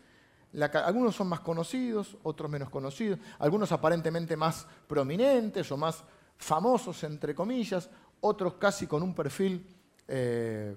La, 0.53 0.67
algunos 0.67 1.17
son 1.17 1.29
más 1.29 1.41
conocidos, 1.41 2.17
otros 2.23 2.51
menos 2.51 2.69
conocidos, 2.69 3.19
algunos 3.39 3.73
aparentemente 3.73 4.37
más 4.37 4.67
prominentes 4.87 5.73
o 5.73 5.77
más 5.79 6.05
famosos, 6.37 7.03
entre 7.05 7.35
comillas, 7.35 7.89
otros 8.21 8.55
casi 8.55 8.87
con 8.87 9.03
un 9.03 9.15
perfil 9.15 9.67
eh, 10.07 10.77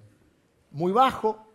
muy 0.71 0.91
bajo. 0.91 1.54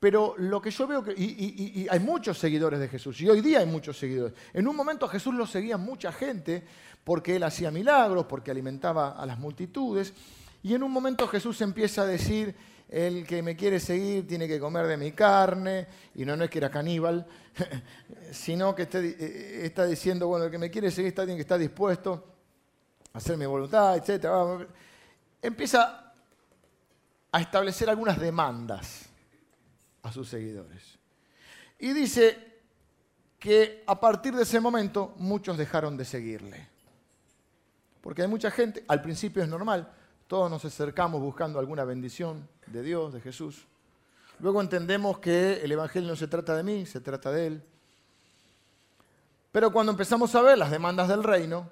Pero 0.00 0.34
lo 0.38 0.62
que 0.62 0.70
yo 0.70 0.86
veo, 0.86 1.02
que, 1.02 1.12
y, 1.16 1.82
y, 1.82 1.88
hay 1.90 1.98
muchos 1.98 2.38
seguidores 2.38 2.78
de 2.78 2.88
Jesús, 2.88 3.20
y 3.20 3.28
hoy 3.28 3.40
día 3.40 3.58
hay 3.58 3.66
muchos 3.66 3.98
seguidores. 3.98 4.36
En 4.52 4.68
un 4.68 4.76
momento 4.76 5.08
Jesús 5.08 5.34
lo 5.34 5.44
seguía 5.44 5.76
mucha 5.76 6.12
gente, 6.12 6.64
porque 7.02 7.36
él 7.36 7.42
hacía 7.42 7.72
milagros, 7.72 8.26
porque 8.26 8.52
alimentaba 8.52 9.20
a 9.20 9.26
las 9.26 9.38
multitudes. 9.38 10.14
Y 10.62 10.74
en 10.74 10.84
un 10.84 10.92
momento 10.92 11.26
Jesús 11.26 11.60
empieza 11.62 12.02
a 12.02 12.06
decir, 12.06 12.54
el 12.88 13.26
que 13.26 13.42
me 13.42 13.56
quiere 13.56 13.80
seguir 13.80 14.26
tiene 14.26 14.46
que 14.46 14.60
comer 14.60 14.86
de 14.86 14.96
mi 14.96 15.12
carne, 15.12 15.88
y 16.14 16.24
no, 16.24 16.36
no 16.36 16.44
es 16.44 16.50
que 16.50 16.58
era 16.58 16.70
caníbal, 16.70 17.26
sino 18.30 18.76
que 18.76 18.88
eh, 18.92 19.60
está, 19.64 19.84
diciendo, 19.84 20.28
bueno, 20.28 20.44
el 20.44 20.50
que 20.50 20.58
me 20.58 20.70
quiere 20.70 20.92
seguir 20.92 21.08
está, 21.08 21.24
tiene 21.24 21.38
que 21.38 21.42
estar 21.42 21.58
dispuesto 21.58 22.24
a 23.12 23.18
hacer 23.18 23.36
mi 23.36 23.46
voluntad, 23.46 23.96
etc. 23.96 24.68
Empieza 25.42 26.12
a 27.32 27.40
establecer 27.40 27.90
algunas 27.90 28.20
demandas 28.20 29.07
a 30.08 30.12
sus 30.12 30.28
seguidores. 30.28 30.98
Y 31.78 31.92
dice 31.92 32.36
que 33.38 33.84
a 33.86 34.00
partir 34.00 34.34
de 34.34 34.42
ese 34.42 34.60
momento 34.60 35.14
muchos 35.18 35.56
dejaron 35.56 35.96
de 35.96 36.04
seguirle. 36.04 36.68
Porque 38.00 38.22
hay 38.22 38.28
mucha 38.28 38.50
gente, 38.50 38.84
al 38.88 39.02
principio 39.02 39.42
es 39.42 39.48
normal, 39.48 39.92
todos 40.26 40.50
nos 40.50 40.64
acercamos 40.64 41.20
buscando 41.20 41.58
alguna 41.58 41.84
bendición 41.84 42.48
de 42.66 42.82
Dios, 42.82 43.12
de 43.12 43.20
Jesús. 43.20 43.66
Luego 44.40 44.60
entendemos 44.60 45.18
que 45.18 45.54
el 45.62 45.72
Evangelio 45.72 46.08
no 46.08 46.16
se 46.16 46.28
trata 46.28 46.56
de 46.56 46.62
mí, 46.62 46.86
se 46.86 47.00
trata 47.00 47.30
de 47.32 47.46
Él. 47.46 47.62
Pero 49.52 49.72
cuando 49.72 49.92
empezamos 49.92 50.34
a 50.34 50.42
ver 50.42 50.58
las 50.58 50.70
demandas 50.70 51.08
del 51.08 51.24
reino, 51.24 51.70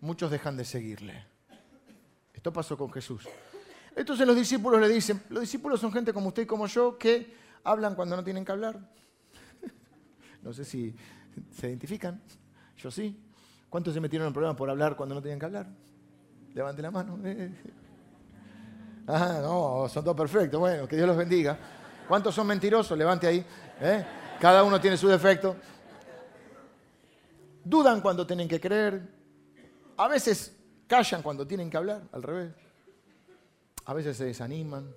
muchos 0.00 0.30
dejan 0.30 0.56
de 0.56 0.64
seguirle. 0.64 1.26
Esto 2.34 2.52
pasó 2.52 2.76
con 2.76 2.92
Jesús. 2.92 3.26
Entonces 3.96 4.26
los 4.26 4.36
discípulos 4.36 4.80
le 4.80 4.88
dicen, 4.88 5.22
los 5.28 5.40
discípulos 5.42 5.80
son 5.80 5.92
gente 5.92 6.12
como 6.12 6.28
usted 6.28 6.42
y 6.42 6.46
como 6.46 6.66
yo 6.66 6.98
que 6.98 7.34
hablan 7.62 7.94
cuando 7.94 8.16
no 8.16 8.24
tienen 8.24 8.44
que 8.44 8.52
hablar. 8.52 8.78
No 10.42 10.52
sé 10.52 10.64
si 10.64 10.94
se 11.50 11.68
identifican, 11.68 12.20
yo 12.76 12.90
sí. 12.90 13.18
¿Cuántos 13.70 13.94
se 13.94 14.00
metieron 14.00 14.28
en 14.28 14.34
problemas 14.34 14.56
por 14.56 14.68
hablar 14.68 14.94
cuando 14.94 15.14
no 15.14 15.22
tenían 15.22 15.38
que 15.38 15.46
hablar? 15.46 15.66
Levante 16.52 16.82
la 16.82 16.90
mano. 16.90 17.18
Ah, 19.06 19.38
no, 19.42 19.86
son 19.90 20.02
todos 20.02 20.16
perfectos. 20.16 20.58
Bueno, 20.58 20.88
que 20.88 20.96
Dios 20.96 21.06
los 21.06 21.16
bendiga. 21.16 21.58
¿Cuántos 22.08 22.34
son 22.34 22.46
mentirosos? 22.46 22.96
Levante 22.96 23.26
ahí. 23.26 23.44
¿eh? 23.78 24.02
Cada 24.40 24.64
uno 24.64 24.80
tiene 24.80 24.96
su 24.96 25.08
defecto. 25.08 25.56
Dudan 27.62 28.00
cuando 28.00 28.26
tienen 28.26 28.48
que 28.48 28.58
creer. 28.58 29.06
A 29.98 30.08
veces 30.08 30.56
callan 30.86 31.20
cuando 31.20 31.46
tienen 31.46 31.68
que 31.68 31.76
hablar, 31.76 32.00
al 32.12 32.22
revés. 32.22 32.54
A 33.84 33.94
veces 33.94 34.16
se 34.16 34.24
desaniman. 34.24 34.90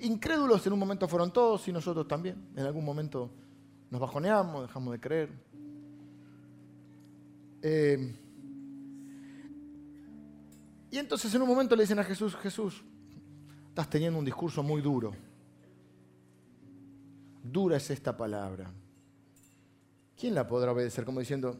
Incrédulos 0.00 0.66
en 0.66 0.72
un 0.72 0.78
momento 0.78 1.08
fueron 1.08 1.32
todos 1.32 1.66
y 1.68 1.72
nosotros 1.72 2.06
también. 2.06 2.48
En 2.56 2.64
algún 2.64 2.84
momento 2.84 3.30
nos 3.90 4.00
bajoneamos, 4.00 4.62
dejamos 4.62 4.92
de 4.92 5.00
creer. 5.00 5.30
Eh, 7.62 8.14
y 10.90 10.98
entonces 10.98 11.34
en 11.34 11.42
un 11.42 11.48
momento 11.48 11.74
le 11.74 11.84
dicen 11.84 11.98
a 11.98 12.04
Jesús, 12.04 12.36
Jesús, 12.36 12.84
estás 13.68 13.88
teniendo 13.88 14.18
un 14.18 14.24
discurso 14.24 14.62
muy 14.62 14.82
duro. 14.82 15.12
Dura 17.42 17.76
es 17.76 17.90
esta 17.90 18.16
palabra. 18.16 18.70
¿Quién 20.16 20.34
la 20.34 20.46
podrá 20.46 20.72
obedecer? 20.72 21.04
Como 21.04 21.20
diciendo, 21.20 21.56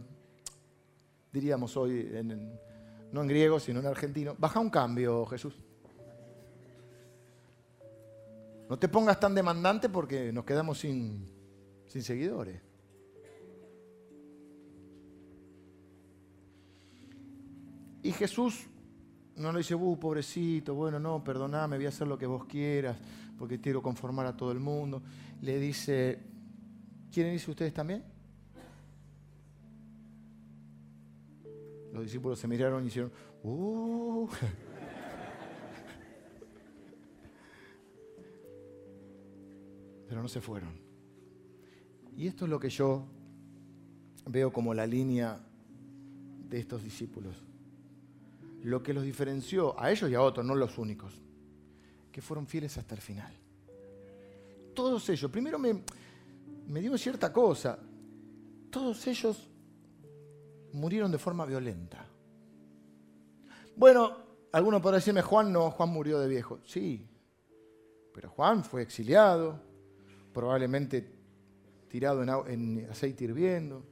diríamos 1.33 1.77
hoy, 1.77 2.09
no 3.15 3.23
en 3.23 3.29
griego, 3.29 3.61
sino 3.61 3.79
en 3.79 3.87
argentino, 3.87 4.35
baja 4.37 4.59
un 4.59 4.71
cambio, 4.71 5.25
Jesús. 5.27 5.55
No 8.69 8.77
te 8.77 8.89
pongas 8.89 9.21
tan 9.21 9.37
demandante 9.37 9.89
porque 9.89 10.33
nos 10.33 10.45
quedamos 10.45 10.81
sin, 10.81 11.31
seguidores. 11.87 12.61
Y 18.03 18.11
Jesús 18.11 18.67
no 19.37 19.53
le 19.53 19.59
dice, 19.59 19.77
uh, 19.77 19.97
pobrecito, 19.97 20.75
bueno, 20.75 20.99
no, 20.99 21.23
perdoname, 21.23 21.77
voy 21.77 21.87
a 21.87 21.91
hacer 21.91 22.09
lo 22.09 22.19
que 22.19 22.27
vos 22.27 22.47
quieras, 22.47 22.99
porque 23.39 23.61
quiero 23.61 23.81
conformar 23.81 24.27
a 24.27 24.37
todo 24.37 24.51
el 24.51 24.59
mundo. 24.59 25.03
Le 25.41 25.61
dice, 25.61 26.19
¿quieren 27.13 27.35
irse 27.35 27.49
ustedes 27.49 27.73
también? 27.73 28.14
Los 31.95 32.03
discípulos 32.03 32.39
se 32.39 32.47
miraron 32.47 32.85
y 32.85 32.89
hicieron, 32.89 33.11
uh. 33.43 34.29
Pero 40.07 40.21
no 40.21 40.29
se 40.29 40.43
fueron. 40.43 40.79
Y 42.15 42.27
esto 42.27 42.45
es 42.45 42.51
lo 42.51 42.61
que 42.61 42.69
yo 42.69 43.07
veo 44.27 44.53
como 44.53 44.75
la 44.75 44.87
línea 44.87 45.41
de 46.51 46.59
estos 46.59 46.85
discípulos 46.85 47.43
lo 48.65 48.83
que 48.83 48.95
los 48.95 49.05
diferenció 49.05 49.79
a 49.79 49.91
ellos 49.91 50.11
y 50.11 50.15
a 50.15 50.23
otros, 50.23 50.45
no 50.45 50.55
los 50.55 50.79
únicos, 50.79 51.13
que 52.11 52.23
fueron 52.23 52.47
fieles 52.47 52.77
hasta 52.79 52.95
el 52.95 53.01
final. 53.03 53.33
Todos 54.75 55.07
ellos. 55.11 55.31
Primero 55.31 55.59
me, 55.59 55.83
me 56.69 56.81
dio 56.81 56.97
cierta 56.97 57.33
cosa. 57.33 57.79
todos 58.71 59.07
ellos 59.07 59.51
murieron 60.75 61.11
de 61.11 61.19
forma 61.19 61.47
violenta. 61.47 62.07
Bueno, 63.77 64.17
algunos 64.53 64.81
podrán 64.81 65.01
decirme, 65.01 65.23
Juan 65.23 65.53
no, 65.53 65.71
Juan 65.71 65.89
murió 65.89 66.21
de 66.21 66.29
viejo. 66.29 66.61
Sí, 66.65 67.09
pero 68.13 68.29
Juan 68.31 68.63
fue 68.63 68.83
exiliado, 68.83 69.61
probablemente 70.33 71.13
tirado 71.89 72.23
en, 72.47 72.87
aceite 72.91 73.25
hirviendo, 73.25 73.85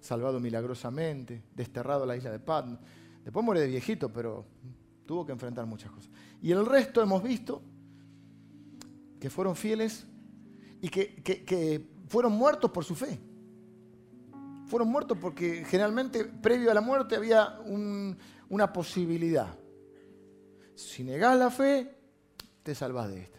salvado 0.00 0.40
milagrosamente, 0.40 1.44
desterrado 1.54 2.04
a 2.04 2.06
la 2.06 2.16
isla 2.16 2.30
de 2.30 2.38
Patmos. 2.38 2.80
Después 3.24 3.44
muere 3.44 3.60
de 3.60 3.68
viejito, 3.68 4.12
pero 4.12 4.44
tuvo 5.06 5.24
que 5.24 5.32
enfrentar 5.32 5.66
muchas 5.66 5.90
cosas. 5.90 6.10
Y 6.40 6.50
el 6.50 6.66
resto 6.66 7.00
hemos 7.02 7.22
visto 7.22 7.62
que 9.20 9.30
fueron 9.30 9.54
fieles 9.54 10.06
y 10.80 10.88
que, 10.88 11.88
fueron 12.08 12.32
muertos 12.32 12.70
por 12.70 12.84
su 12.84 12.94
fe. 12.94 13.18
Fueron 14.72 14.88
muertos 14.88 15.18
porque 15.20 15.66
generalmente 15.66 16.24
previo 16.24 16.70
a 16.70 16.74
la 16.74 16.80
muerte 16.80 17.14
había 17.14 17.58
una 18.48 18.72
posibilidad. 18.72 19.54
Si 20.74 21.04
negás 21.04 21.38
la 21.38 21.50
fe, 21.50 21.94
te 22.62 22.74
salvás 22.74 23.10
de 23.10 23.20
esta. 23.20 23.38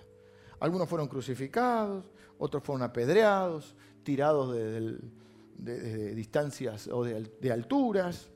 Algunos 0.59 0.87
fueron 0.87 1.07
crucificados, 1.07 2.05
otros 2.37 2.61
fueron 2.61 2.83
apedreados, 2.83 3.73
tirados 4.03 4.53
de, 4.53 6.13
distancias 6.13 6.87
o 6.87 7.03
de, 7.03 7.51
alturas. 7.51 8.29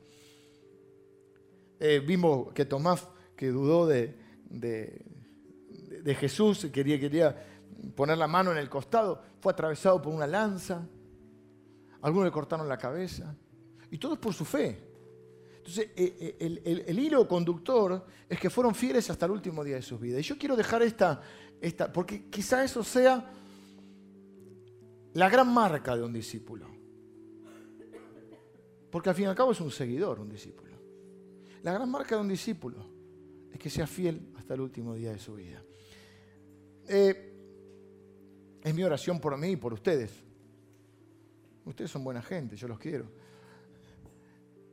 Eh, 1.78 2.02
vimos 2.04 2.52
que 2.52 2.64
Tomás, 2.64 3.06
que 3.36 3.46
dudó 3.50 3.86
de, 3.86 4.16
Jesús, 6.18 6.66
quería, 6.72 6.98
quería 6.98 7.46
poner 7.94 8.18
la 8.18 8.26
mano 8.26 8.50
en 8.50 8.58
el 8.58 8.68
costado, 8.68 9.22
fue 9.40 9.52
atravesado 9.52 10.02
por 10.02 10.12
una 10.12 10.26
lanza. 10.26 10.84
Algunos 12.02 12.26
le 12.26 12.32
cortaron 12.32 12.68
la 12.68 12.78
cabeza. 12.78 13.36
Y 13.90 13.98
todo 13.98 14.14
es 14.14 14.18
por 14.18 14.34
su 14.34 14.44
fe. 14.44 14.88
Entonces, 15.58 15.90
eh, 15.96 16.36
eh, 16.40 16.84
el, 16.86 16.98
hilo 16.98 17.28
conductor 17.28 18.06
es 18.28 18.38
que 18.38 18.48
fueron 18.48 18.74
fieles 18.74 19.10
hasta 19.10 19.26
el 19.26 19.32
último 19.32 19.62
día 19.62 19.76
de 19.76 19.82
sus 19.82 20.00
vidas. 20.00 20.20
Y 20.20 20.24
yo 20.24 20.38
quiero 20.38 20.56
dejar 20.56 20.82
esta, 20.82 21.20
esta, 21.60 21.92
porque 21.92 22.30
quizá 22.30 22.64
eso 22.64 22.82
sea 22.82 23.30
la 25.14 25.28
gran 25.28 25.52
marca 25.52 25.96
de 25.96 26.04
un 26.04 26.12
discípulo. 26.12 26.66
Porque 28.90 29.10
al 29.10 29.14
fin 29.14 29.26
y 29.26 29.28
al 29.28 29.34
cabo 29.34 29.52
es 29.52 29.60
un 29.60 29.70
seguidor, 29.70 30.20
un 30.20 30.30
discípulo. 30.30 30.68
La 31.62 31.72
gran 31.72 31.90
marca 31.90 32.14
de 32.14 32.22
un 32.22 32.28
discípulo 32.28 32.86
es 33.52 33.58
que 33.58 33.68
sea 33.68 33.86
fiel 33.86 34.32
hasta 34.36 34.54
el 34.54 34.60
último 34.60 34.94
día 34.94 35.12
de 35.12 35.18
su 35.18 35.34
vida. 35.34 35.62
Eh, 36.88 37.34
es 38.62 38.74
mi 38.74 38.82
oración 38.84 39.20
por 39.20 39.36
mí 39.36 39.50
y 39.50 39.56
por 39.56 39.74
ustedes. 39.74 40.27
Ustedes 41.68 41.90
son 41.90 42.02
buena 42.02 42.22
gente, 42.22 42.56
yo 42.56 42.66
los 42.66 42.78
quiero. 42.78 43.04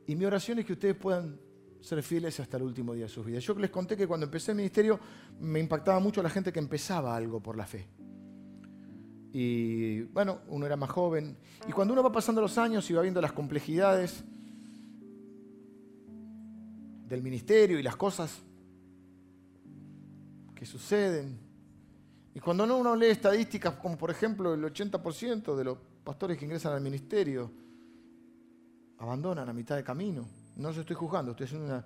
Y 0.06 0.16
mi 0.16 0.24
oración 0.24 0.58
es 0.58 0.64
que 0.64 0.72
ustedes 0.72 0.96
puedan 0.96 1.38
ser 1.78 2.02
fieles 2.02 2.40
hasta 2.40 2.56
el 2.56 2.62
último 2.62 2.94
día 2.94 3.04
de 3.04 3.10
sus 3.10 3.24
vidas. 3.24 3.44
Yo 3.44 3.54
les 3.58 3.68
conté 3.68 3.98
que 3.98 4.06
cuando 4.06 4.24
empecé 4.24 4.52
el 4.52 4.56
ministerio 4.56 4.98
me 5.38 5.60
impactaba 5.60 6.00
mucho 6.00 6.22
la 6.22 6.30
gente 6.30 6.50
que 6.50 6.58
empezaba 6.58 7.14
algo 7.14 7.38
por 7.38 7.54
la 7.54 7.66
fe. 7.66 7.86
Y 9.30 10.04
bueno, 10.04 10.40
uno 10.48 10.64
era 10.64 10.76
más 10.76 10.88
joven. 10.88 11.36
Y 11.68 11.72
cuando 11.72 11.92
uno 11.92 12.02
va 12.02 12.10
pasando 12.10 12.40
los 12.40 12.56
años 12.56 12.88
y 12.90 12.94
va 12.94 13.02
viendo 13.02 13.20
las 13.20 13.32
complejidades 13.32 14.24
del 17.06 17.22
ministerio 17.22 17.78
y 17.78 17.82
las 17.82 17.96
cosas 17.96 18.40
que 20.54 20.64
suceden, 20.64 21.38
y 22.34 22.40
cuando 22.40 22.64
uno 22.64 22.96
lee 22.96 23.08
estadísticas 23.08 23.74
como 23.74 23.98
por 23.98 24.10
ejemplo 24.10 24.54
el 24.54 24.64
80% 24.64 25.54
de 25.54 25.64
los 25.64 25.78
pastores 26.06 26.38
que 26.38 26.44
ingresan 26.44 26.72
al 26.72 26.80
ministerio, 26.80 27.50
abandonan 28.98 29.48
a 29.48 29.52
mitad 29.52 29.74
de 29.74 29.82
camino. 29.82 30.24
No 30.54 30.72
se 30.72 30.80
estoy 30.80 30.94
juzgando, 30.94 31.32
estoy 31.32 31.46
haciendo 31.46 31.84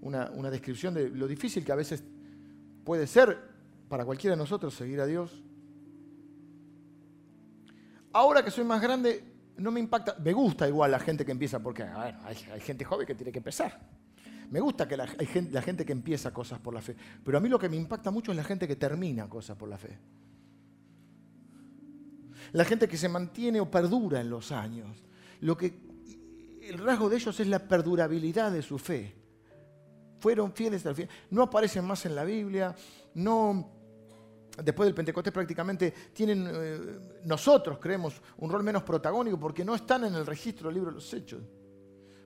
una, 0.00 0.50
descripción 0.50 0.94
de 0.94 1.10
lo 1.10 1.28
difícil 1.28 1.62
que 1.66 1.70
a 1.70 1.76
veces 1.76 2.02
puede 2.82 3.06
ser 3.06 3.38
para 3.90 4.06
cualquiera 4.06 4.34
de 4.34 4.38
nosotros 4.38 4.74
seguir 4.74 5.02
a 5.02 5.06
Dios. 5.06 5.42
Ahora 8.14 8.42
que 8.42 8.50
soy 8.50 8.64
más 8.64 8.80
grande, 8.80 9.22
no 9.58 9.70
me 9.70 9.80
impacta. 9.80 10.16
Me 10.18 10.32
gusta 10.32 10.66
igual 10.66 10.90
la 10.90 10.98
gente 10.98 11.26
que 11.26 11.32
empieza, 11.32 11.60
porque 11.60 11.82
hay, 11.82 12.60
gente 12.60 12.86
joven 12.86 13.06
que 13.06 13.14
tiene 13.14 13.30
que 13.30 13.38
empezar. 13.38 13.78
Me 14.50 14.60
gusta 14.60 14.88
que 14.88 14.96
la, 14.96 15.06
gente, 15.06 15.52
la 15.52 15.60
gente 15.60 15.84
que 15.84 15.92
empieza 15.92 16.32
cosas 16.32 16.58
por 16.58 16.72
la 16.72 16.80
fe. 16.80 16.96
Pero 17.22 17.36
a 17.36 17.40
mí 17.42 17.50
lo 17.50 17.58
que 17.58 17.68
me 17.68 17.76
impacta 17.76 18.10
mucho 18.10 18.32
es 18.32 18.36
la 18.38 18.44
gente 18.44 18.66
que 18.66 18.76
termina 18.76 19.28
cosas 19.28 19.58
por 19.58 19.68
la 19.68 19.76
fe. 19.76 19.98
La 22.52 22.64
gente 22.64 22.88
que 22.88 22.96
se 22.96 23.08
mantiene 23.08 23.60
o 23.60 23.70
perdura 23.70 24.20
en 24.20 24.30
los 24.30 24.52
años. 24.52 25.02
Lo 25.40 25.56
que 25.56 25.78
el 26.62 26.78
rasgo 26.78 27.08
de 27.08 27.16
ellos 27.16 27.38
es 27.40 27.46
la 27.46 27.58
perdurabilidad 27.66 28.52
de 28.52 28.62
su 28.62 28.78
fe. 28.78 29.14
Fueron 30.20 30.52
fieles 30.52 30.84
al 30.86 30.94
fin. 30.94 31.08
No 31.30 31.42
aparecen 31.42 31.84
más 31.84 32.04
en 32.06 32.14
la 32.14 32.24
Biblia, 32.24 32.74
no 33.14 33.72
después 34.62 34.86
del 34.86 34.94
Pentecostés 34.94 35.32
prácticamente 35.32 35.92
tienen, 36.12 36.48
eh, 36.50 37.20
nosotros 37.24 37.78
creemos, 37.78 38.20
un 38.38 38.50
rol 38.50 38.62
menos 38.62 38.82
protagónico 38.82 39.38
porque 39.38 39.64
no 39.64 39.74
están 39.74 40.04
en 40.04 40.14
el 40.14 40.26
registro 40.26 40.68
del 40.68 40.74
libro 40.74 40.90
de 40.90 40.96
los 40.96 41.14
hechos. 41.14 41.42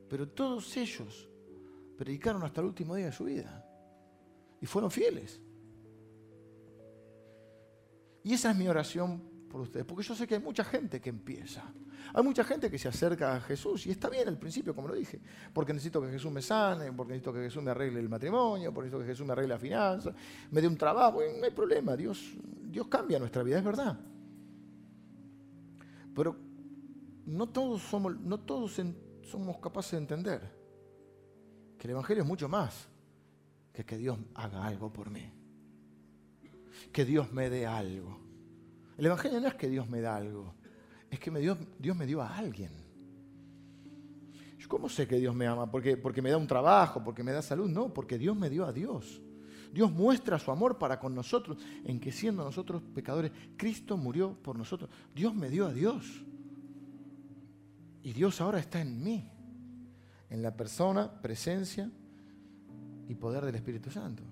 Pero 0.09 0.29
todos 0.29 0.77
ellos 0.77 1.29
predicaron 1.97 2.43
hasta 2.43 2.61
el 2.61 2.66
último 2.66 2.95
día 2.95 3.07
de 3.07 3.12
su 3.12 3.25
vida 3.25 3.64
y 4.61 4.66
fueron 4.66 4.91
fieles. 4.91 5.41
Y 8.25 8.35
esa 8.35 8.51
es 8.51 8.57
mi 8.57 8.68
oración 8.68 9.32
por 9.53 9.61
ustedes, 9.61 9.85
porque 9.85 10.03
yo 10.03 10.15
sé 10.15 10.27
que 10.27 10.37
hay 10.37 10.41
mucha 10.41 10.65
gente 10.65 10.99
que 10.99 11.11
empieza. 11.11 11.63
Hay 12.15 12.25
mucha 12.25 12.43
gente 12.43 12.71
que 12.71 12.79
se 12.79 12.89
acerca 12.89 13.37
a 13.37 13.41
Jesús 13.41 13.87
y 13.87 13.91
está 13.91 14.09
bien 14.09 14.27
al 14.27 14.39
principio, 14.39 14.75
como 14.75 14.89
lo 14.89 14.95
dije, 14.95 15.21
porque 15.53 15.75
necesito 15.75 16.01
que 16.01 16.09
Jesús 16.09 16.33
me 16.33 16.41
sane, 16.41 16.91
porque 16.93 17.13
necesito 17.13 17.35
que 17.35 17.41
Jesús 17.41 17.63
me 17.63 17.71
arregle 17.71 18.01
el 18.01 18.09
matrimonio, 18.09 18.73
porque 18.73 18.87
necesito 18.87 19.05
que 19.05 19.13
Jesús 19.13 19.27
me 19.27 19.33
arregle 19.33 19.55
la 19.55 19.59
finanza, 19.59 20.15
me 20.51 20.61
dé 20.63 20.67
un 20.67 20.77
trabajo, 20.77 21.21
no 21.39 21.45
hay 21.45 21.51
problema, 21.51 21.95
Dios, 21.95 22.33
Dios 22.65 22.89
cambia 22.89 23.19
nuestra 23.19 23.43
vida, 23.43 23.59
es 23.59 23.65
verdad. 23.65 24.01
Pero 26.15 26.37
no 27.27 27.49
todos 27.51 27.83
somos, 27.83 28.19
no 28.21 28.41
todos 28.41 28.81
somos 29.23 29.59
capaces 29.59 29.93
de 29.93 29.99
entender 29.99 30.41
que 31.79 31.87
el 31.87 31.91
Evangelio 31.91 32.23
es 32.23 32.29
mucho 32.29 32.49
más 32.49 32.89
que 33.73 33.85
que 33.85 33.99
Dios 33.99 34.19
haga 34.35 34.65
algo 34.65 34.91
por 34.93 35.11
mí, 35.11 35.31
que 36.91 37.05
Dios 37.05 37.33
me 37.33 37.51
dé 37.51 37.67
algo. 37.67 38.22
El 38.97 39.07
Evangelio 39.07 39.40
no 39.40 39.49
es 39.49 39.55
que 39.55 39.68
Dios 39.68 39.88
me 39.88 40.01
da 40.01 40.16
algo, 40.16 40.55
es 41.11 41.18
que 41.18 41.30
Dios, 41.30 41.97
me 41.97 42.07
dio 42.07 42.22
a 42.22 42.36
alguien. 42.36 42.70
¿Cómo 44.68 44.88
sé 44.88 45.07
que 45.07 45.18
Dios 45.18 45.34
me 45.34 45.47
ama? 45.47 45.70
¿Porque, 45.70 45.99
¿Porque 45.99 46.22
me 46.22 46.30
da 46.30 46.38
un 46.38 46.47
trabajo? 46.47 47.05
¿Porque 47.05 47.22
me 47.22 47.32
da 47.32 47.43
salud? 47.43 47.68
No, 47.68 47.93
porque 47.93 48.16
Dios 48.16 48.34
me 48.34 48.49
dio 48.49 48.64
a 48.64 48.72
Dios. 48.72 49.20
Dios 49.70 49.93
muestra 49.93 50.38
su 50.38 50.51
amor 50.51 50.78
para 50.78 50.99
con 50.99 51.14
nosotros 51.14 51.59
en 51.84 52.01
que 52.01 52.11
siendo 52.11 52.43
nosotros 52.43 52.82
pecadores, 52.95 53.32
Cristo 53.59 53.99
murió 53.99 54.32
por 54.43 54.57
nosotros. 54.57 54.88
Dios 55.14 55.34
me 55.34 55.51
dio 55.51 55.66
a 55.66 55.74
Dios. 55.74 56.24
Y 58.03 58.14
Dios 58.14 58.40
ahora 58.40 58.61
está 58.61 58.80
en 58.80 59.03
mí, 59.03 59.30
en 60.30 60.43
la 60.43 60.57
persona, 60.57 61.20
presencia 61.20 61.90
y 63.07 63.14
poder 63.14 63.45
del 63.45 63.55
Espíritu 63.55 63.90
Santo. 63.90 64.22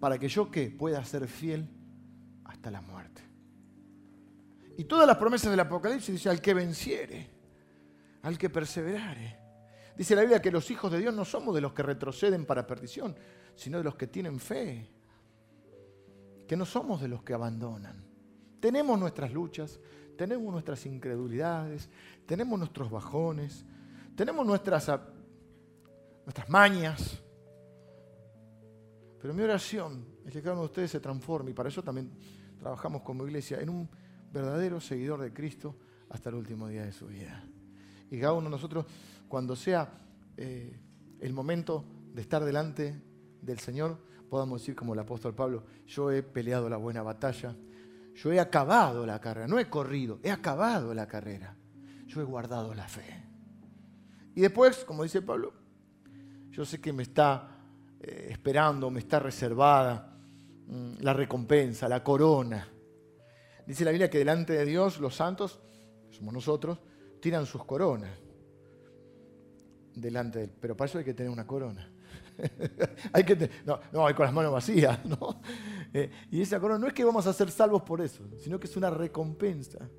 Para 0.00 0.18
que 0.18 0.28
yo 0.28 0.50
que 0.50 0.70
pueda 0.70 1.04
ser 1.04 1.28
fiel 1.28 1.68
hasta 2.44 2.70
la 2.70 2.80
muerte. 2.80 3.29
Y 4.80 4.84
todas 4.84 5.06
las 5.06 5.18
promesas 5.18 5.50
del 5.50 5.60
Apocalipsis 5.60 6.14
dice 6.14 6.30
al 6.30 6.40
que 6.40 6.54
venciere, 6.54 7.28
al 8.22 8.38
que 8.38 8.48
perseverare. 8.48 9.36
Dice 9.94 10.14
la 10.14 10.22
Biblia 10.22 10.40
que 10.40 10.50
los 10.50 10.70
hijos 10.70 10.90
de 10.90 10.96
Dios 10.96 11.12
no 11.12 11.26
somos 11.26 11.54
de 11.54 11.60
los 11.60 11.74
que 11.74 11.82
retroceden 11.82 12.46
para 12.46 12.66
perdición, 12.66 13.14
sino 13.54 13.76
de 13.76 13.84
los 13.84 13.94
que 13.94 14.06
tienen 14.06 14.40
fe. 14.40 14.90
Que 16.48 16.56
no 16.56 16.64
somos 16.64 17.02
de 17.02 17.08
los 17.08 17.22
que 17.22 17.34
abandonan. 17.34 18.02
Tenemos 18.58 18.98
nuestras 18.98 19.30
luchas, 19.34 19.78
tenemos 20.16 20.50
nuestras 20.50 20.86
incredulidades, 20.86 21.90
tenemos 22.24 22.58
nuestros 22.58 22.90
bajones, 22.90 23.66
tenemos 24.16 24.46
nuestras, 24.46 24.90
nuestras 26.24 26.48
mañas. 26.48 27.20
Pero 29.20 29.34
mi 29.34 29.42
oración 29.42 30.06
es 30.24 30.32
que 30.32 30.40
cada 30.40 30.54
uno 30.54 30.62
de 30.62 30.68
ustedes 30.68 30.90
se 30.90 31.00
transforme 31.00 31.50
y 31.50 31.54
para 31.54 31.68
eso 31.68 31.82
también 31.82 32.10
trabajamos 32.58 33.02
como 33.02 33.26
iglesia 33.26 33.60
en 33.60 33.68
un 33.68 34.00
verdadero 34.32 34.80
seguidor 34.80 35.20
de 35.20 35.32
Cristo 35.32 35.76
hasta 36.08 36.28
el 36.28 36.36
último 36.36 36.68
día 36.68 36.84
de 36.84 36.92
su 36.92 37.06
vida. 37.06 37.44
Y 38.10 38.18
cada 38.18 38.32
uno 38.32 38.44
de 38.44 38.50
nosotros, 38.50 38.86
cuando 39.28 39.54
sea 39.54 39.88
eh, 40.36 40.80
el 41.20 41.32
momento 41.32 41.84
de 42.12 42.22
estar 42.22 42.44
delante 42.44 43.00
del 43.40 43.58
Señor, 43.58 43.98
podamos 44.28 44.60
decir 44.60 44.74
como 44.74 44.94
el 44.94 45.00
apóstol 45.00 45.34
Pablo, 45.34 45.64
yo 45.86 46.10
he 46.10 46.22
peleado 46.22 46.68
la 46.68 46.76
buena 46.76 47.02
batalla, 47.02 47.54
yo 48.14 48.32
he 48.32 48.40
acabado 48.40 49.06
la 49.06 49.20
carrera, 49.20 49.46
no 49.46 49.58
he 49.58 49.68
corrido, 49.68 50.18
he 50.22 50.30
acabado 50.30 50.92
la 50.94 51.06
carrera, 51.06 51.56
yo 52.06 52.20
he 52.20 52.24
guardado 52.24 52.74
la 52.74 52.88
fe. 52.88 53.24
Y 54.34 54.40
después, 54.40 54.84
como 54.84 55.02
dice 55.02 55.22
Pablo, 55.22 55.52
yo 56.50 56.64
sé 56.64 56.80
que 56.80 56.92
me 56.92 57.04
está 57.04 57.48
eh, 58.00 58.28
esperando, 58.30 58.90
me 58.90 59.00
está 59.00 59.20
reservada 59.20 60.16
mm, 60.66 60.94
la 61.00 61.12
recompensa, 61.12 61.88
la 61.88 62.02
corona 62.02 62.66
Dice 63.70 63.84
la 63.84 63.92
Biblia 63.92 64.10
que 64.10 64.18
delante 64.18 64.52
de 64.52 64.64
Dios 64.64 64.98
los 64.98 65.14
santos, 65.14 65.60
somos 66.10 66.34
nosotros, 66.34 66.80
tiran 67.20 67.46
sus 67.46 67.64
coronas 67.64 68.10
delante 69.94 70.40
de. 70.40 70.48
Pero 70.48 70.76
para 70.76 70.88
eso 70.88 70.98
hay 70.98 71.04
que 71.04 71.14
tener 71.14 71.30
una 71.30 71.46
corona. 71.46 71.88
que 73.24 73.50
no, 73.64 73.78
no, 73.92 74.08
hay 74.08 74.14
con 74.14 74.24
las 74.24 74.34
manos 74.34 74.52
vacías. 74.52 74.98
Eh, 75.92 76.08
y 76.30 76.40
esa 76.40 76.60
corona 76.60 76.78
no 76.78 76.86
es 76.86 76.92
que 76.92 77.02
vamos 77.02 77.26
a 77.26 77.32
ser 77.32 77.50
salvos 77.50 77.82
por 77.82 78.00
eso, 78.00 78.24
sino 78.38 78.60
que 78.60 78.68
es 78.68 78.76
una 78.76 78.90
recompensa 78.90 79.90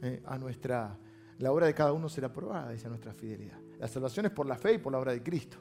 eh, 0.00 0.22
a 0.24 0.38
nuestra... 0.38 0.98
La 1.36 1.52
obra 1.52 1.66
de 1.66 1.74
cada 1.74 1.92
uno 1.92 2.08
será 2.08 2.32
probada, 2.32 2.72
dice 2.72 2.88
nuestra 2.88 3.12
fidelidad. 3.12 3.58
La 3.78 3.88
salvación 3.88 4.24
es 4.24 4.32
por 4.32 4.46
la 4.46 4.56
fe 4.56 4.74
y 4.74 4.78
por 4.78 4.92
la 4.92 4.98
obra 4.98 5.12
de 5.12 5.22
Cristo. 5.22 5.58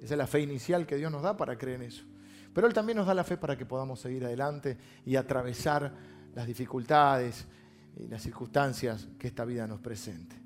Esa 0.00 0.14
es 0.14 0.18
la 0.18 0.26
fe 0.26 0.40
inicial 0.40 0.84
que 0.84 0.96
Dios 0.96 1.12
nos 1.12 1.22
da 1.22 1.36
para 1.36 1.56
creer 1.56 1.80
en 1.80 1.86
eso. 1.86 2.04
Pero 2.52 2.66
Él 2.66 2.72
también 2.72 2.98
nos 2.98 3.06
da 3.06 3.14
la 3.14 3.24
fe 3.24 3.36
para 3.36 3.56
que 3.56 3.66
podamos 3.66 4.00
seguir 4.00 4.24
adelante 4.24 4.76
y 5.04 5.16
atravesar 5.16 5.94
las 6.34 6.46
dificultades 6.46 7.46
y 7.96 8.06
las 8.06 8.22
circunstancias 8.22 9.08
que 9.18 9.28
esta 9.28 9.44
vida 9.44 9.66
nos 9.66 9.80
presente. 9.80 10.36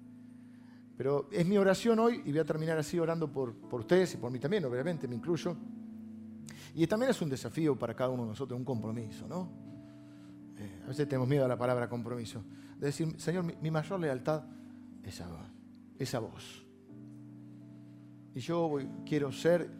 Pero 0.96 1.28
es 1.32 1.44
mi 1.46 1.58
oración 1.58 1.98
hoy, 1.98 2.22
y 2.24 2.30
voy 2.30 2.38
a 2.38 2.44
terminar 2.44 2.78
así 2.78 2.98
orando 2.98 3.30
por, 3.30 3.54
por 3.54 3.80
ustedes 3.80 4.14
y 4.14 4.16
por 4.16 4.30
mí 4.30 4.38
también, 4.38 4.64
obviamente, 4.64 5.08
me 5.08 5.16
incluyo. 5.16 5.56
Y 6.74 6.86
también 6.86 7.10
es 7.10 7.20
un 7.20 7.28
desafío 7.28 7.76
para 7.76 7.94
cada 7.94 8.10
uno 8.10 8.22
de 8.22 8.28
nosotros, 8.30 8.58
un 8.58 8.64
compromiso, 8.64 9.26
¿no? 9.26 9.48
Eh, 10.58 10.82
a 10.84 10.88
veces 10.88 11.08
tenemos 11.08 11.28
miedo 11.28 11.44
a 11.44 11.48
la 11.48 11.58
palabra 11.58 11.88
compromiso. 11.88 12.44
De 12.78 12.86
decir, 12.86 13.20
Señor, 13.20 13.44
mi, 13.60 13.70
mayor 13.70 14.00
lealtad 14.00 14.44
es 15.02 15.20
a, 15.20 15.28
es 15.98 16.14
a 16.14 16.18
vos. 16.20 16.64
Y 18.34 18.40
yo 18.40 18.78
quiero 19.06 19.32
ser 19.32 19.70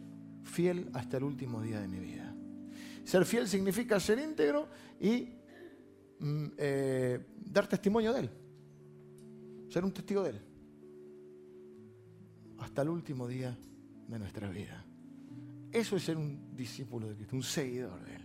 fiel 0.43 0.91
hasta 0.95 1.17
el 1.17 1.25
último 1.25 1.63
día 1.63 1.81
de 1.81 1.89
mi 1.89 1.99
vida. 1.99 2.35
Ser 3.05 3.25
fiel 3.25 3.49
significa 3.49 3.99
ser 4.01 4.19
íntegro 4.19 4.69
y 5.01 5.29
eh, 6.57 7.21
dar 7.37 7.67
testimonio 7.67 8.13
de 8.13 8.21
Él. 8.21 8.31
Ser 9.69 9.85
un 9.85 9.93
testigo 9.93 10.23
de 10.23 10.31
Él 10.31 10.41
hasta 12.65 12.83
el 12.83 12.89
último 12.89 13.29
día 13.29 13.57
de 14.09 14.19
nuestra 14.19 14.49
vida. 14.49 14.85
Eso 15.71 15.97
es 15.97 16.03
ser 16.05 16.17
un 16.17 16.57
discípulo 16.57 17.09
de 17.09 17.15
Cristo, 17.17 17.37
un 17.37 17.43
seguidor 17.43 18.03
de 18.05 18.17
Él. 18.17 18.23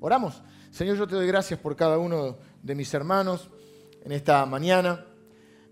Oramos. 0.00 0.42
Señor, 0.70 0.96
yo 0.96 1.06
te 1.06 1.14
doy 1.14 1.26
gracias 1.26 1.58
por 1.60 1.74
cada 1.76 1.98
uno 1.98 2.38
de 2.62 2.74
mis 2.74 2.92
hermanos 2.94 3.50
en 4.02 4.12
esta 4.12 4.44
mañana. 4.46 5.04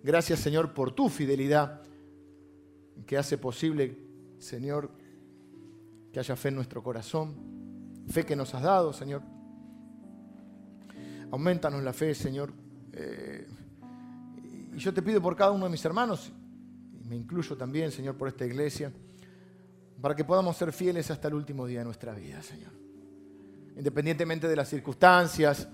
Gracias, 0.03 0.41
Señor, 0.41 0.75
por 0.75 0.93
tu 0.93 1.09
fidelidad 1.09 1.83
que 3.07 3.16
hace 3.16 3.39
posible, 3.39 3.99
Señor, 4.39 4.91
que 6.12 6.20
haya 6.20 6.37
fe 6.37 6.49
en 6.49 6.57
nuestro 6.57 6.83
corazón. 6.83 7.35
Fe 8.09 8.25
que 8.25 8.37
nos 8.37 8.55
has 8.55 8.62
dado, 8.62 8.93
Señor. 8.93 9.34
Aumentanos 11.35 11.82
la 11.82 11.93
fe, 11.93 12.14
Señor. 12.14 12.53
Eh, 12.93 13.47
y 14.72 14.78
yo 14.78 14.95
te 14.95 15.03
pido 15.03 15.20
por 15.20 15.35
cada 15.35 15.51
uno 15.51 15.64
de 15.64 15.70
mis 15.70 15.85
hermanos 15.85 16.32
me 17.09 17.16
incluyo 17.16 17.57
también, 17.57 17.91
Señor, 17.91 18.16
por 18.16 18.28
esta 18.28 18.47
iglesia, 18.47 18.93
para 20.01 20.14
que 20.14 20.24
podamos 20.24 20.57
ser 20.57 20.72
fieles 20.72 21.11
hasta 21.11 21.28
el 21.28 21.35
último 21.35 21.66
día 21.66 21.80
de 21.80 21.85
nuestra 21.85 22.14
vida, 22.14 22.43
Señor. 22.43 22.72
Independientemente 23.76 24.49
de 24.49 24.57
las 24.57 24.68
circunstancias 24.68 25.68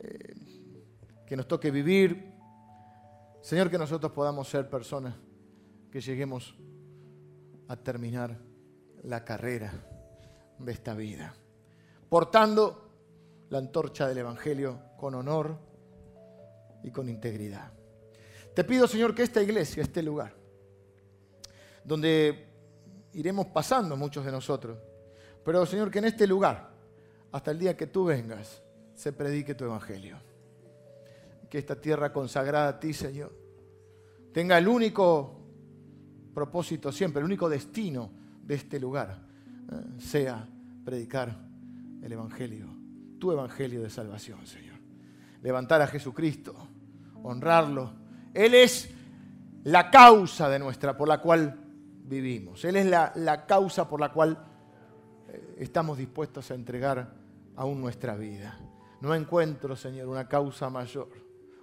eh, 0.00 0.34
que 1.26 1.36
nos 1.36 1.48
toque 1.48 1.70
vivir, 1.70 2.34
Señor, 3.40 3.70
que 3.70 3.78
nosotros 3.78 4.12
podamos 4.12 4.48
ser 4.48 4.68
personas 4.68 5.14
que 5.90 6.00
lleguemos 6.00 6.54
a 7.68 7.76
terminar 7.76 8.38
la 9.02 9.24
carrera 9.24 9.72
de 10.58 10.72
esta 10.72 10.94
vida, 10.94 11.34
portando 12.08 12.89
la 13.50 13.58
antorcha 13.58 14.08
del 14.08 14.18
Evangelio 14.18 14.80
con 14.96 15.14
honor 15.14 15.58
y 16.82 16.90
con 16.90 17.08
integridad. 17.08 17.70
Te 18.54 18.64
pido, 18.64 18.86
Señor, 18.86 19.14
que 19.14 19.22
esta 19.22 19.42
iglesia, 19.42 19.82
este 19.82 20.02
lugar, 20.02 20.34
donde 21.84 22.46
iremos 23.14 23.46
pasando 23.46 23.96
muchos 23.96 24.24
de 24.24 24.32
nosotros. 24.32 24.78
Pero 25.44 25.64
Señor, 25.66 25.90
que 25.90 25.98
en 25.98 26.06
este 26.06 26.26
lugar, 26.26 26.70
hasta 27.32 27.50
el 27.50 27.58
día 27.58 27.76
que 27.76 27.86
tú 27.86 28.04
vengas, 28.04 28.62
se 28.94 29.12
predique 29.12 29.54
tu 29.54 29.64
evangelio. 29.64 30.18
Que 31.48 31.58
esta 31.58 31.80
tierra 31.80 32.12
consagrada 32.12 32.68
a 32.68 32.80
ti, 32.80 32.92
Señor, 32.92 33.32
tenga 34.32 34.58
el 34.58 34.68
único 34.68 35.40
propósito 36.34 36.92
siempre, 36.92 37.20
el 37.20 37.26
único 37.26 37.48
destino 37.48 38.12
de 38.42 38.54
este 38.54 38.78
lugar, 38.78 39.26
eh, 39.72 40.00
sea 40.00 40.46
predicar 40.84 41.36
el 42.02 42.12
evangelio, 42.12 42.68
tu 43.20 43.30
evangelio 43.30 43.82
de 43.82 43.90
salvación, 43.90 44.44
Señor. 44.46 44.78
Levantar 45.42 45.80
a 45.82 45.86
Jesucristo, 45.86 46.54
honrarlo. 47.22 47.92
Él 48.34 48.54
es 48.54 48.90
la 49.62 49.90
causa 49.90 50.48
de 50.48 50.58
nuestra, 50.58 50.96
por 50.96 51.06
la 51.06 51.20
cual 51.20 51.56
vivimos. 52.04 52.64
Él 52.64 52.76
es 52.76 52.86
la, 52.86 53.44
causa 53.46 53.88
por 53.88 54.00
la 54.00 54.12
cual 54.12 54.44
eh, 55.28 55.56
estamos 55.58 55.98
dispuestos 55.98 56.50
a 56.50 56.54
entregar 56.54 57.14
aún 57.54 57.80
nuestra 57.80 58.16
vida. 58.16 58.58
No 59.00 59.14
encuentro, 59.14 59.76
Señor, 59.76 60.08
una 60.08 60.26
causa 60.26 60.68
mayor, 60.68 61.08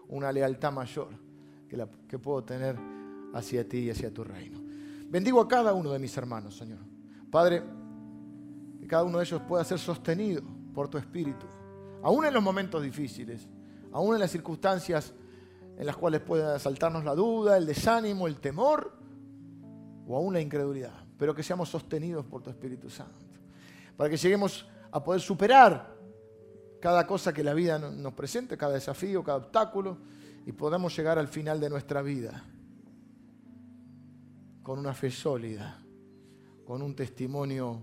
una 0.08 0.32
lealtad 0.32 0.72
mayor 0.72 1.10
que, 1.68 1.76
la, 1.76 1.88
que 2.08 2.18
puedo 2.18 2.44
tener 2.44 2.78
hacia 3.34 3.68
ti 3.68 3.80
y 3.80 3.90
hacia 3.90 4.14
tu 4.14 4.24
reino. 4.24 4.62
Bendigo 5.10 5.42
a 5.42 5.48
cada 5.48 5.74
uno 5.74 5.92
de 5.92 6.00
mis 6.00 6.16
hermanos, 6.18 6.56
Señor. 6.58 6.80
Padre, 7.30 7.64
que 8.80 8.88
cada 8.88 9.04
uno 9.04 9.18
de 9.18 9.26
ellos 9.26 9.42
pueda 9.48 9.64
ser 9.64 9.80
sostenido 9.80 10.57
por 10.78 10.90
tu 10.90 11.00
Espíritu, 11.00 11.48
aún 12.04 12.24
en 12.24 12.32
los 12.36 12.44
momentos 12.44 12.84
difíciles, 12.84 13.48
aún 13.92 14.14
en 14.14 14.20
las 14.20 14.30
circunstancias 14.30 15.12
en 15.76 15.84
las 15.84 15.98
cuales 15.98 16.22
pueda 16.22 16.56
asaltarnos 16.56 17.04
la 17.04 17.16
duda, 17.16 17.58
el 17.58 17.66
desánimo, 17.66 18.28
el 18.28 18.40
temor 18.40 18.94
o 20.06 20.16
aún 20.16 20.36
la 20.36 20.40
incredulidad, 20.40 20.94
pero 21.18 21.34
que 21.34 21.42
seamos 21.42 21.70
sostenidos 21.70 22.28
por 22.28 22.44
tu 22.44 22.52
Espíritu 22.52 22.92
Santo, 22.92 23.18
para 23.98 24.08
que 24.08 24.18
lleguemos 24.18 24.68
a 24.92 25.04
poder 25.04 25.20
superar 25.20 25.96
cada 26.80 27.08
cosa 27.08 27.34
que 27.34 27.44
la 27.44 27.56
vida 27.56 27.80
nos 27.80 28.14
presente, 28.14 28.56
cada 28.56 28.74
desafío, 28.74 29.24
cada 29.24 29.40
obstáculo, 29.40 29.98
y 30.46 30.52
podamos 30.52 30.96
llegar 30.96 31.18
al 31.18 31.28
final 31.28 31.60
de 31.60 31.72
nuestra 31.72 32.04
vida 32.04 32.44
con 34.62 34.78
una 34.78 34.94
fe 34.94 35.10
sólida, 35.10 35.80
con 36.68 36.84
un 36.84 36.96
testimonio 36.96 37.82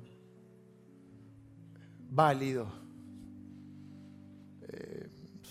válido, 2.09 2.84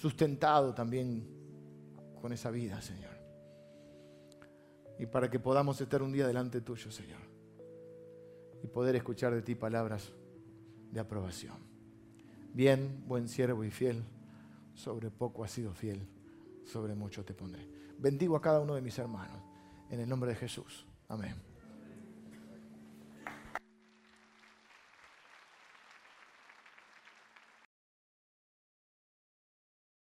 sustentado 0.04 0.74
también 0.74 1.26
con 2.22 2.34
esa 2.34 2.52
vida, 2.52 2.82
Señor 2.82 3.14
y 5.04 5.06
para 5.06 5.30
que 5.30 5.40
podamos 5.40 5.80
estar 5.82 6.02
un 6.02 6.12
día 6.12 6.28
delante 6.28 6.62
tuyo, 6.62 6.92
Señor, 6.92 7.20
y 8.64 8.68
poder 8.68 8.96
escuchar 8.96 9.34
de 9.34 9.42
ti 9.42 9.56
palabras 9.56 10.14
de 10.92 11.00
aprobación. 11.00 11.58
Bien, 12.54 13.04
buen 13.08 13.28
siervo 13.28 13.64
y 13.64 13.72
fiel, 13.72 14.04
sobre 14.74 15.10
poco 15.10 15.44
has 15.44 15.52
sido 15.52 15.74
fiel, 15.74 16.08
sobre 16.64 16.96
mucho 16.96 17.26
te 17.26 17.34
pondré. 17.34 17.68
Bendigo 17.98 18.36
a 18.36 18.42
cada 18.42 18.60
uno 18.60 18.76
de 18.76 18.82
mis 18.82 18.98
hermanos, 18.98 19.42
en 19.90 20.00
el 20.00 20.08
nombre 20.08 20.30
de 20.32 20.36
Jesús. 20.36 20.86
Amén. 21.10 21.53